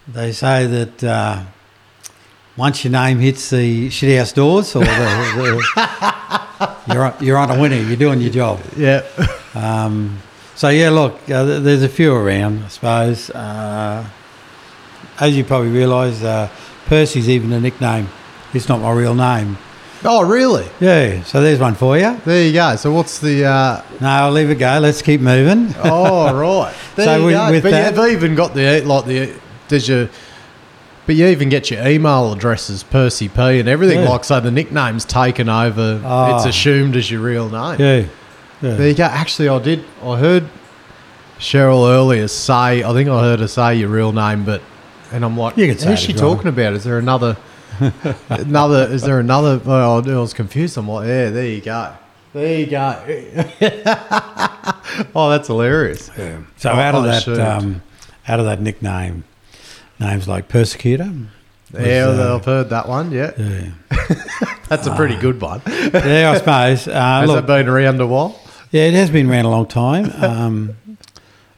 they 0.07 0.31
say 0.31 0.65
that 0.67 1.03
uh, 1.03 1.43
once 2.57 2.83
your 2.83 2.91
name 2.91 3.19
hits 3.19 3.49
the 3.49 3.89
shithouse 3.89 4.33
doors, 4.33 4.75
or 4.75 4.83
the, 4.83 4.85
the, 5.35 6.93
you're 6.93 7.05
on- 7.05 7.15
you're 7.19 7.37
on 7.37 7.49
a 7.51 7.59
winner. 7.59 7.77
You're 7.77 7.97
doing 7.97 8.21
your 8.21 8.31
job. 8.31 8.59
Yeah. 8.77 9.01
Um, 9.55 10.19
so 10.55 10.69
yeah, 10.69 10.89
look, 10.89 11.13
uh, 11.29 11.43
there's 11.59 11.83
a 11.83 11.89
few 11.89 12.13
around, 12.13 12.63
I 12.65 12.67
suppose. 12.67 13.29
Uh, 13.29 14.05
as 15.19 15.35
you 15.35 15.43
probably 15.43 15.69
realise, 15.71 16.21
uh, 16.23 16.49
Percy's 16.89 17.29
even 17.29 17.53
a 17.53 17.59
nickname. 17.59 18.09
It's 18.53 18.67
not 18.67 18.81
my 18.81 18.91
real 18.91 19.13
name. 19.13 19.57
Oh, 20.03 20.25
really? 20.27 20.65
Yeah, 20.79 21.21
so 21.23 21.41
there's 21.41 21.59
one 21.59 21.75
for 21.75 21.97
you. 21.97 22.17
There 22.25 22.43
you 22.47 22.53
go. 22.53 22.75
So 22.77 22.91
what's 22.91 23.19
the? 23.19 23.45
Uh, 23.45 23.83
No, 24.01 24.07
I'll 24.07 24.31
leave 24.31 24.49
it 24.49 24.55
go. 24.55 24.79
Let's 24.79 25.01
keep 25.01 25.21
moving. 25.21 25.73
oh, 25.83 26.33
right. 26.65 26.73
There 26.95 27.05
So 27.05 27.17
you 27.19 27.25
with- 27.25 27.35
go. 27.35 27.61
but 27.61 27.71
that- 27.71 27.95
you've 27.95 28.11
even 28.13 28.35
got 28.35 28.53
the 28.53 28.81
like 28.81 29.05
the. 29.05 29.33
Does 29.67 29.87
your 29.87 30.09
but 31.05 31.15
you 31.15 31.25
even 31.27 31.49
get 31.49 31.69
your 31.71 31.85
email 31.87 32.31
addresses, 32.33 32.83
Percy 32.83 33.29
P, 33.29 33.59
and 33.59 33.67
everything 33.69 33.99
Yeah. 34.03 34.09
like 34.09 34.23
so. 34.23 34.39
The 34.39 34.51
nickname's 34.51 35.05
taken 35.05 35.49
over. 35.49 36.01
Oh. 36.03 36.35
It's 36.37 36.45
assumed 36.45 36.95
as 36.95 37.09
your 37.11 37.21
real 37.21 37.49
name. 37.49 37.79
Yeah, 37.79 38.05
yeah. 38.61 38.75
There 38.75 38.87
you 38.87 38.93
go. 38.95 39.03
Actually, 39.03 39.49
I 39.49 39.59
did. 39.59 39.83
I 40.03 40.17
heard 40.17 40.45
Cheryl 41.39 41.89
earlier 41.89 42.27
say. 42.27 42.83
I 42.83 42.93
think 42.93 43.09
I 43.09 43.21
heard 43.21 43.39
her 43.41 43.47
say 43.47 43.75
your 43.75 43.89
real 43.89 44.11
name, 44.11 44.43
but 44.45 44.61
and 45.11 45.23
I'm 45.25 45.37
like, 45.37 45.57
You 45.57 45.67
can 45.67 45.77
say 45.77 45.89
who's 45.89 45.99
she 45.99 46.13
talking 46.13 46.47
about? 46.47 46.73
Is 46.73 46.83
there 46.83 46.97
another? 46.97 47.37
another? 48.29 48.87
Is 48.91 49.01
there 49.03 49.19
another? 49.19 49.61
Oh, 49.65 50.01
I 50.05 50.19
was 50.19 50.33
confused. 50.33 50.77
I'm 50.77 50.87
like, 50.87 51.07
yeah, 51.07 51.29
there 51.29 51.45
you 51.47 51.61
go. 51.61 51.93
There 52.33 52.59
you 52.59 52.65
go. 52.67 52.95
oh, 55.15 55.29
that's 55.29 55.47
hilarious. 55.47 56.09
Yeah. 56.17 56.41
So 56.57 56.71
I- 56.71 56.87
out 56.87 56.95
of 56.95 57.03
I 57.05 57.07
that, 57.19 57.27
um, 57.39 57.81
out 58.27 58.39
of 58.39 58.45
that 58.45 58.61
nickname, 58.61 59.23
names 59.99 60.27
like 60.27 60.47
persecutor. 60.47 61.11
was, 61.71 61.81
Yeah, 61.85 62.05
uh, 62.07 62.35
I've 62.35 62.45
heard 62.45 62.69
that 62.69 62.87
one. 62.87 63.11
Yeah, 63.11 63.31
yeah, 63.37 63.71
that's 64.69 64.87
a 64.87 64.95
pretty 64.95 65.15
good 65.17 65.41
one. 65.41 65.61
yeah, 65.67 66.31
I 66.33 66.37
suppose. 66.37 66.87
Uh, 66.87 66.91
Has 67.21 67.27
look, 67.29 67.45
that 67.45 67.47
been 67.47 67.67
around 67.67 67.99
a 68.01 68.07
while? 68.07 68.39
Yeah, 68.71 68.83
it 68.83 68.93
has 68.93 69.09
been 69.09 69.29
around 69.29 69.45
a 69.45 69.49
long 69.49 69.65
time. 69.65 70.11
Um, 70.23 70.75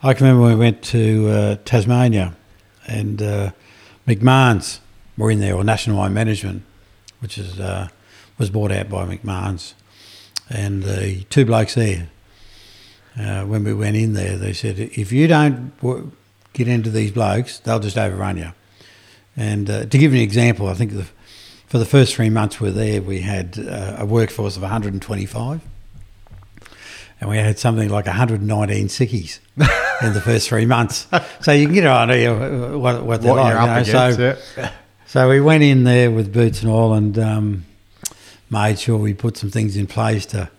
I 0.01 0.13
can 0.13 0.25
remember 0.25 0.43
when 0.47 0.53
we 0.53 0.59
went 0.59 0.81
to 0.83 1.27
uh, 1.29 1.55
Tasmania 1.65 2.33
and 2.91 3.21
uh, 3.21 3.51
McMahon's 4.07 4.81
were 5.17 5.31
in 5.31 5.39
there, 5.39 5.55
or 5.55 5.63
National 5.63 5.97
Mine 5.97 6.13
Management, 6.13 6.63
which 7.19 7.37
is 7.37 7.59
uh, 7.59 7.87
was 8.37 8.49
bought 8.49 8.71
out 8.71 8.89
by 8.89 9.05
McMahon's. 9.05 9.75
And 10.49 10.83
the 10.83 11.23
two 11.29 11.45
blokes 11.45 11.75
there, 11.75 12.09
uh, 13.17 13.43
when 13.45 13.63
we 13.63 13.73
went 13.73 13.95
in 13.95 14.13
there, 14.13 14.37
they 14.37 14.53
said, 14.53 14.79
if 14.79 15.11
you 15.11 15.27
don't 15.27 15.75
w- 15.77 16.11
get 16.53 16.67
into 16.67 16.89
these 16.89 17.11
blokes, 17.11 17.59
they'll 17.59 17.79
just 17.79 17.97
overrun 17.97 18.37
you. 18.37 18.51
And 19.37 19.69
uh, 19.69 19.85
to 19.85 19.97
give 19.97 20.13
you 20.13 20.19
an 20.19 20.23
example, 20.23 20.67
I 20.67 20.73
think 20.73 20.91
the, 20.91 21.07
for 21.67 21.77
the 21.77 21.85
first 21.85 22.15
three 22.15 22.29
months 22.29 22.59
we 22.59 22.67
were 22.67 22.73
there, 22.73 23.01
we 23.01 23.21
had 23.21 23.57
uh, 23.57 23.95
a 23.99 24.05
workforce 24.05 24.57
of 24.57 24.63
125 24.63 25.61
and 27.21 27.29
we 27.29 27.37
had 27.37 27.57
something 27.59 27.87
like 27.89 28.07
119 28.07 28.87
sickies 28.87 29.39
in 30.03 30.13
the 30.13 30.21
first 30.21 30.49
three 30.49 30.65
months. 30.65 31.07
So 31.41 31.51
you 31.53 31.65
can 31.67 31.73
get 31.75 31.85
an 31.85 32.09
idea 32.09 32.33
what, 32.77 33.03
what 33.03 33.21
they're 33.21 33.31
What 33.33 33.39
like. 33.55 33.55
know. 33.87 33.93
against? 33.93 34.17
So, 34.17 34.37
yeah. 34.57 34.71
so 35.05 35.29
we 35.29 35.39
went 35.39 35.63
in 35.63 35.83
there 35.85 36.11
with 36.11 36.33
boots 36.33 36.61
and 36.63 36.71
all 36.71 36.93
and 36.93 37.17
um, 37.19 37.65
made 38.49 38.79
sure 38.79 38.97
we 38.97 39.13
put 39.13 39.37
some 39.37 39.49
things 39.51 39.77
in 39.77 39.87
place 39.87 40.25
to. 40.27 40.49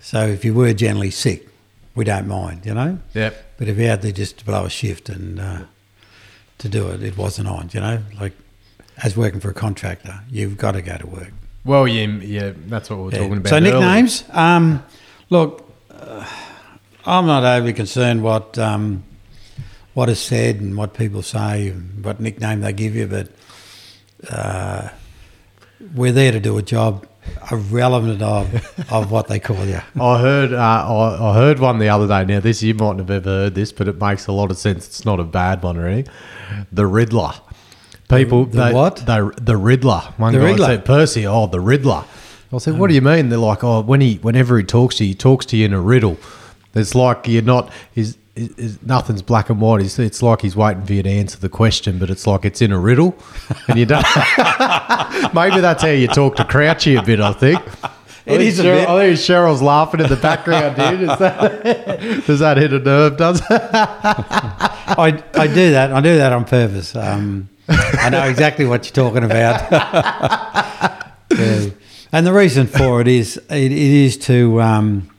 So 0.00 0.26
if 0.26 0.44
you 0.44 0.54
were 0.54 0.72
generally 0.72 1.10
sick, 1.10 1.48
we 1.94 2.04
don't 2.04 2.28
mind, 2.28 2.64
you 2.64 2.74
know. 2.74 2.98
Yep. 3.14 3.44
But 3.58 3.68
if 3.68 3.76
you 3.76 3.86
had 3.86 4.02
to 4.02 4.12
just 4.12 4.46
blow 4.46 4.64
a 4.66 4.70
shift 4.70 5.08
and 5.08 5.40
uh, 5.40 5.58
to 6.58 6.68
do 6.68 6.88
it, 6.90 7.02
it 7.02 7.16
wasn't 7.16 7.48
on, 7.48 7.70
you 7.72 7.80
know. 7.80 8.00
Like 8.20 8.34
as 9.02 9.16
working 9.16 9.40
for 9.40 9.50
a 9.50 9.54
contractor, 9.54 10.20
you've 10.30 10.56
got 10.56 10.72
to 10.72 10.82
go 10.82 10.96
to 10.96 11.06
work. 11.06 11.32
Well, 11.64 11.88
yeah, 11.88 12.06
yeah, 12.06 12.52
that's 12.66 12.88
what 12.88 12.98
we 12.98 13.02
we're 13.06 13.10
Yeah. 13.12 13.18
talking 13.18 13.36
about. 13.38 13.48
So 13.50 13.58
nicknames. 13.58 14.24
Um, 14.30 14.84
look, 15.30 15.67
uh, 15.98 16.26
I'm 17.06 17.26
not 17.26 17.44
overly 17.44 17.72
concerned 17.72 18.22
what 18.22 18.58
um, 18.58 19.04
what 19.94 20.08
is 20.08 20.20
said 20.20 20.56
and 20.56 20.76
what 20.76 20.94
people 20.94 21.22
say, 21.22 21.68
and 21.68 22.04
what 22.04 22.20
nickname 22.20 22.60
they 22.60 22.72
give 22.72 22.94
you, 22.94 23.06
but 23.06 23.28
uh, 24.30 24.88
we're 25.94 26.12
there 26.12 26.32
to 26.32 26.40
do 26.40 26.58
a 26.58 26.62
job, 26.62 27.06
irrelevant 27.50 28.22
of 28.22 28.92
of 28.92 29.10
what 29.10 29.28
they 29.28 29.38
call 29.38 29.64
you. 29.64 29.80
I 30.00 30.20
heard 30.20 30.52
uh, 30.52 30.56
I, 30.56 31.30
I 31.30 31.34
heard 31.34 31.58
one 31.58 31.78
the 31.78 31.88
other 31.88 32.06
day. 32.06 32.24
Now 32.24 32.40
this 32.40 32.62
you 32.62 32.74
mightn't 32.74 33.00
have 33.00 33.10
ever 33.10 33.28
heard 33.30 33.54
this, 33.54 33.72
but 33.72 33.88
it 33.88 34.00
makes 34.00 34.26
a 34.26 34.32
lot 34.32 34.50
of 34.50 34.58
sense. 34.58 34.86
It's 34.86 35.04
not 35.04 35.20
a 35.20 35.24
bad 35.24 35.62
one 35.62 35.76
or 35.76 35.86
anything. 35.86 36.12
The 36.72 36.86
Riddler. 36.86 37.32
People, 38.08 38.46
The- 38.46 38.56
the 38.56 38.64
they, 38.68 38.72
what? 38.74 38.96
They, 38.96 39.20
the 39.42 39.56
Riddler. 39.56 40.00
One 40.16 40.32
The 40.32 40.38
guy 40.38 40.44
Riddler? 40.46 40.66
said, 40.66 40.84
"Percy, 40.86 41.26
oh, 41.26 41.46
the 41.46 41.60
Riddler." 41.60 42.04
I 42.52 42.58
said, 42.58 42.78
"What 42.78 42.88
do 42.88 42.94
you 42.94 43.02
mean?" 43.02 43.28
They're 43.28 43.38
like, 43.38 43.62
"Oh, 43.62 43.80
when 43.80 44.00
he, 44.00 44.16
whenever 44.16 44.58
he 44.58 44.64
talks 44.64 44.96
to 44.96 45.04
you, 45.04 45.10
he 45.10 45.14
talks 45.14 45.44
to 45.46 45.56
you 45.56 45.66
in 45.66 45.72
a 45.74 45.80
riddle. 45.80 46.16
It's 46.74 46.94
like 46.94 47.28
you're 47.28 47.42
not. 47.42 47.70
He's, 47.92 48.16
is, 48.34 48.50
is, 48.56 48.82
nothing's 48.82 49.20
black 49.20 49.50
and 49.50 49.60
white. 49.60 49.82
It's, 49.82 49.98
it's 49.98 50.22
like 50.22 50.42
he's 50.42 50.56
waiting 50.56 50.84
for 50.86 50.92
you 50.92 51.02
to 51.02 51.10
answer 51.10 51.38
the 51.38 51.48
question, 51.48 51.98
but 51.98 52.08
it's 52.08 52.26
like 52.26 52.44
it's 52.44 52.62
in 52.62 52.72
a 52.72 52.78
riddle, 52.78 53.16
and 53.68 53.78
you 53.78 53.84
don't. 53.84 54.04
Maybe 55.34 55.60
that's 55.60 55.82
how 55.82 55.88
you 55.88 56.06
talk 56.08 56.36
to 56.36 56.44
Crouchy 56.44 56.96
a 56.96 57.02
bit. 57.02 57.20
I 57.20 57.32
think. 57.32 57.60
It 58.24 58.40
I 58.40 58.44
a 58.44 58.52
Cheryl- 58.52 58.62
bit. 58.62 58.88
I 58.88 59.06
think 59.06 59.18
Cheryl's 59.18 59.62
laughing 59.62 60.00
in 60.00 60.08
the 60.08 60.16
background, 60.16 60.76
dude. 60.76 61.10
Is 61.10 61.18
that, 61.18 62.22
does 62.26 62.38
that 62.40 62.58
hit 62.58 62.74
a 62.74 62.78
nerve? 62.78 63.16
Does 63.16 63.40
it? 63.40 63.46
I, 63.50 65.22
I 65.34 65.46
do 65.46 65.70
that. 65.70 65.92
I 65.92 66.00
do 66.02 66.16
that 66.18 66.32
on 66.32 66.44
purpose. 66.44 66.94
Um, 66.94 67.48
I 67.68 68.10
know 68.10 68.24
exactly 68.24 68.66
what 68.66 68.84
you're 68.84 69.10
talking 69.10 69.24
about. 69.24 69.70
Yeah. 71.30 71.70
And 72.12 72.26
the 72.26 72.32
reason 72.32 72.66
for 72.66 73.00
it 73.00 73.08
is 73.08 73.36
it, 73.50 73.72
it 73.72 73.72
is 73.72 74.16
to 74.18 74.60
um, 74.62 75.10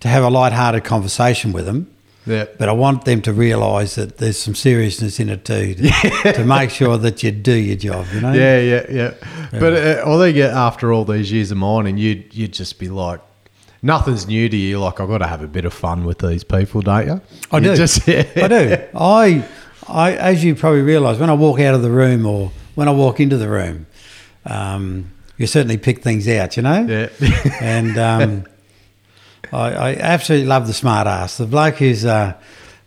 to 0.00 0.08
have 0.08 0.24
a 0.24 0.30
light-hearted 0.30 0.84
conversation 0.84 1.52
with 1.52 1.66
them. 1.66 1.90
Yeah. 2.26 2.46
But 2.58 2.68
I 2.68 2.72
want 2.72 3.04
them 3.04 3.22
to 3.22 3.32
realise 3.32 3.94
that 3.94 4.18
there's 4.18 4.36
some 4.36 4.56
seriousness 4.56 5.20
in 5.20 5.28
it 5.28 5.44
too, 5.44 5.74
to, 5.74 6.32
to 6.32 6.44
make 6.44 6.70
sure 6.70 6.98
that 6.98 7.22
you 7.22 7.30
do 7.30 7.54
your 7.54 7.76
job. 7.76 8.06
You 8.12 8.20
know. 8.20 8.32
Yeah, 8.32 8.58
yeah, 8.58 8.86
yeah. 8.90 9.14
But 9.52 9.72
uh, 9.72 10.18
think 10.18 10.36
uh, 10.38 10.48
after 10.48 10.92
all 10.92 11.04
these 11.04 11.30
years 11.30 11.52
of 11.52 11.58
mining, 11.58 11.98
you'd 11.98 12.34
you'd 12.34 12.52
just 12.52 12.80
be 12.80 12.88
like, 12.88 13.20
nothing's 13.80 14.26
new 14.26 14.48
to 14.48 14.56
you. 14.56 14.80
Like 14.80 14.98
I've 14.98 15.08
got 15.08 15.18
to 15.18 15.28
have 15.28 15.42
a 15.42 15.46
bit 15.46 15.64
of 15.64 15.72
fun 15.72 16.04
with 16.04 16.18
these 16.18 16.42
people, 16.42 16.80
don't 16.82 17.06
you? 17.06 17.20
I 17.52 17.58
You 17.58 17.64
do. 17.64 17.76
Just, 17.76 18.08
yeah. 18.08 18.24
I 18.34 18.48
do. 18.48 18.78
I, 18.96 19.48
I, 19.86 20.12
as 20.14 20.42
you 20.42 20.56
probably 20.56 20.82
realise, 20.82 21.20
when 21.20 21.30
I 21.30 21.34
walk 21.34 21.60
out 21.60 21.74
of 21.76 21.82
the 21.82 21.92
room 21.92 22.26
or 22.26 22.50
when 22.74 22.88
I 22.88 22.90
walk 22.90 23.20
into 23.20 23.36
the 23.36 23.48
room, 23.48 23.86
um, 24.44 25.12
you 25.38 25.46
certainly 25.46 25.76
pick 25.78 26.02
things 26.02 26.26
out, 26.28 26.56
you 26.56 26.62
know. 26.62 26.86
Yeah. 26.86 27.08
and 27.60 27.98
um, 27.98 28.44
I, 29.52 29.72
I 29.72 29.94
absolutely 29.94 30.46
love 30.48 30.66
the 30.66 30.72
smart 30.72 31.06
ass. 31.06 31.36
The 31.36 31.46
bloke 31.46 31.76
who's 31.76 32.04
uh, 32.04 32.34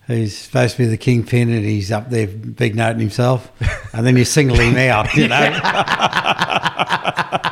who's 0.06 0.36
supposed 0.36 0.76
to 0.76 0.82
be 0.82 0.86
the 0.86 0.96
kingpin 0.96 1.50
and 1.50 1.64
he's 1.64 1.92
up 1.92 2.10
there 2.10 2.26
big 2.26 2.74
noting 2.74 3.00
himself, 3.00 3.50
and 3.94 4.06
then 4.06 4.16
you 4.16 4.24
single 4.24 4.58
him 4.58 4.76
out, 4.90 5.14
you 5.14 5.28
know. 5.28 5.60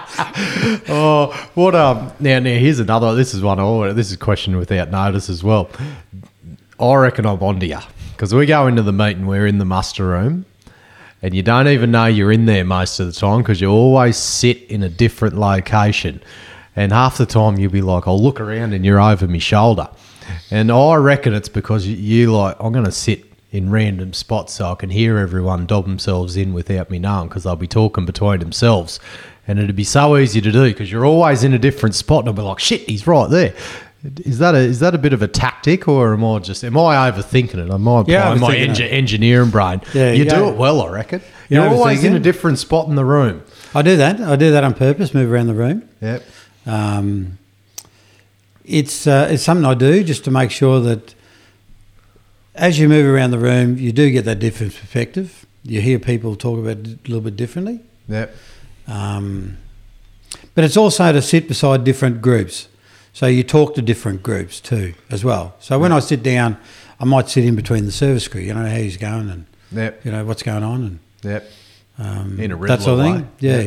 Oh, 0.90 1.50
what 1.54 1.74
um 1.74 2.12
now 2.20 2.38
now 2.38 2.50
here's 2.50 2.80
another 2.80 3.14
this 3.14 3.34
is 3.34 3.42
one 3.42 3.60
oh 3.60 3.92
this 3.92 4.08
is 4.08 4.14
a 4.14 4.18
question 4.18 4.56
without 4.56 4.90
notice 4.90 5.28
as 5.28 5.42
well. 5.44 5.70
I 6.80 6.94
reckon 6.94 7.26
I'm 7.26 7.42
on 7.42 7.60
to 7.60 7.66
you 7.66 7.78
because 8.12 8.34
we 8.34 8.46
go 8.46 8.66
into 8.66 8.82
the 8.82 8.92
meeting, 8.92 9.26
we're 9.26 9.46
in 9.46 9.58
the 9.58 9.64
muster 9.64 10.06
room, 10.06 10.44
and 11.22 11.34
you 11.34 11.42
don't 11.42 11.68
even 11.68 11.90
know 11.90 12.06
you're 12.06 12.32
in 12.32 12.46
there 12.46 12.64
most 12.64 13.00
of 13.00 13.06
the 13.06 13.12
time 13.12 13.42
because 13.42 13.60
you 13.60 13.70
always 13.70 14.16
sit 14.16 14.62
in 14.70 14.82
a 14.82 14.88
different 14.88 15.36
location, 15.36 16.22
and 16.76 16.92
half 16.92 17.18
the 17.18 17.26
time 17.26 17.58
you'll 17.58 17.72
be 17.72 17.82
like, 17.82 18.06
I'll 18.06 18.22
look 18.22 18.40
around 18.40 18.72
and 18.72 18.84
you're 18.84 19.00
over 19.00 19.26
my 19.26 19.38
shoulder, 19.38 19.88
and 20.50 20.70
I 20.70 20.94
reckon 20.96 21.34
it's 21.34 21.48
because 21.48 21.86
you, 21.86 22.32
like 22.32 22.56
I'm 22.60 22.72
gonna 22.72 22.92
sit. 22.92 23.24
In 23.50 23.70
random 23.70 24.12
spots, 24.12 24.52
so 24.52 24.70
I 24.70 24.74
can 24.74 24.90
hear 24.90 25.16
everyone 25.16 25.64
dob 25.64 25.86
themselves 25.86 26.36
in 26.36 26.52
without 26.52 26.90
me 26.90 26.98
knowing, 26.98 27.28
because 27.28 27.44
they'll 27.44 27.56
be 27.56 27.66
talking 27.66 28.04
between 28.04 28.40
themselves, 28.40 29.00
and 29.46 29.58
it'd 29.58 29.74
be 29.74 29.84
so 29.84 30.18
easy 30.18 30.42
to 30.42 30.52
do 30.52 30.64
because 30.64 30.92
you're 30.92 31.06
always 31.06 31.42
in 31.42 31.54
a 31.54 31.58
different 31.58 31.94
spot, 31.94 32.20
and 32.20 32.28
I'll 32.28 32.34
be 32.34 32.42
like, 32.42 32.58
"Shit, 32.58 32.82
he's 32.82 33.06
right 33.06 33.30
there." 33.30 33.54
Is 34.04 34.38
that 34.38 34.54
a 34.54 34.58
is 34.58 34.78
that 34.78 34.94
a 34.94 34.98
bit 34.98 35.12
of 35.12 35.22
a 35.22 35.26
tactic, 35.28 35.88
or 35.88 36.12
am 36.14 36.24
I 36.24 36.38
just 36.38 36.62
am 36.62 36.76
I 36.78 37.10
overthinking 37.10 37.54
it? 37.56 37.70
Am 37.70 37.88
I 37.88 38.04
Yeah, 38.06 38.32
my 38.34 38.54
engi- 38.54 38.92
engineering 38.92 39.50
brain? 39.50 39.80
Yeah, 39.92 40.12
you 40.12 40.24
do 40.24 40.48
it 40.48 40.54
well, 40.56 40.82
I 40.82 40.88
reckon. 40.90 41.20
You're 41.48 41.64
You're 41.64 41.74
always 41.74 42.04
in 42.04 42.14
a 42.14 42.20
different 42.20 42.58
spot 42.58 42.86
in 42.88 42.94
the 42.94 43.04
room. 43.04 43.42
I 43.74 43.82
do 43.82 43.96
that. 43.96 44.20
I 44.20 44.36
do 44.36 44.52
that 44.52 44.62
on 44.62 44.74
purpose. 44.74 45.14
Move 45.14 45.32
around 45.32 45.48
the 45.48 45.54
room. 45.54 45.88
Yep. 46.00 46.22
Um, 46.66 47.38
it's 48.64 49.06
uh, 49.06 49.28
it's 49.30 49.42
something 49.42 49.64
I 49.64 49.74
do 49.74 50.04
just 50.04 50.24
to 50.24 50.30
make 50.30 50.50
sure 50.52 50.78
that 50.80 51.14
as 52.54 52.78
you 52.78 52.88
move 52.88 53.06
around 53.06 53.32
the 53.32 53.38
room, 53.38 53.78
you 53.78 53.90
do 53.92 54.10
get 54.10 54.24
that 54.26 54.38
different 54.38 54.74
perspective. 54.76 55.44
You 55.64 55.80
hear 55.80 55.98
people 55.98 56.36
talk 56.36 56.58
about 56.58 56.78
it 56.78 56.86
a 56.86 57.08
little 57.08 57.20
bit 57.20 57.36
differently. 57.36 57.80
Yep. 58.08 58.34
Um, 58.86 59.56
but 60.54 60.62
it's 60.64 60.76
also 60.76 61.12
to 61.12 61.20
sit 61.22 61.48
beside 61.48 61.82
different 61.84 62.22
groups. 62.22 62.68
So 63.18 63.26
you 63.26 63.42
talk 63.42 63.74
to 63.74 63.82
different 63.82 64.22
groups 64.22 64.60
too, 64.60 64.94
as 65.10 65.24
well. 65.24 65.56
So 65.58 65.76
when 65.76 65.90
I 65.90 65.98
sit 65.98 66.22
down, 66.22 66.56
I 67.00 67.04
might 67.04 67.28
sit 67.28 67.44
in 67.44 67.56
between 67.56 67.84
the 67.84 67.90
service 67.90 68.28
crew, 68.28 68.40
you 68.40 68.54
know, 68.54 68.64
how 68.64 68.76
he's 68.76 68.96
going 68.96 69.28
and, 69.28 69.44
Yep. 69.72 70.04
you 70.04 70.12
know, 70.12 70.24
what's 70.24 70.44
going 70.44 70.62
on 70.62 70.84
and 70.84 70.98
Yep. 71.24 71.50
um, 71.98 72.38
In 72.38 72.52
a 72.52 72.56
that 72.68 72.80
sort 72.80 73.00
of 73.00 73.04
thing. 73.04 73.14
way. 73.16 73.26
Yeah. 73.40 73.56
Yeah. 73.56 73.60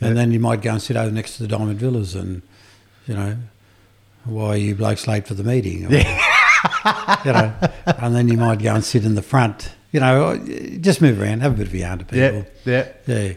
And 0.00 0.08
Yeah. 0.08 0.12
then 0.14 0.32
you 0.32 0.40
might 0.40 0.60
go 0.60 0.72
and 0.72 0.82
sit 0.82 0.96
over 0.96 1.12
next 1.12 1.36
to 1.36 1.44
the 1.44 1.48
diamond 1.48 1.78
drillers 1.78 2.16
and, 2.16 2.42
you 3.06 3.14
know, 3.14 3.36
why 4.24 4.46
are 4.48 4.56
you 4.56 4.74
blokes 4.74 5.06
late 5.06 5.24
for 5.28 5.34
the 5.34 5.44
meeting? 5.44 5.86
Or, 5.86 5.90
you 7.24 7.32
know, 7.32 7.52
and 7.86 8.12
then 8.12 8.26
you 8.26 8.36
might 8.36 8.58
go 8.60 8.74
and 8.74 8.82
sit 8.84 9.04
in 9.04 9.14
the 9.14 9.22
front. 9.22 9.70
You 9.92 10.00
know, 10.00 10.36
just 10.80 11.00
move 11.00 11.22
around, 11.22 11.42
have 11.42 11.52
a 11.52 11.56
bit 11.58 11.68
of 11.68 11.74
a 11.74 11.78
yarn 11.78 12.00
to 12.00 12.04
people. 12.04 12.18
Yep. 12.18 12.56
Yep. 12.64 13.02
Yeah. 13.06 13.32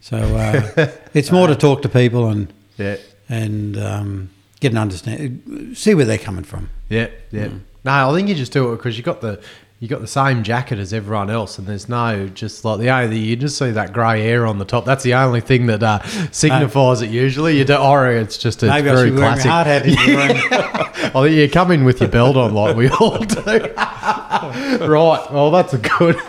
So 0.00 0.16
uh, 0.16 0.86
it's 1.12 1.30
more 1.30 1.46
to 1.46 1.54
talk 1.66 1.82
to 1.82 1.90
people 1.90 2.28
and 2.30 2.50
Yep. 2.78 3.00
and 3.28 3.76
um, 3.76 4.30
get 4.60 4.72
an 4.72 4.78
understand, 4.78 5.76
see 5.76 5.94
where 5.94 6.04
they're 6.04 6.18
coming 6.18 6.44
from. 6.44 6.68
Yeah, 6.88 7.08
Yep. 7.32 7.50
Mm. 7.50 7.60
No, 7.84 8.10
I 8.10 8.14
think 8.14 8.28
you 8.28 8.34
just 8.34 8.52
do 8.52 8.72
it 8.72 8.76
because 8.76 8.96
you 8.98 9.02
got 9.02 9.20
the 9.22 9.40
you 9.78 9.88
got 9.88 10.02
the 10.02 10.06
same 10.06 10.42
jacket 10.42 10.78
as 10.78 10.92
everyone 10.92 11.30
else, 11.30 11.58
and 11.58 11.66
there's 11.66 11.88
no 11.88 12.28
just 12.28 12.62
like 12.66 12.78
the 12.80 12.90
only 12.90 13.18
you 13.18 13.34
just 13.36 13.56
see 13.56 13.70
that 13.70 13.94
grey 13.94 14.20
hair 14.22 14.46
on 14.46 14.58
the 14.58 14.66
top. 14.66 14.84
That's 14.84 15.02
the 15.02 15.14
only 15.14 15.40
thing 15.40 15.64
that 15.68 15.82
uh, 15.82 16.00
signifies 16.30 17.00
it. 17.00 17.08
Usually, 17.08 17.56
you 17.56 17.64
do. 17.64 17.72
I 17.72 18.02
reckon 18.02 18.22
it's 18.24 18.36
just 18.36 18.62
it's 18.62 18.70
Maybe 18.70 18.90
I 18.90 18.94
very 18.94 19.10
classic. 19.10 19.50
hard 19.50 19.66
hat 19.66 19.84
the 19.84 19.96
room. 21.06 21.10
Oh, 21.14 21.24
you 21.24 21.48
come 21.48 21.70
in 21.70 21.84
with 21.84 22.00
your 22.00 22.10
belt 22.10 22.36
on 22.36 22.52
like 22.52 22.76
we 22.76 22.90
all 22.90 23.16
do. 23.18 23.42
right. 23.46 25.26
Well, 25.32 25.50
that's 25.50 25.72
a 25.72 25.78
good. 25.78 26.16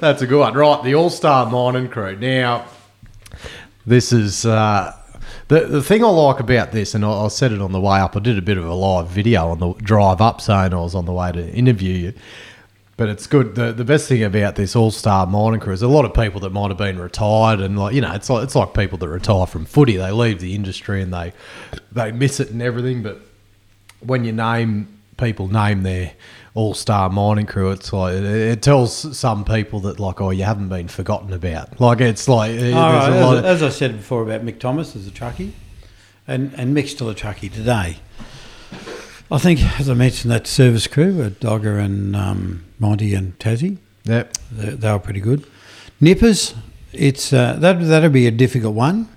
that's 0.00 0.22
a 0.22 0.26
good 0.28 0.38
one. 0.38 0.54
Right. 0.54 0.82
The 0.84 0.94
All 0.94 1.10
Star 1.10 1.50
Mining 1.50 1.88
Crew. 1.88 2.16
Now, 2.16 2.66
this 3.84 4.12
is 4.12 4.46
uh, 4.46 4.96
the 5.48 5.60
the 5.66 5.82
thing 5.82 6.04
I 6.04 6.08
like 6.08 6.40
about 6.40 6.72
this, 6.72 6.94
and 6.94 7.04
I, 7.04 7.10
I 7.10 7.28
said 7.28 7.52
it 7.52 7.60
on 7.60 7.72
the 7.72 7.80
way 7.80 7.98
up. 7.98 8.16
I 8.16 8.20
did 8.20 8.38
a 8.38 8.42
bit 8.42 8.58
of 8.58 8.64
a 8.64 8.74
live 8.74 9.08
video 9.08 9.48
on 9.48 9.58
the 9.58 9.72
drive 9.74 10.20
up, 10.20 10.40
saying 10.40 10.72
I 10.72 10.76
was 10.76 10.94
on 10.94 11.04
the 11.04 11.12
way 11.12 11.32
to 11.32 11.50
interview 11.52 11.94
you. 11.94 12.14
But 12.96 13.08
it's 13.08 13.26
good. 13.26 13.54
The, 13.54 13.72
the 13.72 13.84
best 13.84 14.06
thing 14.06 14.22
about 14.22 14.54
this 14.54 14.76
All 14.76 14.90
Star 14.90 15.26
Crew 15.58 15.72
is 15.72 15.82
a 15.82 15.88
lot 15.88 16.04
of 16.04 16.14
people 16.14 16.40
that 16.40 16.50
might 16.50 16.68
have 16.68 16.78
been 16.78 16.98
retired, 16.98 17.60
and 17.60 17.78
like 17.78 17.94
you 17.94 18.00
know, 18.00 18.12
it's 18.12 18.30
like 18.30 18.44
it's 18.44 18.54
like 18.54 18.74
people 18.74 18.98
that 18.98 19.08
retire 19.08 19.46
from 19.46 19.64
footy. 19.64 19.96
They 19.96 20.10
leave 20.12 20.40
the 20.40 20.54
industry 20.54 21.02
and 21.02 21.12
they 21.12 21.32
they 21.90 22.12
miss 22.12 22.38
it 22.38 22.50
and 22.50 22.62
everything. 22.62 23.02
But 23.02 23.20
when 24.00 24.24
you 24.24 24.32
name 24.32 25.01
people 25.22 25.48
name 25.48 25.82
their 25.82 26.12
all 26.54 26.74
star 26.74 27.08
mining 27.08 27.46
crew, 27.46 27.70
it's 27.70 27.92
like 27.92 28.14
it, 28.14 28.24
it 28.24 28.62
tells 28.62 29.16
some 29.16 29.44
people 29.44 29.80
that 29.80 29.98
like 30.00 30.20
oh 30.20 30.30
you 30.30 30.44
haven't 30.44 30.68
been 30.68 30.88
forgotten 30.88 31.32
about. 31.32 31.80
Like 31.80 32.00
it's 32.00 32.28
like 32.28 32.52
All 32.52 32.92
right, 32.92 33.08
a 33.08 33.20
lot 33.24 33.36
as, 33.36 33.38
of, 33.38 33.44
as 33.44 33.62
I 33.62 33.68
said 33.70 33.96
before 33.96 34.22
about 34.22 34.44
Mick 34.44 34.58
Thomas 34.58 34.94
as 34.96 35.06
a 35.06 35.10
truckie, 35.10 35.52
and, 36.26 36.52
and 36.56 36.76
Mick's 36.76 36.90
still 36.90 37.08
a 37.08 37.14
truckie 37.14 37.52
today. 37.52 37.98
I 39.30 39.38
think, 39.38 39.62
as 39.80 39.88
I 39.88 39.94
mentioned, 39.94 40.30
that 40.30 40.46
service 40.46 40.86
crew, 40.86 41.22
uh, 41.22 41.30
Dogger 41.40 41.78
and 41.78 42.14
um, 42.14 42.64
Monty 42.78 43.14
and 43.14 43.38
Tassie, 43.38 43.78
Yep. 44.04 44.34
they, 44.52 44.70
they 44.70 44.92
were 44.92 44.98
pretty 44.98 45.20
good. 45.20 45.46
Nippers, 46.00 46.54
it's 46.92 47.32
uh, 47.32 47.54
that 47.60 47.80
that'll 47.80 48.10
be 48.10 48.26
a 48.26 48.30
difficult 48.30 48.74
one. 48.74 49.08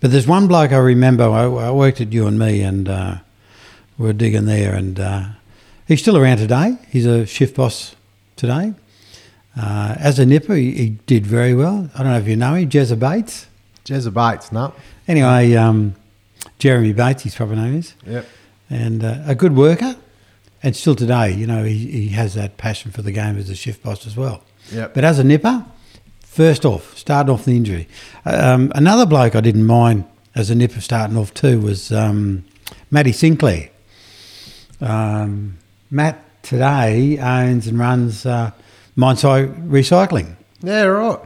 But 0.00 0.12
there's 0.12 0.28
one 0.28 0.46
bloke 0.46 0.70
I 0.72 0.76
remember. 0.76 1.24
I, 1.24 1.44
I 1.44 1.70
worked 1.72 2.00
at 2.00 2.12
you 2.12 2.28
and 2.28 2.38
me, 2.38 2.62
and 2.62 2.88
uh, 2.88 3.16
were 3.98 4.12
digging 4.12 4.44
there, 4.46 4.74
and 4.74 4.98
uh, 5.00 5.24
he's 5.86 6.00
still 6.00 6.16
around 6.16 6.38
today. 6.38 6.76
He's 6.90 7.06
a 7.06 7.26
shift 7.26 7.56
boss 7.56 7.94
today. 8.36 8.74
Uh, 9.58 9.94
as 9.98 10.18
a 10.18 10.26
nipper, 10.26 10.54
he, 10.54 10.72
he 10.72 10.88
did 11.06 11.26
very 11.26 11.54
well. 11.54 11.88
I 11.94 12.02
don't 12.02 12.12
know 12.12 12.18
if 12.18 12.28
you 12.28 12.36
know 12.36 12.54
him, 12.54 12.68
Jezza 12.68 12.98
Bates. 12.98 13.46
Jezza 13.86 14.12
Bates, 14.12 14.52
no. 14.52 14.74
Anyway, 15.08 15.54
um, 15.54 15.94
Jeremy 16.58 16.92
Bates, 16.92 17.22
his 17.22 17.34
proper 17.34 17.56
name 17.56 17.76
is, 17.78 17.94
Yep. 18.06 18.26
and 18.68 19.02
uh, 19.04 19.22
a 19.26 19.34
good 19.34 19.56
worker. 19.56 19.96
And 20.62 20.74
still 20.74 20.94
today, 20.96 21.32
you 21.32 21.46
know, 21.46 21.64
he, 21.64 21.76
he 21.86 22.08
has 22.08 22.34
that 22.34 22.56
passion 22.56 22.90
for 22.90 23.00
the 23.02 23.12
game 23.12 23.36
as 23.38 23.48
a 23.48 23.54
shift 23.54 23.82
boss 23.82 24.06
as 24.06 24.16
well. 24.16 24.42
Yep. 24.72 24.94
But 24.94 25.04
as 25.04 25.18
a 25.18 25.24
nipper, 25.24 25.64
first 26.20 26.64
off, 26.64 26.96
starting 26.98 27.32
off 27.32 27.44
the 27.44 27.56
injury. 27.56 27.86
Um, 28.24 28.72
another 28.74 29.06
bloke 29.06 29.36
I 29.36 29.40
didn't 29.40 29.64
mind 29.66 30.04
as 30.34 30.50
a 30.50 30.54
nipper 30.54 30.80
starting 30.80 31.16
off 31.16 31.32
too 31.32 31.60
was 31.60 31.92
um, 31.92 32.44
Matty 32.90 33.12
Sinclair. 33.12 33.70
Um, 34.80 35.58
Matt 35.90 36.22
today 36.42 37.18
owns 37.18 37.66
and 37.66 37.78
runs 37.78 38.26
uh, 38.26 38.50
Mindside 38.96 39.68
Recycling. 39.68 40.36
Yeah, 40.62 40.82
right. 40.84 41.18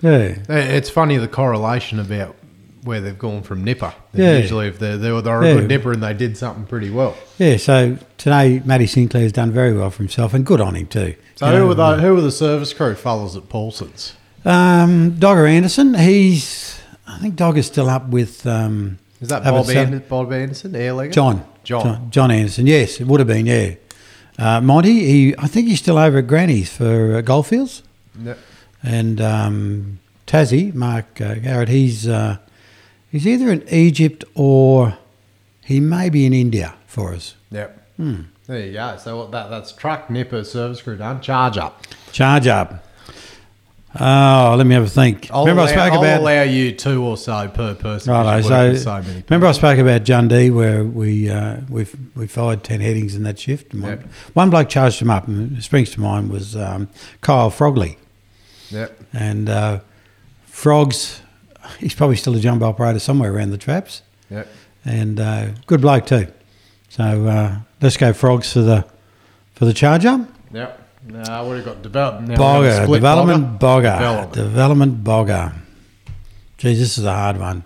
Yeah. 0.00 0.36
It's 0.48 0.90
funny 0.90 1.16
the 1.16 1.28
correlation 1.28 1.98
about 1.98 2.36
where 2.82 3.00
they've 3.00 3.18
gone 3.18 3.42
from 3.42 3.64
nipper. 3.64 3.94
Yeah. 4.12 4.36
Usually, 4.36 4.68
if 4.68 4.78
they're, 4.78 4.98
they're, 4.98 5.20
they're 5.22 5.42
a 5.42 5.46
Yeah. 5.48 5.54
good 5.54 5.68
nipper 5.68 5.92
and 5.92 6.02
they 6.02 6.12
did 6.12 6.36
something 6.36 6.66
pretty 6.66 6.90
well. 6.90 7.16
Yeah, 7.38 7.56
so 7.56 7.96
today 8.18 8.60
Matty 8.64 8.86
Sinclair's 8.86 9.32
done 9.32 9.50
very 9.52 9.72
well 9.72 9.90
for 9.90 9.98
himself 10.02 10.34
and 10.34 10.44
good 10.44 10.60
on 10.60 10.74
him 10.74 10.86
too. 10.86 11.14
So 11.36 11.50
You 11.50 11.58
who 11.60 11.68
were 11.68 11.74
the 11.74 11.96
who 11.96 12.14
were 12.14 12.20
the 12.20 12.30
service 12.30 12.72
crew 12.74 12.94
fellas 12.94 13.36
at 13.36 13.48
Paulson's? 13.48 14.14
Um, 14.44 15.16
Dogger 15.18 15.46
Anderson, 15.46 15.94
he's 15.94 16.78
I 17.06 17.18
think 17.18 17.36
Dogger's 17.36 17.66
still 17.66 17.88
up 17.88 18.08
with 18.08 18.46
um, 18.46 18.98
Is 19.22 19.28
that 19.30 19.42
Bob, 19.44 19.68
Anderson, 19.70 20.04
Bob 20.08 20.32
Anderson, 20.32 20.72
Airlegger? 20.72 21.12
John. 21.12 21.44
John. 21.64 21.82
John. 21.84 22.10
John 22.10 22.30
Anderson. 22.30 22.66
Yes, 22.66 23.00
it 23.00 23.06
would 23.06 23.20
have 23.20 23.26
been. 23.26 23.46
Yeah. 23.46 23.74
Uh, 24.38 24.60
Monty, 24.60 25.04
he 25.06 25.34
I 25.38 25.46
think 25.46 25.68
he's 25.68 25.78
still 25.78 25.96
over 25.98 26.18
at 26.18 26.26
Granny's 26.26 26.74
for 26.76 27.16
uh, 27.16 27.20
Goldfields, 27.20 27.82
Yep. 28.20 28.38
and 28.82 29.20
um, 29.20 29.98
Tassie 30.26 30.74
Mark 30.74 31.20
uh, 31.20 31.34
Garrett. 31.36 31.68
He's 31.68 32.08
uh, 32.08 32.38
he's 33.10 33.26
either 33.26 33.50
in 33.52 33.64
Egypt 33.68 34.24
or 34.34 34.98
he 35.64 35.78
may 35.80 36.10
be 36.10 36.26
in 36.26 36.32
India 36.32 36.74
for 36.86 37.14
us. 37.14 37.34
Yep. 37.50 37.80
There 38.46 38.60
you 38.66 38.72
go. 38.72 38.96
So 38.98 39.26
that 39.28 39.50
that's 39.50 39.72
truck, 39.72 40.10
nipper, 40.10 40.42
service 40.44 40.82
crew 40.82 40.96
done. 40.96 41.20
Charge 41.20 41.56
up. 41.56 41.86
Charge 42.12 42.46
up. 42.48 42.83
Oh, 44.00 44.54
let 44.58 44.66
me 44.66 44.74
have 44.74 44.82
a 44.84 44.88
think. 44.88 45.30
I'll 45.32 45.42
remember 45.44 45.62
allow, 45.62 45.70
I 45.70 45.72
spoke 45.72 45.92
I'll 45.92 45.98
about 46.04 46.20
allow 46.20 46.42
you 46.42 46.72
two 46.72 47.02
or 47.04 47.16
so 47.16 47.48
per 47.48 47.74
person. 47.74 48.12
'cause 48.12 48.26
Righto, 48.48 48.48
you 48.66 48.70
work 48.72 48.76
so, 48.78 48.82
so 49.02 49.08
many 49.08 49.24
remember 49.28 49.46
I 49.46 49.52
spoke 49.52 49.78
about 49.78 50.02
Jundee 50.04 50.52
where 50.52 50.82
we 50.82 51.30
uh, 51.30 51.58
we 51.68 51.86
we 52.16 52.26
fired 52.26 52.64
ten 52.64 52.80
headings 52.80 53.14
in 53.14 53.22
that 53.22 53.38
shift. 53.38 53.72
One, 53.72 53.82
Yep. 53.84 54.04
one 54.32 54.50
bloke 54.50 54.68
charged 54.68 55.00
him 55.00 55.10
up, 55.10 55.28
and 55.28 55.56
it 55.56 55.62
springs 55.62 55.90
to 55.90 56.00
mind 56.00 56.30
was 56.30 56.56
um, 56.56 56.88
Kyle 57.20 57.50
Frogley, 57.50 57.96
Yep. 58.70 59.00
and 59.12 59.48
uh, 59.48 59.80
Frogs. 60.46 61.20
He's 61.78 61.94
probably 61.94 62.16
still 62.16 62.34
a 62.34 62.40
jumbo 62.40 62.66
operator 62.66 62.98
somewhere 62.98 63.32
around 63.32 63.50
the 63.50 63.58
traps, 63.58 64.02
Yep. 64.30 64.48
and 64.84 65.20
uh, 65.20 65.46
good 65.66 65.80
bloke 65.80 66.06
too. 66.06 66.26
So 66.88 67.26
uh, 67.26 67.56
let's 67.80 67.96
go 67.96 68.12
Frogs 68.12 68.52
for 68.52 68.60
the 68.60 68.84
for 69.54 69.66
the 69.66 69.72
charge 69.72 70.04
up. 70.04 70.20
Yep. 70.52 70.80
No, 71.06 71.18
what 71.18 71.56
have 71.56 71.58
you 71.58 71.62
got? 71.62 71.82
Develop, 71.82 72.22
now 72.22 72.60
we're 72.60 72.70
Bogger, 72.70 72.92
development 72.94 73.60
bogger, 73.60 73.98
Development. 73.98 74.32
development 74.32 75.04
bogger. 75.04 75.54
Geez, 76.56 76.78
this 76.78 76.96
is 76.96 77.04
a 77.04 77.12
hard 77.12 77.38
one 77.38 77.64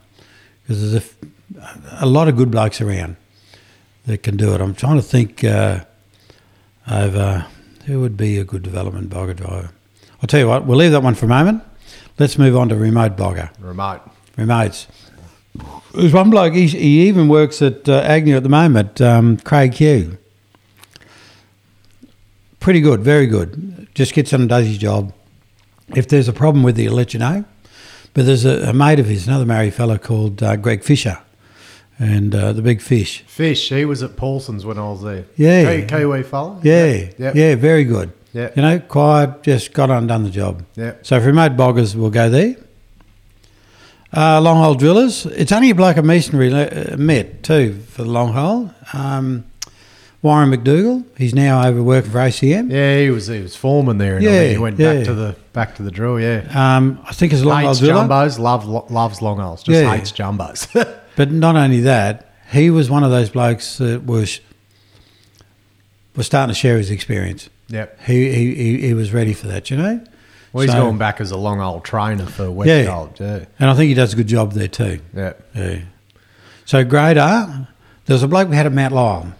because 0.62 0.90
there's 0.92 1.14
a, 2.00 2.06
lot 2.06 2.26
of 2.26 2.36
good 2.36 2.50
blokes 2.50 2.80
around 2.80 3.16
that 4.06 4.24
can 4.24 4.36
do 4.36 4.54
it. 4.54 4.60
I'm 4.60 4.74
trying 4.74 4.96
to 4.96 5.02
think 5.02 5.44
uh, 5.44 5.84
over 6.90 7.46
who 7.86 8.00
would 8.00 8.16
be 8.16 8.38
a 8.38 8.44
good 8.44 8.62
development 8.62 9.08
bogger 9.08 9.36
driver. 9.36 9.70
I'll 10.20 10.26
tell 10.26 10.40
you 10.40 10.48
what, 10.48 10.66
we'll 10.66 10.78
leave 10.78 10.90
that 10.90 11.02
one 11.04 11.14
for 11.14 11.26
a 11.26 11.28
moment. 11.28 11.62
Let's 12.18 12.38
move 12.38 12.56
on 12.56 12.68
to 12.70 12.76
remote 12.76 13.16
bogger. 13.16 13.50
Remote. 13.60 14.00
Remotes. 14.36 14.86
There's 15.94 16.12
one 16.12 16.30
bloke, 16.30 16.54
he's, 16.54 16.72
he 16.72 17.06
even 17.08 17.28
works 17.28 17.62
at 17.62 17.88
uh, 17.88 18.00
Agnew 18.00 18.36
at 18.36 18.42
the 18.42 18.48
moment, 18.48 19.00
um, 19.00 19.36
Craig 19.38 19.74
Hugh. 19.74 20.18
Pretty 22.68 22.82
good, 22.82 23.00
very 23.00 23.26
good. 23.26 23.88
Just 23.94 24.12
gets 24.12 24.30
on 24.34 24.40
and 24.42 24.48
does 24.50 24.66
his 24.66 24.76
job. 24.76 25.14
If 25.96 26.06
there's 26.08 26.28
a 26.28 26.34
problem 26.34 26.62
with 26.62 26.78
it, 26.78 26.82
he'll 26.82 26.92
let 26.92 27.14
you 27.14 27.18
know. 27.18 27.46
But 28.12 28.26
there's 28.26 28.44
a, 28.44 28.68
a 28.68 28.72
mate 28.74 29.00
of 29.00 29.06
his, 29.06 29.26
another 29.26 29.46
married 29.46 29.72
fellow 29.72 29.96
called 29.96 30.42
uh, 30.42 30.54
Greg 30.56 30.82
Fisher, 30.84 31.16
and 31.98 32.34
uh, 32.34 32.52
the 32.52 32.60
big 32.60 32.82
fish. 32.82 33.22
Fish. 33.22 33.70
He 33.70 33.86
was 33.86 34.02
at 34.02 34.16
Paulson's 34.16 34.66
when 34.66 34.76
I 34.76 34.82
was 34.82 35.02
there. 35.02 35.24
Yeah. 35.34 35.80
Ki- 35.80 35.86
Kiwi 35.86 36.22
fella. 36.24 36.60
Yeah, 36.62 37.08
Yep. 37.16 37.34
yeah, 37.34 37.54
very 37.54 37.84
good. 37.84 38.12
Yeah. 38.34 38.50
You 38.54 38.60
know, 38.60 38.80
quiet, 38.80 39.42
just 39.44 39.72
got 39.72 39.88
on 39.88 39.96
and 40.00 40.08
done 40.08 40.24
the 40.24 40.30
job. 40.30 40.62
Yep. 40.76 41.06
So 41.06 41.18
for 41.20 41.26
remote 41.28 41.52
boggers, 41.56 41.94
we'll 41.94 42.10
go 42.10 42.28
there. 42.28 42.54
Uh, 44.14 44.42
long 44.42 44.58
hole 44.62 44.74
drillers. 44.74 45.24
It's 45.24 45.52
only 45.52 45.70
a 45.70 45.74
bloke 45.74 45.96
of 45.96 46.04
masonry 46.04 46.52
uh, 46.52 46.98
met 46.98 47.42
too 47.42 47.80
for 47.88 48.02
the 48.04 48.10
long 48.10 48.34
hole. 48.34 48.70
Um, 48.92 49.46
Warren 50.20 50.50
McDougall. 50.50 51.04
He's 51.16 51.34
now 51.34 51.64
over 51.66 51.80
working 51.82 52.10
for 52.10 52.18
ACM. 52.18 52.70
Yeah, 52.72 52.98
he 53.00 53.10
was 53.10 53.28
he 53.28 53.40
was 53.40 53.54
foreman 53.54 53.98
there, 53.98 54.16
and 54.16 54.26
I 54.26 54.30
Yeah, 54.30 54.38
think 54.40 54.52
he 54.52 54.58
went 54.58 54.78
yeah. 54.78 54.94
back 54.94 55.04
to 55.04 55.14
the 55.14 55.36
back 55.52 55.74
to 55.76 55.82
the 55.82 55.90
drill. 55.92 56.18
Yeah, 56.20 56.42
Um, 56.54 56.98
I 57.04 57.12
think 57.12 57.32
it's 57.32 57.42
long 57.44 57.62
hates 57.62 57.80
jumbos, 57.80 58.38
love 58.38 58.66
lo- 58.66 58.86
loves 58.90 59.22
long 59.22 59.38
holes, 59.38 59.62
just 59.62 59.80
Yeah. 59.80 59.94
hates 59.94 60.12
jumbos. 60.12 60.66
But 61.16 61.32
not 61.32 61.56
only 61.56 61.80
that, 61.80 62.32
he 62.52 62.70
was 62.70 62.88
one 62.88 63.02
of 63.02 63.10
those 63.10 63.28
blokes 63.30 63.78
that 63.78 64.04
was 64.06 64.40
was 66.16 66.26
starting 66.26 66.52
to 66.52 66.58
share 66.58 66.76
his 66.78 66.90
experience. 66.90 67.48
yep. 67.68 67.98
He 68.06 68.32
he, 68.32 68.54
he, 68.54 68.78
he 68.88 68.94
was 68.94 69.12
ready 69.12 69.32
for 69.32 69.46
that, 69.48 69.70
you 69.70 69.76
know. 69.76 70.00
Well, 70.52 70.62
he's 70.62 70.72
So- 70.72 70.80
going 70.82 70.98
back 70.98 71.20
as 71.20 71.30
a 71.30 71.36
long 71.36 71.60
old 71.60 71.84
trainer 71.84 72.26
for 72.26 72.50
West 72.50 72.68
Yeah. 72.68 72.84
Gold. 72.84 73.16
Yeah, 73.20 73.44
And 73.58 73.68
I 73.70 73.74
think 73.74 73.88
he 73.88 73.94
does 73.94 74.12
a 74.12 74.16
good 74.16 74.26
job 74.28 74.52
there 74.52 74.68
too. 74.68 75.00
yeah. 75.14 75.32
Yeah. 75.54 75.78
So 76.64 76.84
grade 76.84 77.16
A, 77.18 77.68
there 78.06 78.14
was 78.14 78.22
a 78.22 78.28
bloke 78.28 78.48
we 78.48 78.56
had 78.56 78.66
at 78.66 78.72
Mount 78.72 78.94
Lyell. 78.94 79.32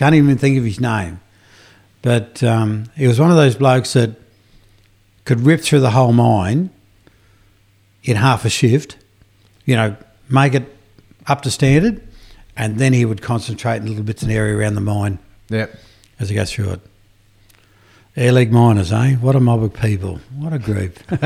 Can't 0.00 0.14
even 0.14 0.38
think 0.38 0.56
of 0.56 0.64
his 0.64 0.80
name. 0.80 1.20
But 2.00 2.42
um, 2.42 2.86
he 2.96 3.06
was 3.06 3.20
one 3.20 3.30
of 3.30 3.36
those 3.36 3.54
blokes 3.54 3.92
that 3.92 4.12
could 5.26 5.40
rip 5.40 5.60
through 5.60 5.80
the 5.80 5.90
whole 5.90 6.14
mine 6.14 6.70
in 8.04 8.16
half 8.16 8.46
a 8.46 8.48
shift, 8.48 8.96
you 9.66 9.76
know, 9.76 9.94
make 10.26 10.54
it 10.54 10.74
up 11.26 11.42
to 11.42 11.50
standard, 11.50 12.00
and 12.56 12.78
then 12.78 12.94
he 12.94 13.04
would 13.04 13.20
concentrate 13.20 13.76
in 13.82 13.88
little 13.88 14.02
bits 14.02 14.22
and 14.22 14.32
area 14.32 14.56
around 14.56 14.74
the 14.74 14.80
mine 14.80 15.18
Yep. 15.50 15.78
as 16.18 16.30
he 16.30 16.34
goes 16.34 16.50
through 16.50 16.70
it. 16.70 16.80
Air 18.16 18.32
League 18.32 18.52
miners, 18.52 18.90
eh? 18.94 19.16
What 19.16 19.36
a 19.36 19.40
mob 19.40 19.62
of 19.62 19.74
people. 19.74 20.18
What 20.34 20.54
a 20.54 20.58
group. 20.58 20.98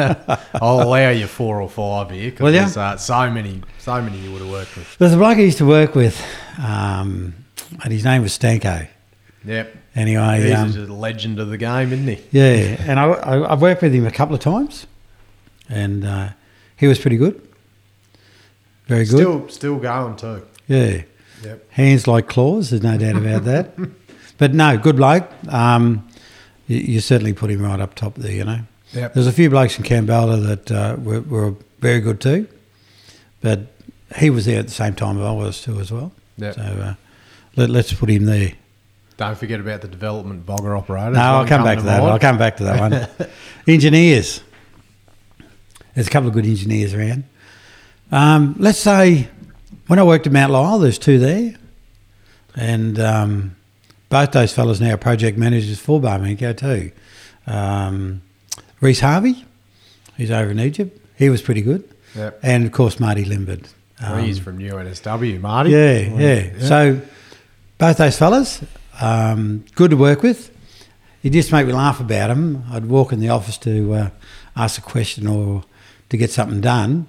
I'll 0.61 0.83
allow 0.83 1.11
you 1.11 1.29
four 1.29 1.63
or 1.63 1.71
five 1.71 2.11
here 2.11 2.33
because 2.33 2.53
there's 2.53 2.77
uh, 2.77 2.97
so 2.97 3.31
many, 3.31 3.63
so 3.79 4.03
many 4.03 4.19
you 4.19 4.33
would 4.33 4.41
have 4.43 4.51
worked 4.51 4.75
with. 4.77 4.99
There's 4.99 5.13
a 5.13 5.17
bloke 5.17 5.39
I 5.39 5.43
used 5.43 5.59
to 5.59 5.65
work 5.65 5.95
with, 5.95 6.21
um, 6.59 7.35
and 7.83 7.93
his 7.93 8.05
name 8.05 8.23
was 8.23 8.37
Stanko. 8.39 8.89
Yep. 9.45 9.77
Anyway, 9.95 10.43
He's 10.43 10.55
um, 10.55 10.91
a 10.91 10.95
legend 10.95 11.39
of 11.39 11.49
the 11.51 11.59
game, 11.59 11.93
isn't 11.93 12.07
he? 12.09 12.21
yeah, 12.31 12.77
and 12.81 12.99
I, 12.99 13.05
I, 13.05 13.53
I've 13.53 13.63
worked 13.63 13.83
with 13.83 13.93
him 13.93 14.07
a 14.07 14.11
couple 14.11 14.35
of 14.35 14.41
times, 14.41 14.87
and 15.69 16.05
uh, 16.05 16.31
he 16.77 16.87
was 16.87 16.99
pretty 16.99 17.17
good. 17.17 17.41
Very 18.87 19.05
good. 19.05 19.17
Still, 19.19 19.49
still 19.49 19.77
going 19.79 20.17
too. 20.17 20.47
yeah. 20.67 21.03
Yep. 21.43 21.73
Hands 21.73 22.07
like 22.07 22.27
claws, 22.27 22.71
there's 22.71 22.83
no 22.83 22.97
doubt 22.97 23.17
about 23.17 23.45
that. 23.45 23.77
but 24.39 24.55
no, 24.55 24.79
good 24.79 24.97
bloke. 24.97 25.29
Um, 25.53 26.09
you, 26.69 26.79
you 26.79 27.01
certainly 27.01 27.35
put 27.35 27.51
him 27.51 27.61
right 27.61 27.79
up 27.81 27.95
top 27.95 28.15
there, 28.15 28.33
you 28.33 28.45
know. 28.45 28.61
Yep. 28.95 29.13
There's 29.13 29.27
a 29.27 29.33
few 29.33 29.51
blokes 29.51 29.77
in 29.77 29.85
Campbell 29.85 30.29
that 30.39 30.73
uh, 30.73 30.97
were, 30.99 31.21
were 31.21 31.55
very 31.81 32.01
good 32.01 32.21
too, 32.23 32.49
but 33.43 33.61
he 34.17 34.31
was 34.31 34.47
there 34.47 34.59
at 34.59 34.67
the 34.69 34.73
same 34.73 34.95
time 34.95 35.21
I 35.23 35.33
was 35.33 35.61
too 35.61 35.79
as 35.81 35.93
well. 35.93 36.13
Yep. 36.39 36.55
So 36.55 36.63
uh, 36.63 36.95
let, 37.57 37.71
let's 37.71 37.93
put 37.93 38.09
him 38.11 38.25
there. 38.25 38.53
Don't 39.17 39.39
forget 39.39 39.61
about 39.61 39.81
the 39.81 39.89
development 39.89 40.45
bogger 40.45 40.77
operator. 40.77 41.13
No, 41.13 41.21
I'll 41.21 41.47
come 41.47 41.63
back 41.63 41.79
to 41.79 41.85
that. 41.85 42.03
I'll 42.03 42.19
come 42.19 42.37
back 42.39 42.57
to 42.57 42.65
that 42.65 42.81
one. 42.81 43.29
engineers. 43.69 44.43
There's 45.95 46.09
a 46.09 46.11
couple 46.11 46.29
of 46.29 46.35
good 46.35 46.47
engineers 46.47 46.95
around. 46.95 47.25
Um, 48.11 48.57
let's 48.59 48.79
say 48.79 49.29
when 49.87 49.99
I 49.99 50.03
worked 50.03 50.27
at 50.27 50.33
Mount 50.33 50.53
Lyell, 50.53 50.79
there's 50.81 50.99
two 50.99 51.19
there, 51.21 51.55
and 52.57 52.99
um, 52.99 53.57
both 54.09 54.33
those 54.33 54.53
fellas 54.53 54.81
now 54.81 54.95
are 54.95 54.99
project 54.99 55.39
managers 55.39 55.79
for 55.79 56.01
Barminco 56.01 56.57
too. 56.57 56.91
Um, 57.47 58.23
Reese 58.81 59.01
Harvey, 59.01 59.45
he's 60.17 60.31
over 60.31 60.51
in 60.51 60.59
Egypt. 60.61 61.01
He 61.17 61.31
was 61.31 61.41
pretty 61.43 61.63
good, 61.63 61.89
Yep. 62.17 62.41
and 62.43 62.67
of 62.67 62.73
course 62.73 62.99
Marty 62.99 63.25
Limbard. 63.25 63.69
Well, 64.03 64.15
Um, 64.15 64.25
he's 64.25 64.39
from 64.41 64.59
UNSW, 64.59 65.41
Marty. 65.41 65.71
yeah, 65.71 66.09
Well, 66.13 66.21
yeah, 66.21 66.49
So 66.59 67.01
both 67.85 67.99
those 67.99 68.17
fellas, 68.19 68.63
um, 69.03 69.63
good 69.75 69.91
to 69.91 69.97
work 69.99 70.23
with. 70.23 70.51
It 71.23 71.31
just 71.35 71.53
make 71.53 71.67
me 71.67 71.75
laugh 71.75 72.01
about 72.01 72.29
them. 72.29 72.65
I'd 72.71 72.87
walk 72.87 73.13
in 73.13 73.21
the 73.21 73.29
office 73.29 73.59
to 73.59 73.93
uh, 73.93 74.11
ask 74.57 74.79
a 74.79 74.81
question 74.81 75.27
or 75.27 75.65
to 76.09 76.17
get 76.17 76.31
something 76.31 76.63
done, 76.63 77.07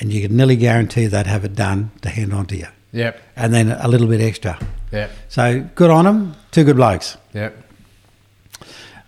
and 0.00 0.10
you 0.10 0.22
could 0.22 0.32
nearly 0.32 0.56
guarantee 0.56 1.06
they'd 1.06 1.26
have 1.26 1.44
it 1.44 1.54
done 1.54 1.90
to 2.00 2.08
hand 2.08 2.32
on 2.32 2.46
to 2.46 2.56
you, 2.56 2.68
Yep. 2.92 3.20
and 3.36 3.52
then 3.52 3.72
a 3.72 3.86
little 3.86 4.06
bit 4.06 4.22
extra. 4.22 4.58
Yep. 4.90 5.10
So 5.28 5.68
good 5.74 5.90
on 5.90 6.06
them. 6.06 6.34
Two 6.50 6.64
good 6.64 6.76
blokes. 6.76 7.18
Yep. 7.34 7.54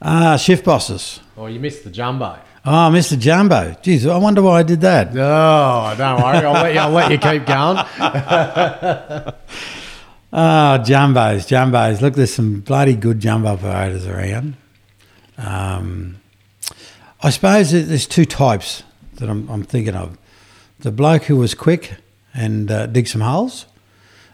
Uh, 0.02 0.36
shift 0.36 0.62
bosses. 0.62 1.20
Oh, 1.38 1.46
you 1.46 1.58
missed 1.58 1.84
the 1.84 1.90
jumbo. 1.90 2.38
Oh, 2.66 2.90
Mr. 2.92 3.16
Jumbo. 3.18 3.76
Jeez, 3.80 4.10
I 4.10 4.18
wonder 4.18 4.42
why 4.42 4.58
I 4.58 4.62
did 4.64 4.80
that. 4.80 5.08
Oh, 5.16 5.94
don't 5.96 6.20
worry. 6.20 6.44
I'll 6.44 6.52
let 6.52 6.74
you. 6.74 6.80
I'll 6.80 6.90
let 6.90 7.10
you 7.12 7.18
keep 7.18 7.46
going. 7.46 9.32
Oh, 10.38 10.76
jumbos, 10.84 11.48
jumbos. 11.48 12.02
Look, 12.02 12.12
there's 12.12 12.34
some 12.34 12.60
bloody 12.60 12.94
good 12.94 13.20
jumbo 13.20 13.54
operators 13.54 14.06
around. 14.06 14.58
Um, 15.38 16.20
I 17.22 17.30
suppose 17.30 17.70
there's 17.72 18.06
two 18.06 18.26
types 18.26 18.82
that 19.14 19.30
I'm, 19.30 19.48
I'm 19.48 19.62
thinking 19.62 19.94
of. 19.94 20.18
The 20.80 20.92
bloke 20.92 21.22
who 21.22 21.36
was 21.36 21.54
quick 21.54 21.94
and 22.34 22.70
uh, 22.70 22.84
dig 22.84 23.08
some 23.08 23.22
holes, 23.22 23.64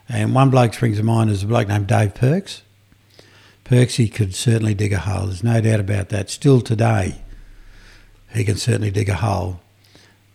and 0.08 0.34
one 0.34 0.50
bloke 0.50 0.74
springs 0.74 0.96
to 0.96 1.04
mind 1.04 1.30
is 1.30 1.44
a 1.44 1.46
bloke 1.46 1.68
named 1.68 1.86
Dave 1.86 2.16
Perks. 2.16 2.62
Perks, 3.62 3.94
he 3.94 4.08
could 4.08 4.34
certainly 4.34 4.74
dig 4.74 4.92
a 4.92 4.98
hole. 4.98 5.26
There's 5.26 5.44
no 5.44 5.60
doubt 5.60 5.78
about 5.78 6.08
that. 6.08 6.30
Still 6.30 6.60
today, 6.60 7.22
he 8.34 8.42
can 8.42 8.56
certainly 8.56 8.90
dig 8.90 9.08
a 9.08 9.14
hole. 9.14 9.60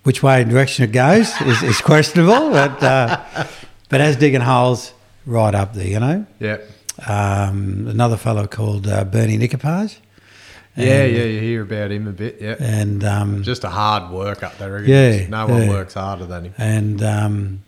Which 0.04 0.24
way 0.24 0.42
and 0.42 0.50
direction 0.50 0.86
it 0.86 0.94
goes 0.94 1.30
is, 1.42 1.62
is 1.62 1.82
questionable, 1.82 2.52
but 2.52 2.82
uh, 2.82 3.22
but 3.90 4.00
as 4.00 4.16
digging 4.16 4.40
holes, 4.40 4.94
right 5.28 5.54
up 5.54 5.74
there, 5.74 5.88
you 5.88 6.00
know. 6.00 6.26
Yep. 6.40 6.70
Um, 7.08 7.88
another 7.88 8.18
fellow 8.18 8.48
called 8.48 8.88
uh, 8.88 9.04
Bernie 9.04 9.38
Nicopage. 9.38 9.98
Yeah, 10.76 11.04
yeah. 11.06 11.24
You 11.24 11.40
hear 11.40 11.62
about 11.64 11.92
him 11.92 12.08
a 12.08 12.12
bit. 12.12 12.38
Yeah. 12.42 12.56
And 12.60 13.04
um, 13.04 13.44
Just 13.44 13.64
a 13.64 13.70
hard 13.70 14.12
worker. 14.12 14.52
There. 14.60 14.84
Yeah, 14.84 15.28
No 15.28 15.48
one 15.48 15.64
yeah. 15.64 15.70
works 15.70 15.94
harder 15.96 16.26
than 16.26 16.46
him. 16.46 16.54
and 16.58 17.04
um, 17.04 17.64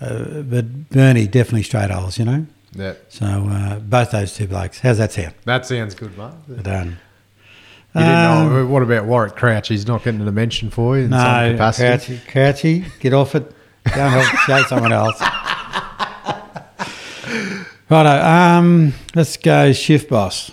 uh, 0.00 0.42
but 0.42 0.90
Bernie 0.90 1.26
definitely 1.26 1.62
straight 1.62 1.90
holes, 1.90 2.18
you 2.18 2.24
know. 2.24 2.46
Yep. 2.74 3.06
So 3.08 3.26
uh, 3.26 3.78
both 3.78 4.10
those 4.10 4.34
two 4.34 4.46
blokes. 4.48 4.80
How's 4.80 4.98
that 4.98 5.12
sound? 5.12 5.34
That 5.44 5.64
sounds 5.66 5.94
good, 5.94 6.16
mate. 6.18 6.32
You 6.48 6.56
Done. 6.56 6.98
didn't 7.94 8.08
Um, 8.08 8.52
know. 8.52 8.66
What 8.66 8.82
about 8.82 9.06
Warwick 9.06 9.36
Crouch? 9.36 9.68
He's 9.68 9.86
not 9.86 10.04
getting 10.04 10.20
a 10.26 10.32
mention 10.32 10.68
for 10.70 10.98
you 10.98 11.04
in 11.04 11.10
some 11.12 11.20
No, 11.22 11.52
capacity. 11.52 12.18
Crouchy, 12.26 12.30
Crouchy, 12.82 12.84
get 13.00 13.14
off 13.14 13.34
it. 13.34 13.50
Go 13.84 14.00
and 14.00 14.14
help 14.20 14.26
show 14.46 14.62
someone 14.64 14.92
else. 14.92 15.16
Righto. 17.88 18.08
Um, 18.08 18.94
let's 19.14 19.36
go 19.36 19.72
shift 19.72 20.08
boss. 20.08 20.50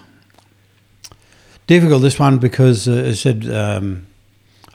Difficult 1.66 2.04
this 2.04 2.20
one 2.20 2.38
because 2.38 2.88
uh, 2.88 3.06
I 3.08 3.14
said 3.14 3.50
um, 3.50 4.06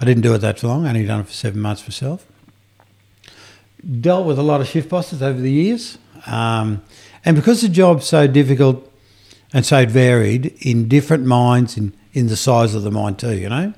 I 0.00 0.04
didn't 0.04 0.24
do 0.24 0.34
it 0.34 0.38
that 0.38 0.64
long. 0.64 0.84
I 0.84 0.88
only 0.88 1.06
done 1.06 1.20
it 1.20 1.28
for 1.28 1.32
seven 1.32 1.60
months 1.60 1.82
myself. 1.82 2.26
Dealt 4.00 4.26
with 4.26 4.40
a 4.40 4.42
lot 4.42 4.60
of 4.60 4.66
shift 4.66 4.88
bosses 4.88 5.22
over 5.22 5.40
the 5.40 5.52
years, 5.52 5.98
um, 6.26 6.82
and 7.24 7.36
because 7.36 7.60
the 7.60 7.68
job's 7.68 8.08
so 8.08 8.26
difficult 8.26 8.92
and 9.52 9.64
so 9.64 9.86
varied 9.86 10.46
in 10.60 10.88
different 10.88 11.26
mines, 11.26 11.76
in 11.76 11.92
in 12.12 12.26
the 12.26 12.36
size 12.36 12.74
of 12.74 12.82
the 12.82 12.90
mine 12.90 13.14
too, 13.14 13.36
you 13.36 13.48
know, 13.48 13.72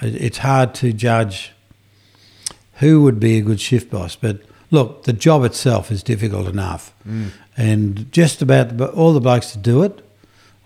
it's 0.00 0.38
hard 0.38 0.74
to 0.76 0.92
judge 0.92 1.50
who 2.74 3.02
would 3.02 3.18
be 3.18 3.38
a 3.38 3.40
good 3.40 3.60
shift 3.60 3.90
boss. 3.90 4.14
But 4.14 4.42
look, 4.70 5.02
the 5.04 5.12
job 5.12 5.42
itself 5.42 5.90
is 5.90 6.04
difficult 6.04 6.46
enough, 6.46 6.94
and 7.56 8.10
just 8.12 8.42
about 8.42 8.76
the- 8.76 8.86
all 8.88 9.12
the 9.12 9.20
blokes 9.20 9.52
to 9.52 9.58
do 9.58 9.82
it, 9.82 10.02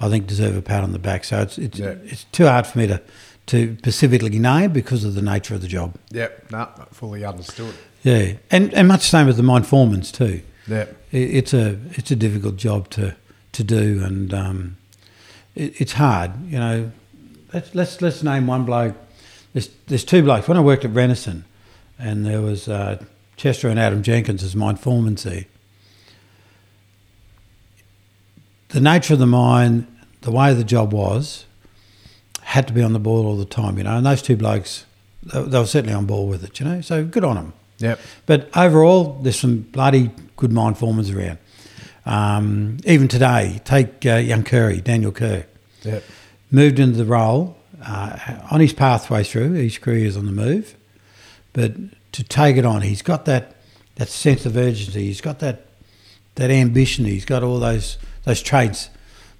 I 0.00 0.08
think 0.08 0.26
deserve 0.26 0.56
a 0.56 0.62
pat 0.62 0.82
on 0.82 0.92
the 0.92 0.98
back. 0.98 1.24
So 1.24 1.40
it's 1.40 1.58
it's, 1.58 1.78
Yeah. 1.78 1.94
it's 2.04 2.24
too 2.32 2.46
hard 2.46 2.66
for 2.66 2.78
me 2.78 2.86
to 2.88 3.00
to 3.46 3.76
specifically 3.78 4.38
name 4.38 4.72
because 4.72 5.02
of 5.04 5.14
the 5.14 5.22
nature 5.22 5.54
of 5.54 5.60
the 5.60 5.66
job. 5.68 5.94
Yep, 6.12 6.50
no, 6.52 6.68
fully 6.92 7.24
understood. 7.24 7.74
Yeah, 8.02 8.32
and 8.50 8.72
and 8.74 8.88
much 8.88 9.00
the 9.02 9.06
same 9.08 9.26
with 9.26 9.36
the 9.36 9.42
mine 9.42 9.62
foremans 9.64 10.12
too. 10.12 10.42
Yep. 10.68 10.96
It, 11.12 11.18
it's 11.18 11.54
a 11.54 11.76
it's 11.92 12.10
a 12.10 12.16
difficult 12.16 12.56
job 12.56 12.88
to 12.90 13.14
to 13.52 13.64
do, 13.64 14.02
and 14.04 14.32
um, 14.32 14.76
it, 15.54 15.80
it's 15.80 15.92
hard. 15.94 16.30
You 16.46 16.58
know, 16.58 16.90
let's 17.52 17.74
let's 17.74 18.00
let's 18.00 18.22
name 18.22 18.46
one 18.46 18.64
bloke. 18.64 18.94
There's 19.52 19.68
there's 19.88 20.04
two 20.04 20.22
blokes. 20.22 20.46
When 20.48 20.56
I 20.56 20.60
worked 20.60 20.84
at 20.84 20.92
Renison, 20.92 21.42
and 21.98 22.24
there 22.24 22.40
was 22.40 22.68
uh, 22.68 23.02
Chester 23.36 23.68
and 23.68 23.78
Adam 23.78 24.02
Jenkins 24.02 24.42
as 24.42 24.54
mine 24.56 24.76
foremen 24.76 25.16
there. 25.16 25.44
The 28.70 28.80
nature 28.80 29.14
of 29.14 29.18
the 29.20 29.26
mine, 29.26 29.86
the 30.22 30.30
way 30.30 30.54
the 30.54 30.64
job 30.64 30.92
was, 30.92 31.44
had 32.42 32.66
to 32.68 32.72
be 32.72 32.82
on 32.82 32.92
the 32.92 32.98
ball 32.98 33.26
all 33.26 33.36
the 33.36 33.44
time. 33.44 33.78
You 33.78 33.84
know, 33.84 33.96
and 33.96 34.06
those 34.06 34.22
two 34.22 34.36
blokes, 34.36 34.86
they, 35.22 35.42
they 35.42 35.58
were 35.58 35.66
certainly 35.66 35.94
on 35.94 36.06
ball 36.06 36.26
with 36.28 36.44
it. 36.44 36.58
You 36.60 36.66
know, 36.66 36.80
so 36.80 37.04
good 37.04 37.24
on 37.24 37.36
them. 37.36 37.52
Yep. 37.78 38.00
But 38.26 38.48
overall, 38.56 39.18
there's 39.22 39.38
some 39.40 39.60
bloody 39.60 40.10
good 40.36 40.52
mine 40.52 40.74
formers 40.74 41.10
around. 41.10 41.38
Um, 42.06 42.78
even 42.84 43.08
today, 43.08 43.60
take 43.64 44.04
uh, 44.06 44.16
young 44.16 44.42
Curry, 44.42 44.80
Daniel 44.80 45.12
Kerr, 45.12 45.44
Yep. 45.82 46.02
moved 46.50 46.78
into 46.78 46.98
the 46.98 47.04
role 47.06 47.56
uh, 47.82 48.18
on 48.50 48.60
his 48.60 48.72
pathway 48.72 49.22
through. 49.24 49.52
His 49.52 49.78
career 49.78 50.06
is 50.06 50.16
on 50.16 50.26
the 50.26 50.32
move, 50.32 50.76
but 51.52 51.72
to 52.12 52.22
take 52.24 52.56
it 52.56 52.64
on, 52.66 52.82
he's 52.82 53.02
got 53.02 53.24
that 53.26 53.56
that 53.96 54.08
sense 54.08 54.44
of 54.46 54.56
urgency. 54.56 55.06
He's 55.06 55.20
got 55.20 55.38
that 55.40 55.66
that 56.36 56.50
ambition. 56.50 57.04
He's 57.04 57.24
got 57.24 57.42
all 57.42 57.58
those 57.60 57.96
those 58.24 58.42
traits 58.42 58.90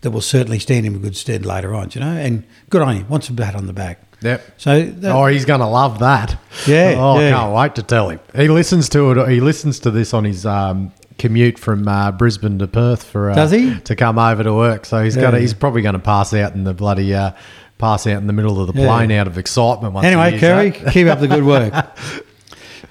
that 0.03 0.11
will 0.11 0.20
certainly 0.20 0.59
stand 0.59 0.87
him 0.87 0.95
in 0.95 1.03
good 1.03 1.16
stead 1.16 1.45
later 1.45 1.74
on. 1.74 1.91
You 1.93 2.01
know, 2.01 2.12
and 2.12 2.45
good 2.70 2.83
on 2.83 2.97
him. 2.97 3.09
Wants 3.09 3.28
a 3.28 3.33
pat 3.35 3.55
on 3.55 3.66
the 3.66 3.72
back. 3.72 4.01
Yep. 4.22 4.55
So 4.59 4.83
that, 4.85 5.12
oh, 5.14 5.26
he's 5.26 5.45
going 5.47 5.61
to 5.61 5.66
love 5.66 5.99
that. 6.01 6.39
Yeah, 6.66 6.95
Oh, 6.99 7.16
I 7.16 7.31
can't 7.31 7.55
wait 7.55 7.74
to 7.76 7.83
tell 7.83 8.11
him. 8.11 8.20
He 8.37 8.49
listens 8.49 8.89
to 8.91 9.12
it. 9.12 9.31
He 9.31 9.41
listens 9.41 9.78
to 9.81 9.91
this 9.91 10.12
on 10.12 10.24
his 10.24 10.45
um, 10.45 10.93
commute 11.18 11.59
from 11.59 11.89
uh, 11.89 12.12
Brisbane 12.12 12.59
to 12.59 12.66
Perth 12.66 13.03
for 13.05 13.31
uh, 13.31 13.35
Does 13.35 13.51
he? 13.51 13.78
to 13.81 13.97
come 13.97 14.18
over 14.18 14.43
to 14.43 14.53
work. 14.55 14.85
So 14.85 15.03
he's 15.03 15.16
got. 15.16 15.33
Yeah. 15.33 15.41
He's 15.41 15.55
probably 15.55 15.81
going 15.83 15.95
to 15.95 15.99
pass 16.01 16.35
out 16.35 16.55
in 16.55 16.64
the 16.64 16.74
bloody 16.74 17.14
uh, 17.14 17.33
pass 17.78 18.07
out 18.07 18.18
in 18.18 18.26
the 18.26 18.35
middle 18.35 18.61
of 18.61 18.74
the 18.74 18.78
Yeah. 18.78 18.89
plane 18.89 19.11
out 19.12 19.26
of 19.26 19.39
excitement. 19.39 19.95
Once 19.95 20.05
Anyway, 20.05 20.39
Kerry, 20.39 20.70
keep 20.70 21.07
up 21.07 21.20
the 21.20 21.28
good 21.28 21.45
work. 21.45 21.72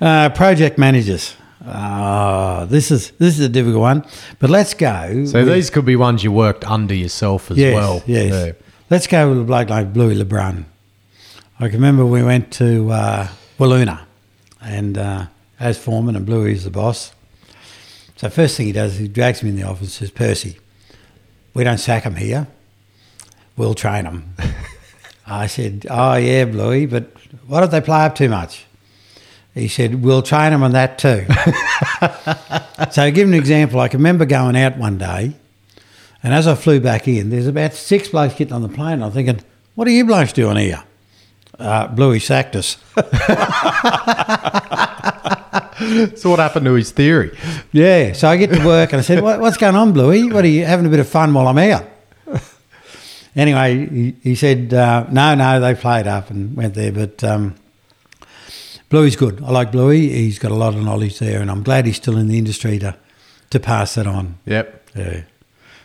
Uh, 0.01 0.29
project 0.29 0.77
managers. 0.77 1.35
Ah, 1.71 2.65
this 2.65 2.91
is 2.91 3.11
this 3.11 3.37
is 3.37 3.45
a 3.45 3.49
difficult 3.49 3.81
one, 3.81 4.05
but 4.39 4.49
let's 4.49 4.73
go. 4.73 5.25
So 5.25 5.39
with- 5.39 5.53
these 5.53 5.69
could 5.69 5.85
be 5.85 5.95
ones 5.95 6.23
you 6.23 6.31
worked 6.31 6.65
under 6.69 6.93
yourself 6.93 7.51
as 7.51 7.57
yes, 7.57 7.75
well. 7.75 8.03
Yes. 8.05 8.31
Yeah. 8.33 8.51
Let's 8.89 9.07
go 9.07 9.29
with 9.29 9.41
a 9.41 9.43
bloke 9.43 9.69
like 9.69 9.93
Bluey 9.93 10.15
LeBrun. 10.15 10.65
I 11.59 11.67
can 11.67 11.73
remember 11.73 12.05
we 12.05 12.23
went 12.23 12.51
to 12.53 12.89
uh, 12.91 13.27
Wiluna, 13.59 13.99
and 14.61 14.97
uh, 14.97 15.25
as 15.59 15.77
foreman, 15.77 16.15
and 16.15 16.25
Bluey 16.25 16.53
is 16.53 16.63
the 16.63 16.71
boss. 16.71 17.11
So 18.15 18.29
first 18.29 18.57
thing 18.57 18.65
he 18.65 18.71
does, 18.71 18.97
he 18.97 19.07
drags 19.07 19.43
me 19.43 19.49
in 19.49 19.55
the 19.55 19.63
office 19.63 19.81
and 19.81 19.89
says, 19.89 20.11
Percy, 20.11 20.57
we 21.53 21.63
don't 21.63 21.77
sack 21.77 22.03
him 22.03 22.15
here. 22.15 22.47
We'll 23.55 23.73
train 23.73 24.05
them. 24.05 24.35
I 25.27 25.47
said, 25.47 25.85
oh, 25.89 26.15
yeah, 26.15 26.45
Bluey, 26.45 26.85
but 26.85 27.11
what 27.47 27.63
if 27.63 27.71
they 27.71 27.81
play 27.81 28.05
up 28.05 28.15
too 28.15 28.29
much? 28.29 28.65
He 29.53 29.67
said, 29.67 30.03
we'll 30.03 30.21
train 30.21 30.51
them 30.51 30.63
on 30.63 30.71
that 30.73 30.99
too. 30.99 31.25
so 32.91 33.05
to 33.05 33.11
give 33.11 33.27
an 33.27 33.33
example, 33.33 33.79
I 33.79 33.87
can 33.87 33.99
remember 33.99 34.25
going 34.25 34.55
out 34.55 34.77
one 34.77 34.97
day, 34.97 35.33
and 36.23 36.33
as 36.33 36.47
I 36.47 36.55
flew 36.55 36.79
back 36.79 37.07
in, 37.07 37.29
there's 37.29 37.47
about 37.47 37.73
six 37.73 38.09
blokes 38.09 38.35
getting 38.35 38.53
on 38.53 38.61
the 38.61 38.69
plane. 38.69 39.01
I'm 39.01 39.11
thinking, 39.11 39.41
what 39.75 39.87
are 39.87 39.91
you 39.91 40.05
blokes 40.05 40.33
doing 40.33 40.57
here? 40.57 40.83
Uh, 41.57 41.87
Bluey 41.87 42.19
sacked 42.19 42.55
us. 42.55 42.77
So 46.15 46.29
what 46.29 46.39
happened 46.39 46.65
to 46.65 46.73
his 46.73 46.91
theory? 46.91 47.37
Yeah, 47.71 48.11
so 48.11 48.27
I 48.27 48.35
get 48.35 48.51
to 48.51 48.65
work 48.65 48.91
and 48.91 48.99
I 48.99 49.01
said, 49.01 49.23
what, 49.23 49.39
"What's 49.39 49.57
going 49.57 49.75
on, 49.75 49.93
Bluey? 49.93 50.29
What 50.29 50.43
are 50.43 50.49
you 50.49 50.65
having 50.65 50.85
a 50.85 50.89
bit 50.89 50.99
of 50.99 51.07
fun 51.07 51.33
while 51.33 51.47
I'm 51.47 51.57
out?" 51.57 51.85
anyway, 53.35 53.87
he, 53.87 54.15
he 54.21 54.35
said, 54.35 54.73
uh, 54.73 55.05
"No, 55.09 55.35
no, 55.35 55.59
they 55.61 55.75
played 55.75 56.05
up 56.05 56.29
and 56.29 56.55
went 56.55 56.73
there." 56.73 56.91
But 56.91 57.23
um, 57.23 57.55
Bluey's 58.89 59.15
good. 59.15 59.41
I 59.43 59.51
like 59.51 59.71
Bluey. 59.71 60.09
He's 60.09 60.39
got 60.39 60.51
a 60.51 60.55
lot 60.55 60.73
of 60.73 60.81
knowledge 60.83 61.19
there, 61.19 61.41
and 61.41 61.49
I'm 61.51 61.63
glad 61.63 61.85
he's 61.85 61.97
still 61.97 62.17
in 62.17 62.27
the 62.27 62.37
industry 62.37 62.79
to 62.79 62.95
to 63.51 63.59
pass 63.59 63.95
that 63.95 64.05
on. 64.07 64.37
Yep. 64.45 64.89
Yeah. 64.95 65.21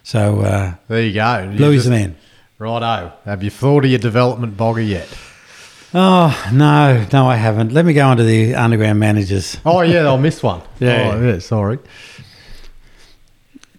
So 0.03 0.41
uh, 0.41 0.75
There 0.89 1.03
you 1.03 1.15
go. 1.15 1.49
You 1.51 1.57
Bluey's 1.57 1.77
just- 1.85 1.87
the 1.87 1.91
man. 1.91 2.17
Righto. 2.59 3.13
Have 3.25 3.43
you 3.43 3.51
thought 3.51 3.85
of 3.85 3.91
your 3.91 3.99
development 3.99 4.57
bogger 4.57 4.87
yet? 4.87 5.09
Oh 5.93 6.35
no, 6.53 7.07
no, 7.13 7.27
I 7.29 7.37
haven't. 7.37 7.73
Let 7.73 7.85
me 7.85 7.93
go 7.93 8.07
on 8.07 8.17
to 8.17 8.25
the 8.25 8.55
underground 8.55 8.99
managers. 9.01 9.57
Oh 9.67 9.81
yeah, 9.83 10.11
I 10.11 10.17
missed 10.17 10.43
one. 10.43 10.63
Yeah. 10.81 11.13
Oh, 11.15 11.21
yeah. 11.23 11.39
Sorry. 11.41 11.79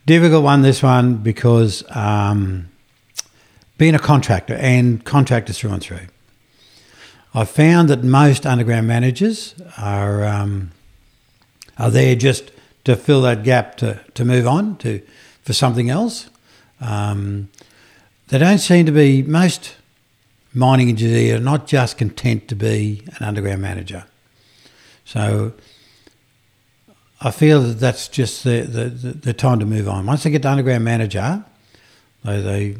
Difficult 0.05 0.43
one, 0.43 0.61
this 0.61 0.83
one, 0.83 1.17
because 1.17 1.83
um, 1.89 2.69
being 3.77 3.95
a 3.95 3.99
contractor 3.99 4.53
and 4.53 5.03
contractors 5.03 5.57
through 5.57 5.71
and 5.71 5.81
through, 5.81 6.07
I've 7.35 7.49
found 7.49 7.89
that 7.89 8.01
most 8.01 8.45
underground 8.45 8.87
managers 8.87 9.55
are 9.77 10.23
um, 10.23 10.71
are 11.77 11.91
there 11.91 12.15
just 12.15 12.49
to 12.85 12.95
fill 12.95 13.21
that 13.23 13.43
gap 13.43 13.75
to, 13.77 13.99
to 14.13 14.23
move 14.23 14.47
on 14.47 14.77
to 14.77 15.01
for 15.41 15.51
something 15.51 15.89
else. 15.89 16.29
Um, 16.79 17.49
they 18.29 18.37
don't 18.37 18.59
seem 18.59 18.85
to 18.85 18.93
be 18.93 19.21
most 19.21 19.75
mining 20.53 20.87
engineers 20.87 21.41
are 21.41 21.43
not 21.43 21.67
just 21.67 21.97
content 21.97 22.47
to 22.47 22.55
be 22.55 23.03
an 23.17 23.25
underground 23.27 23.61
manager. 23.61 24.05
So 25.03 25.51
I 27.19 27.31
feel 27.31 27.61
that 27.63 27.79
that's 27.81 28.07
just 28.07 28.45
the, 28.45 28.61
the, 28.61 28.85
the, 28.85 29.13
the 29.13 29.33
time 29.33 29.59
to 29.59 29.65
move 29.65 29.89
on. 29.89 30.05
Once 30.05 30.23
they 30.23 30.29
get 30.29 30.43
to 30.43 30.49
underground 30.49 30.85
manager, 30.85 31.43
they, 32.23 32.41
they 32.41 32.77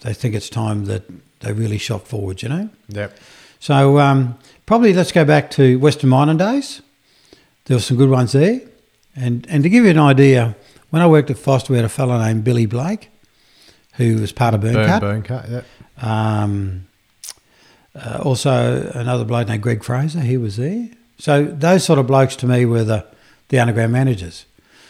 they 0.00 0.14
think 0.14 0.34
it's 0.34 0.48
time 0.48 0.86
that 0.86 1.04
they 1.40 1.52
really 1.52 1.78
shot 1.78 2.06
forward, 2.06 2.42
you 2.42 2.48
know? 2.48 2.70
Yep. 2.88 3.18
So 3.60 3.98
um, 3.98 4.38
probably 4.66 4.92
let's 4.92 5.12
go 5.12 5.24
back 5.24 5.50
to 5.52 5.78
Western 5.78 6.10
Mining 6.10 6.36
days. 6.36 6.82
There 7.64 7.76
were 7.76 7.82
some 7.82 7.96
good 7.96 8.10
ones 8.10 8.32
there. 8.32 8.60
And, 9.14 9.46
and 9.48 9.62
to 9.62 9.68
give 9.68 9.84
you 9.84 9.90
an 9.90 9.98
idea, 9.98 10.56
when 10.90 11.02
I 11.02 11.06
worked 11.06 11.30
at 11.30 11.38
Foster, 11.38 11.72
we 11.72 11.76
had 11.76 11.84
a 11.84 11.90
fellow 11.90 12.18
named 12.18 12.44
Billy 12.44 12.66
Blake, 12.66 13.10
who 13.94 14.20
was 14.20 14.32
part 14.32 14.54
of 14.54 14.60
Burn, 14.60 14.74
Burn, 14.74 14.86
Cut. 14.86 15.02
Byrnecut. 15.02 15.50
Yep. 15.50 15.64
Um, 16.04 16.86
uh, 17.94 18.20
also, 18.22 18.90
another 18.94 19.24
bloke 19.24 19.48
named 19.48 19.62
Greg 19.62 19.82
Fraser, 19.82 20.20
he 20.20 20.36
was 20.36 20.56
there. 20.56 20.88
So 21.18 21.44
those 21.44 21.84
sort 21.84 21.98
of 21.98 22.06
blokes 22.06 22.36
to 22.36 22.46
me 22.46 22.64
were 22.64 22.84
the, 22.84 23.04
the 23.48 23.58
underground 23.58 23.92
managers. 23.92 24.46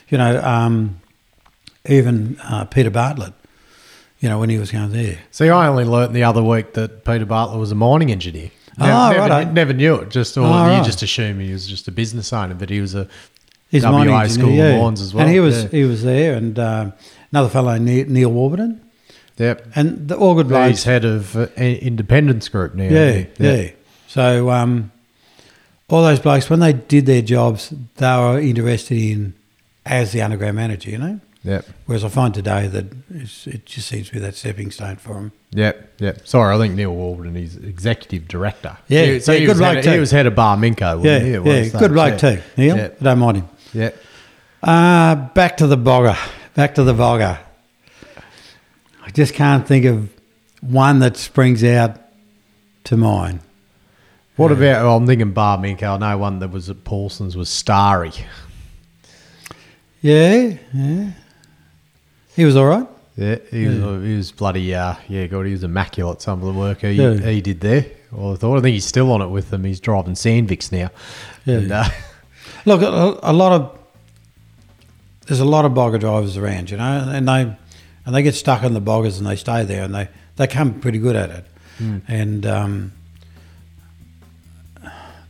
You 0.09 0.19
know, 0.19 0.43
um, 0.43 1.01
even 1.87 2.39
uh, 2.41 2.67
Peter 2.67 2.91
Bartlett, 2.91 3.33
you 4.21 4.29
know, 4.29 4.39
when 4.39 4.51
he 4.51 4.59
was 4.59 4.71
going 4.71 4.93
there. 4.93 5.19
See, 5.31 5.49
I 5.49 5.69
only 5.69 5.85
learnt 5.85 6.13
the 6.13 6.25
other 6.25 6.43
week 6.43 6.75
that 6.75 7.05
Peter 7.05 7.25
Bartlett 7.25 7.59
was 7.59 7.73
a 7.73 7.75
mining 7.75 8.11
engineer. 8.11 8.51
Oh, 8.81 9.11
never, 9.13 9.19
righto. 9.29 9.51
never 9.51 9.73
knew 9.73 9.95
it. 9.97 10.11
Just 10.11 10.37
or 10.37 10.43
Oh, 10.43 10.47
you 10.47 10.53
right. 10.53 10.85
just 10.85 11.03
assume 11.03 11.41
he 11.41 11.53
was 11.53 11.67
just 11.67 11.89
a 11.89 11.93
business 11.93 12.33
owner, 12.33 12.55
but 12.55 12.71
he 12.71 12.81
was 12.81 12.95
a 12.95 13.09
He's 13.71 13.85
WA 13.85 14.27
School 14.29 14.51
yeah. 14.51 14.91
As 14.93 15.13
well. 15.13 15.25
And 15.25 15.33
he 15.33 15.41
was 15.41 15.65
yeah. 15.65 15.69
he 15.71 15.85
was 15.85 16.03
there, 16.03 16.35
and 16.35 16.59
uh, 16.59 16.91
another 17.33 17.49
fellow 17.51 17.77
Neil, 17.77 18.07
Neil 18.09 18.33
Warburton, 18.33 18.81
Yep. 19.37 19.67
and 19.75 20.09
the, 20.09 20.17
all 20.17 20.35
good 20.35 20.49
blokes. 20.49 20.69
He's 20.71 20.85
head 20.85 21.05
of 21.05 21.37
uh, 21.37 21.47
Independence 21.57 22.49
Group 22.49 22.75
now. 22.75 22.85
Yeah, 22.89 23.25
yeah. 23.39 23.71
So 24.07 24.51
um, 24.51 24.91
all 25.91 26.03
those 26.03 26.19
blokes, 26.21 26.49
when 26.49 26.61
they 26.61 26.73
did 26.73 27.05
their 27.07 27.21
jobs, 27.23 27.73
they 27.97 28.17
were 28.17 28.41
interested 28.41 28.97
in 28.97 29.35
as 29.85 30.13
the 30.13 30.23
underground 30.23 30.57
manager, 30.57 30.91
you 30.91 30.99
know. 30.99 31.21
Yep. 31.45 31.67
Whereas 31.87 32.05
I 32.05 32.09
find 32.09 32.35
today 32.35 32.67
that 32.67 32.87
it's, 33.11 33.47
it 33.47 33.65
just 33.65 33.89
seems 33.89 34.09
to 34.09 34.15
be 34.15 34.19
that 34.21 34.35
stepping 34.35 34.71
stone 34.71 34.97
for 34.97 35.15
them. 35.15 35.33
Yep, 35.53 35.93
yep. 36.01 36.27
Sorry, 36.27 36.55
I 36.55 36.59
think 36.59 36.75
Neil 36.75 36.93
Warburton 36.95 37.37
is 37.37 37.57
executive 37.57 38.27
director. 38.29 38.77
Yeah, 38.89 39.05
He- 39.05 39.21
so 39.21 39.33
yeah, 39.33 39.39
he 39.39 39.45
good 39.47 39.51
was 39.53 39.59
bloke 39.59 39.75
head, 39.77 39.85
too. 39.85 39.93
He 39.93 39.99
was 40.01 40.11
head 40.11 40.27
of 40.27 40.35
Barminco. 40.35 41.05
Yeah, 41.05 41.19
he, 41.21 41.31
yeah, 41.33 41.69
good 41.79 41.93
bloke 41.93 42.21
Yeah. 42.23 42.35
too, 42.37 42.43
Neil. 42.57 42.77
Yeah. 42.77 42.89
I 43.01 43.05
don't 43.05 43.19
mind 43.21 43.37
him. 43.39 43.49
Yeah. 43.73 43.91
Uh, 44.63 45.15
back 45.35 45.57
to 45.59 45.67
the 45.69 45.79
bogger. 45.79 46.17
back 46.55 46.75
to 46.75 46.83
the 46.83 46.93
bogger. 46.95 47.39
I 49.05 49.11
just 49.11 49.33
can't 49.33 49.67
think 49.67 49.85
of 49.87 50.11
one 50.61 50.99
that 50.99 51.17
springs 51.17 51.63
out 51.63 51.97
to 52.85 52.97
mind. 52.97 53.41
What 54.37 54.51
about? 54.53 54.85
Well, 54.85 54.97
I'm 54.97 55.07
thinking 55.07 55.33
Barminco. 55.33 55.95
I 55.95 55.97
know 55.99 56.19
one 56.19 56.41
that 56.41 56.51
was 56.51 56.69
at 56.69 56.85
Paulson's 56.85 57.37
was 57.37 57.49
Starry. 57.49 58.13
Yeah, 60.01 60.55
yeah. 60.73 61.11
He 62.39 62.45
was 62.45 62.55
all 62.55 62.67
right. 62.67 62.87
Yeah, 63.17 63.39
he 63.51 63.67
was, 63.67 64.05
he 64.05 64.17
was 64.17 64.31
bloody. 64.31 64.73
Uh, 64.73 64.95
yeah, 65.09 65.27
God, 65.27 65.45
he 65.47 65.51
was 65.51 65.65
immaculate. 65.65 66.23
Some 66.23 66.39
of 66.41 66.47
the 66.47 66.53
work 66.57 66.83
he, 66.83 66.93
Yeah. 66.93 67.15
he 67.17 67.41
did 67.41 67.59
there. 67.61 67.85
Well, 68.13 68.35
I 68.35 68.37
thought. 68.37 68.59
I 68.59 68.61
think 68.61 68.75
he's 68.75 68.87
still 68.87 69.11
on 69.11 69.21
it 69.23 69.27
with 69.27 69.51
them. 69.51 69.65
He's 69.65 69.81
driving 69.81 70.15
Sandviks 70.15 70.71
now. 70.71 70.91
Yeah. 71.45 71.57
And, 71.57 71.73
uh, 71.73 71.85
Look, 72.65 72.83
a, 72.83 73.19
a 73.29 73.33
lot 73.33 73.53
of 73.61 73.79
there's 75.27 75.41
a 75.41 75.45
lot 75.45 75.65
of 75.65 75.73
bogger 75.73 75.99
drivers 75.99 76.37
around, 76.37 76.71
you 76.71 76.77
know, 76.77 77.11
and 77.13 77.27
they 77.27 77.57
and 78.07 78.15
they 78.15 78.23
get 78.23 78.37
stuck 78.37 78.63
in 78.63 78.73
the 78.73 78.81
boggers 78.81 79.19
and 79.19 79.27
they 79.27 79.35
stay 79.35 79.65
there 79.65 79.83
and 79.83 79.93
they 79.93 80.09
they 80.37 80.47
come 80.47 80.79
pretty 80.81 80.99
good 80.99 81.17
at 81.17 81.31
it. 81.31 81.45
And 82.07 82.47
um, 82.47 82.93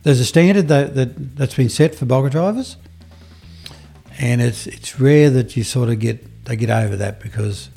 there's 0.03 0.19
a 0.19 0.25
standard 0.25 0.67
that, 0.67 0.93
that 0.95 1.35
that's 1.37 1.55
been 1.55 1.69
set 1.69 1.95
for 1.95 2.05
bogger 2.05 2.29
drivers, 2.31 2.77
and 4.19 4.41
it's 4.41 4.67
it's 4.67 4.99
rare 4.99 5.29
that 5.31 5.57
you 5.57 5.63
sort 5.63 5.89
of 5.89 5.99
get 5.99 6.38
they 6.49 6.55
get 6.55 6.71
over 6.71 6.95
that 6.95 7.19
because 7.19 7.69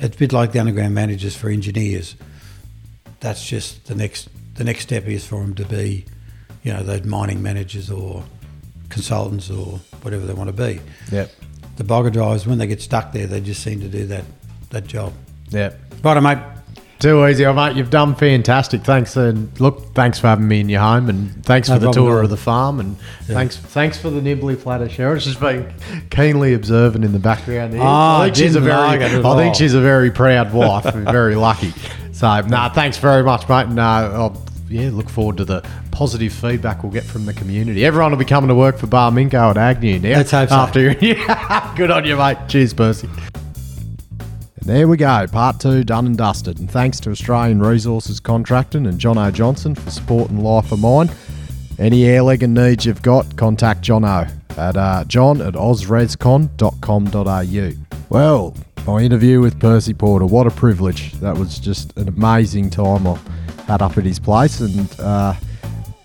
it's 0.00 0.16
a 0.16 0.18
bit 0.18 0.32
like 0.32 0.52
the 0.52 0.58
underground 0.58 0.94
managers 0.94 1.36
for 1.36 1.50
engineers. 1.50 2.16
That's 3.20 3.46
just 3.46 3.86
the 3.86 3.94
next 3.94 4.30
the 4.54 4.64
next 4.64 4.80
step 4.84 5.04
is 5.04 5.26
for 5.26 5.40
them 5.42 5.54
to 5.56 5.64
be, 5.66 6.06
you 6.62 6.72
know, 6.72 6.82
those 6.82 7.04
mining 7.04 7.42
managers 7.42 7.90
or 7.90 8.24
consultants 8.88 9.50
or 9.50 9.78
whatever 10.00 10.24
they 10.24 10.32
want 10.32 10.48
to 10.48 10.54
be. 10.54 10.80
yep, 11.12 11.30
The 11.76 11.84
bogger 11.84 12.10
drivers, 12.10 12.46
when 12.46 12.56
they 12.56 12.66
get 12.66 12.80
stuck 12.80 13.12
there, 13.12 13.26
they 13.26 13.42
just 13.42 13.62
seem 13.62 13.80
to 13.80 13.88
do 13.88 14.06
that 14.06 14.24
that 14.70 14.86
job. 14.86 15.12
yep. 15.50 15.78
Right, 16.02 16.20
mate. 16.22 16.38
Too 16.98 17.26
easy, 17.26 17.44
oh, 17.44 17.52
mate. 17.52 17.76
You've 17.76 17.90
done 17.90 18.14
fantastic. 18.14 18.82
Thanks, 18.82 19.16
and 19.16 19.58
look, 19.60 19.92
thanks 19.94 20.18
for 20.18 20.28
having 20.28 20.48
me 20.48 20.60
in 20.60 20.68
your 20.70 20.80
home, 20.80 21.10
and 21.10 21.44
thanks 21.44 21.68
No 21.68 21.74
for 21.74 21.80
the 21.80 21.92
tour 21.92 22.22
of 22.22 22.30
the 22.30 22.38
farm, 22.38 22.80
and 22.80 22.98
thanks, 23.24 23.56
thanks 23.58 23.98
for 23.98 24.08
the 24.08 24.22
nibbly 24.22 24.56
platter, 24.60 24.86
Cheryl. 24.86 25.20
She's 25.20 25.36
been 25.36 25.74
keenly 26.08 26.54
observant 26.54 27.04
in 27.04 27.12
the 27.12 27.18
background. 27.18 27.74
Here. 27.74 27.82
Oh, 27.82 27.86
I 27.86 28.24
think 28.24 28.36
she's 28.36 28.56
a 28.56 28.60
very, 28.60 29.04
I 29.04 29.36
think 29.36 29.54
she's 29.56 29.74
a 29.74 29.80
very 29.80 30.10
proud 30.10 30.54
wife, 30.54 30.94
very 30.94 31.34
lucky. 31.34 31.74
So, 32.12 32.40
nah, 32.40 32.70
thanks 32.70 32.96
very 32.96 33.22
much, 33.22 33.46
mate, 33.46 33.66
and 33.66 33.78
uh, 33.78 33.82
I'll, 33.82 34.46
yeah, 34.70 34.88
look 34.90 35.10
forward 35.10 35.36
to 35.36 35.44
the 35.44 35.68
positive 35.90 36.32
feedback 36.32 36.82
we'll 36.82 36.92
get 36.92 37.04
from 37.04 37.26
the 37.26 37.34
community. 37.34 37.84
Everyone 37.84 38.10
will 38.10 38.18
be 38.18 38.24
coming 38.24 38.48
to 38.48 38.54
work 38.54 38.78
for 38.78 38.86
Barminco 38.86 39.50
at 39.50 39.58
Agnew 39.58 39.98
now. 39.98 40.16
Let's 40.16 40.30
hope 40.30 40.48
so. 40.48 40.54
After, 40.54 40.92
yeah, 40.92 41.74
good 41.76 41.90
on 41.90 42.06
you, 42.06 42.16
mate. 42.16 42.38
Cheers, 42.48 42.72
Percy. 42.72 43.08
And 44.66 44.74
there 44.74 44.88
we 44.88 44.96
go, 44.96 45.28
part 45.28 45.60
two 45.60 45.84
done 45.84 46.06
and 46.06 46.18
dusted. 46.18 46.58
And 46.58 46.68
thanks 46.68 46.98
to 46.98 47.10
Australian 47.10 47.60
Resources 47.60 48.18
Contracting 48.18 48.88
and 48.88 48.98
John 48.98 49.16
O. 49.16 49.30
Johnson 49.30 49.76
for 49.76 49.88
supporting 49.92 50.42
Life 50.42 50.72
of 50.72 50.80
Mine. 50.80 51.08
Any 51.78 52.04
air 52.06 52.22
legging 52.22 52.52
needs 52.52 52.84
you've 52.84 53.00
got, 53.00 53.36
contact 53.36 53.82
John 53.82 54.04
O 54.04 54.26
at 54.56 54.76
uh, 54.76 55.04
john 55.04 55.40
at 55.40 55.54
ozrescon.com.au. 55.54 57.84
Well, 58.08 58.56
my 58.88 59.02
interview 59.02 59.40
with 59.40 59.60
Percy 59.60 59.94
Porter, 59.94 60.26
what 60.26 60.48
a 60.48 60.50
privilege. 60.50 61.12
That 61.20 61.36
was 61.36 61.60
just 61.60 61.96
an 61.96 62.08
amazing 62.08 62.70
time 62.70 63.06
I 63.06 63.16
had 63.68 63.82
up 63.82 63.96
at 63.96 64.04
his 64.04 64.18
place. 64.18 64.58
And 64.58 64.92
uh, 64.98 65.34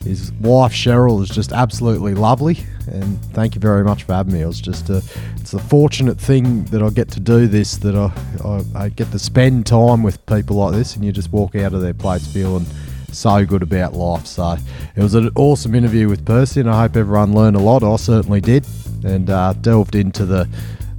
his 0.04 0.32
wife 0.34 0.72
Cheryl 0.72 1.22
is 1.22 1.30
just 1.30 1.52
absolutely 1.52 2.14
lovely, 2.14 2.58
and 2.88 3.24
thank 3.34 3.56
you 3.56 3.62
very 3.62 3.84
much 3.84 4.04
for 4.04 4.14
having 4.14 4.34
me. 4.34 4.42
It 4.42 4.48
was 4.48 4.60
just 4.60 4.90
a, 4.90 5.02
it's 5.38 5.54
a 5.54 5.60
fortunate 5.60 6.20
thing 6.20 6.66
that 6.66 6.82
I 6.82 6.90
get 6.90 7.10
to 7.12 7.20
do 7.20 7.48
this, 7.48 7.78
that 7.78 7.96
I, 7.96 8.12
I, 8.48 8.86
I 8.86 8.90
get 8.90 9.12
to 9.12 9.20
spend 9.20 9.66
time 9.66 10.04
with 10.04 10.26
people 10.26 10.58
like 10.58 10.74
this, 10.74 10.96
and 10.96 11.06
you 11.06 11.12
just 11.12 11.32
walk 11.32 11.56
out 11.56 11.74
of 11.74 11.82
their 11.82 11.94
place 11.94 12.26
feeling 12.32 12.66
so 13.12 13.46
good 13.46 13.62
about 13.62 13.94
life. 13.94 14.26
So 14.26 14.58
it 14.96 15.02
was 15.02 15.14
an 15.16 15.30
awesome 15.36 15.76
interview 15.76 16.10
with 16.10 16.26
Percy, 16.26 16.62
and 16.62 16.70
I 16.70 16.82
hope 16.82 16.96
everyone 16.96 17.34
learned 17.34 17.56
a 17.56 17.60
lot. 17.60 17.84
I 17.84 17.96
certainly 17.98 18.42
did, 18.42 18.66
and 19.04 19.30
uh, 19.30 19.54
delved 19.54 19.96
into 19.96 20.26
the 20.26 20.48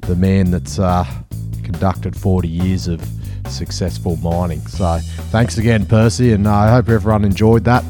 the 0.03 0.17
man 0.17 0.51
that's 0.51 0.81
uh, 0.81 1.05
conducted 1.63 2.17
40 2.17 2.49
years 2.49 2.89
of 2.89 3.01
successful 3.49 4.17
mining. 4.17 4.61
So 4.67 4.99
thanks 5.31 5.59
again, 5.59 5.87
Percy, 5.87 6.33
and 6.33 6.47
I 6.49 6.71
hope 6.71 6.89
everyone 6.89 7.25
enjoyed 7.25 7.65
that. 7.65 7.85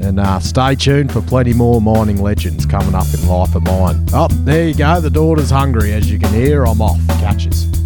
And 0.00 0.20
uh, 0.20 0.40
stay 0.40 0.74
tuned 0.74 1.12
for 1.12 1.22
plenty 1.22 1.54
more 1.54 1.80
mining 1.80 2.20
legends 2.20 2.66
coming 2.66 2.94
up 2.94 3.06
in 3.14 3.26
Life 3.26 3.54
of 3.54 3.62
Mine. 3.62 4.06
Oh, 4.12 4.28
there 4.28 4.68
you 4.68 4.74
go. 4.74 5.00
The 5.00 5.10
daughter's 5.10 5.50
hungry, 5.50 5.92
as 5.92 6.10
you 6.10 6.18
can 6.18 6.32
hear. 6.32 6.64
I'm 6.66 6.82
off. 6.82 7.00
Catches. 7.20 7.85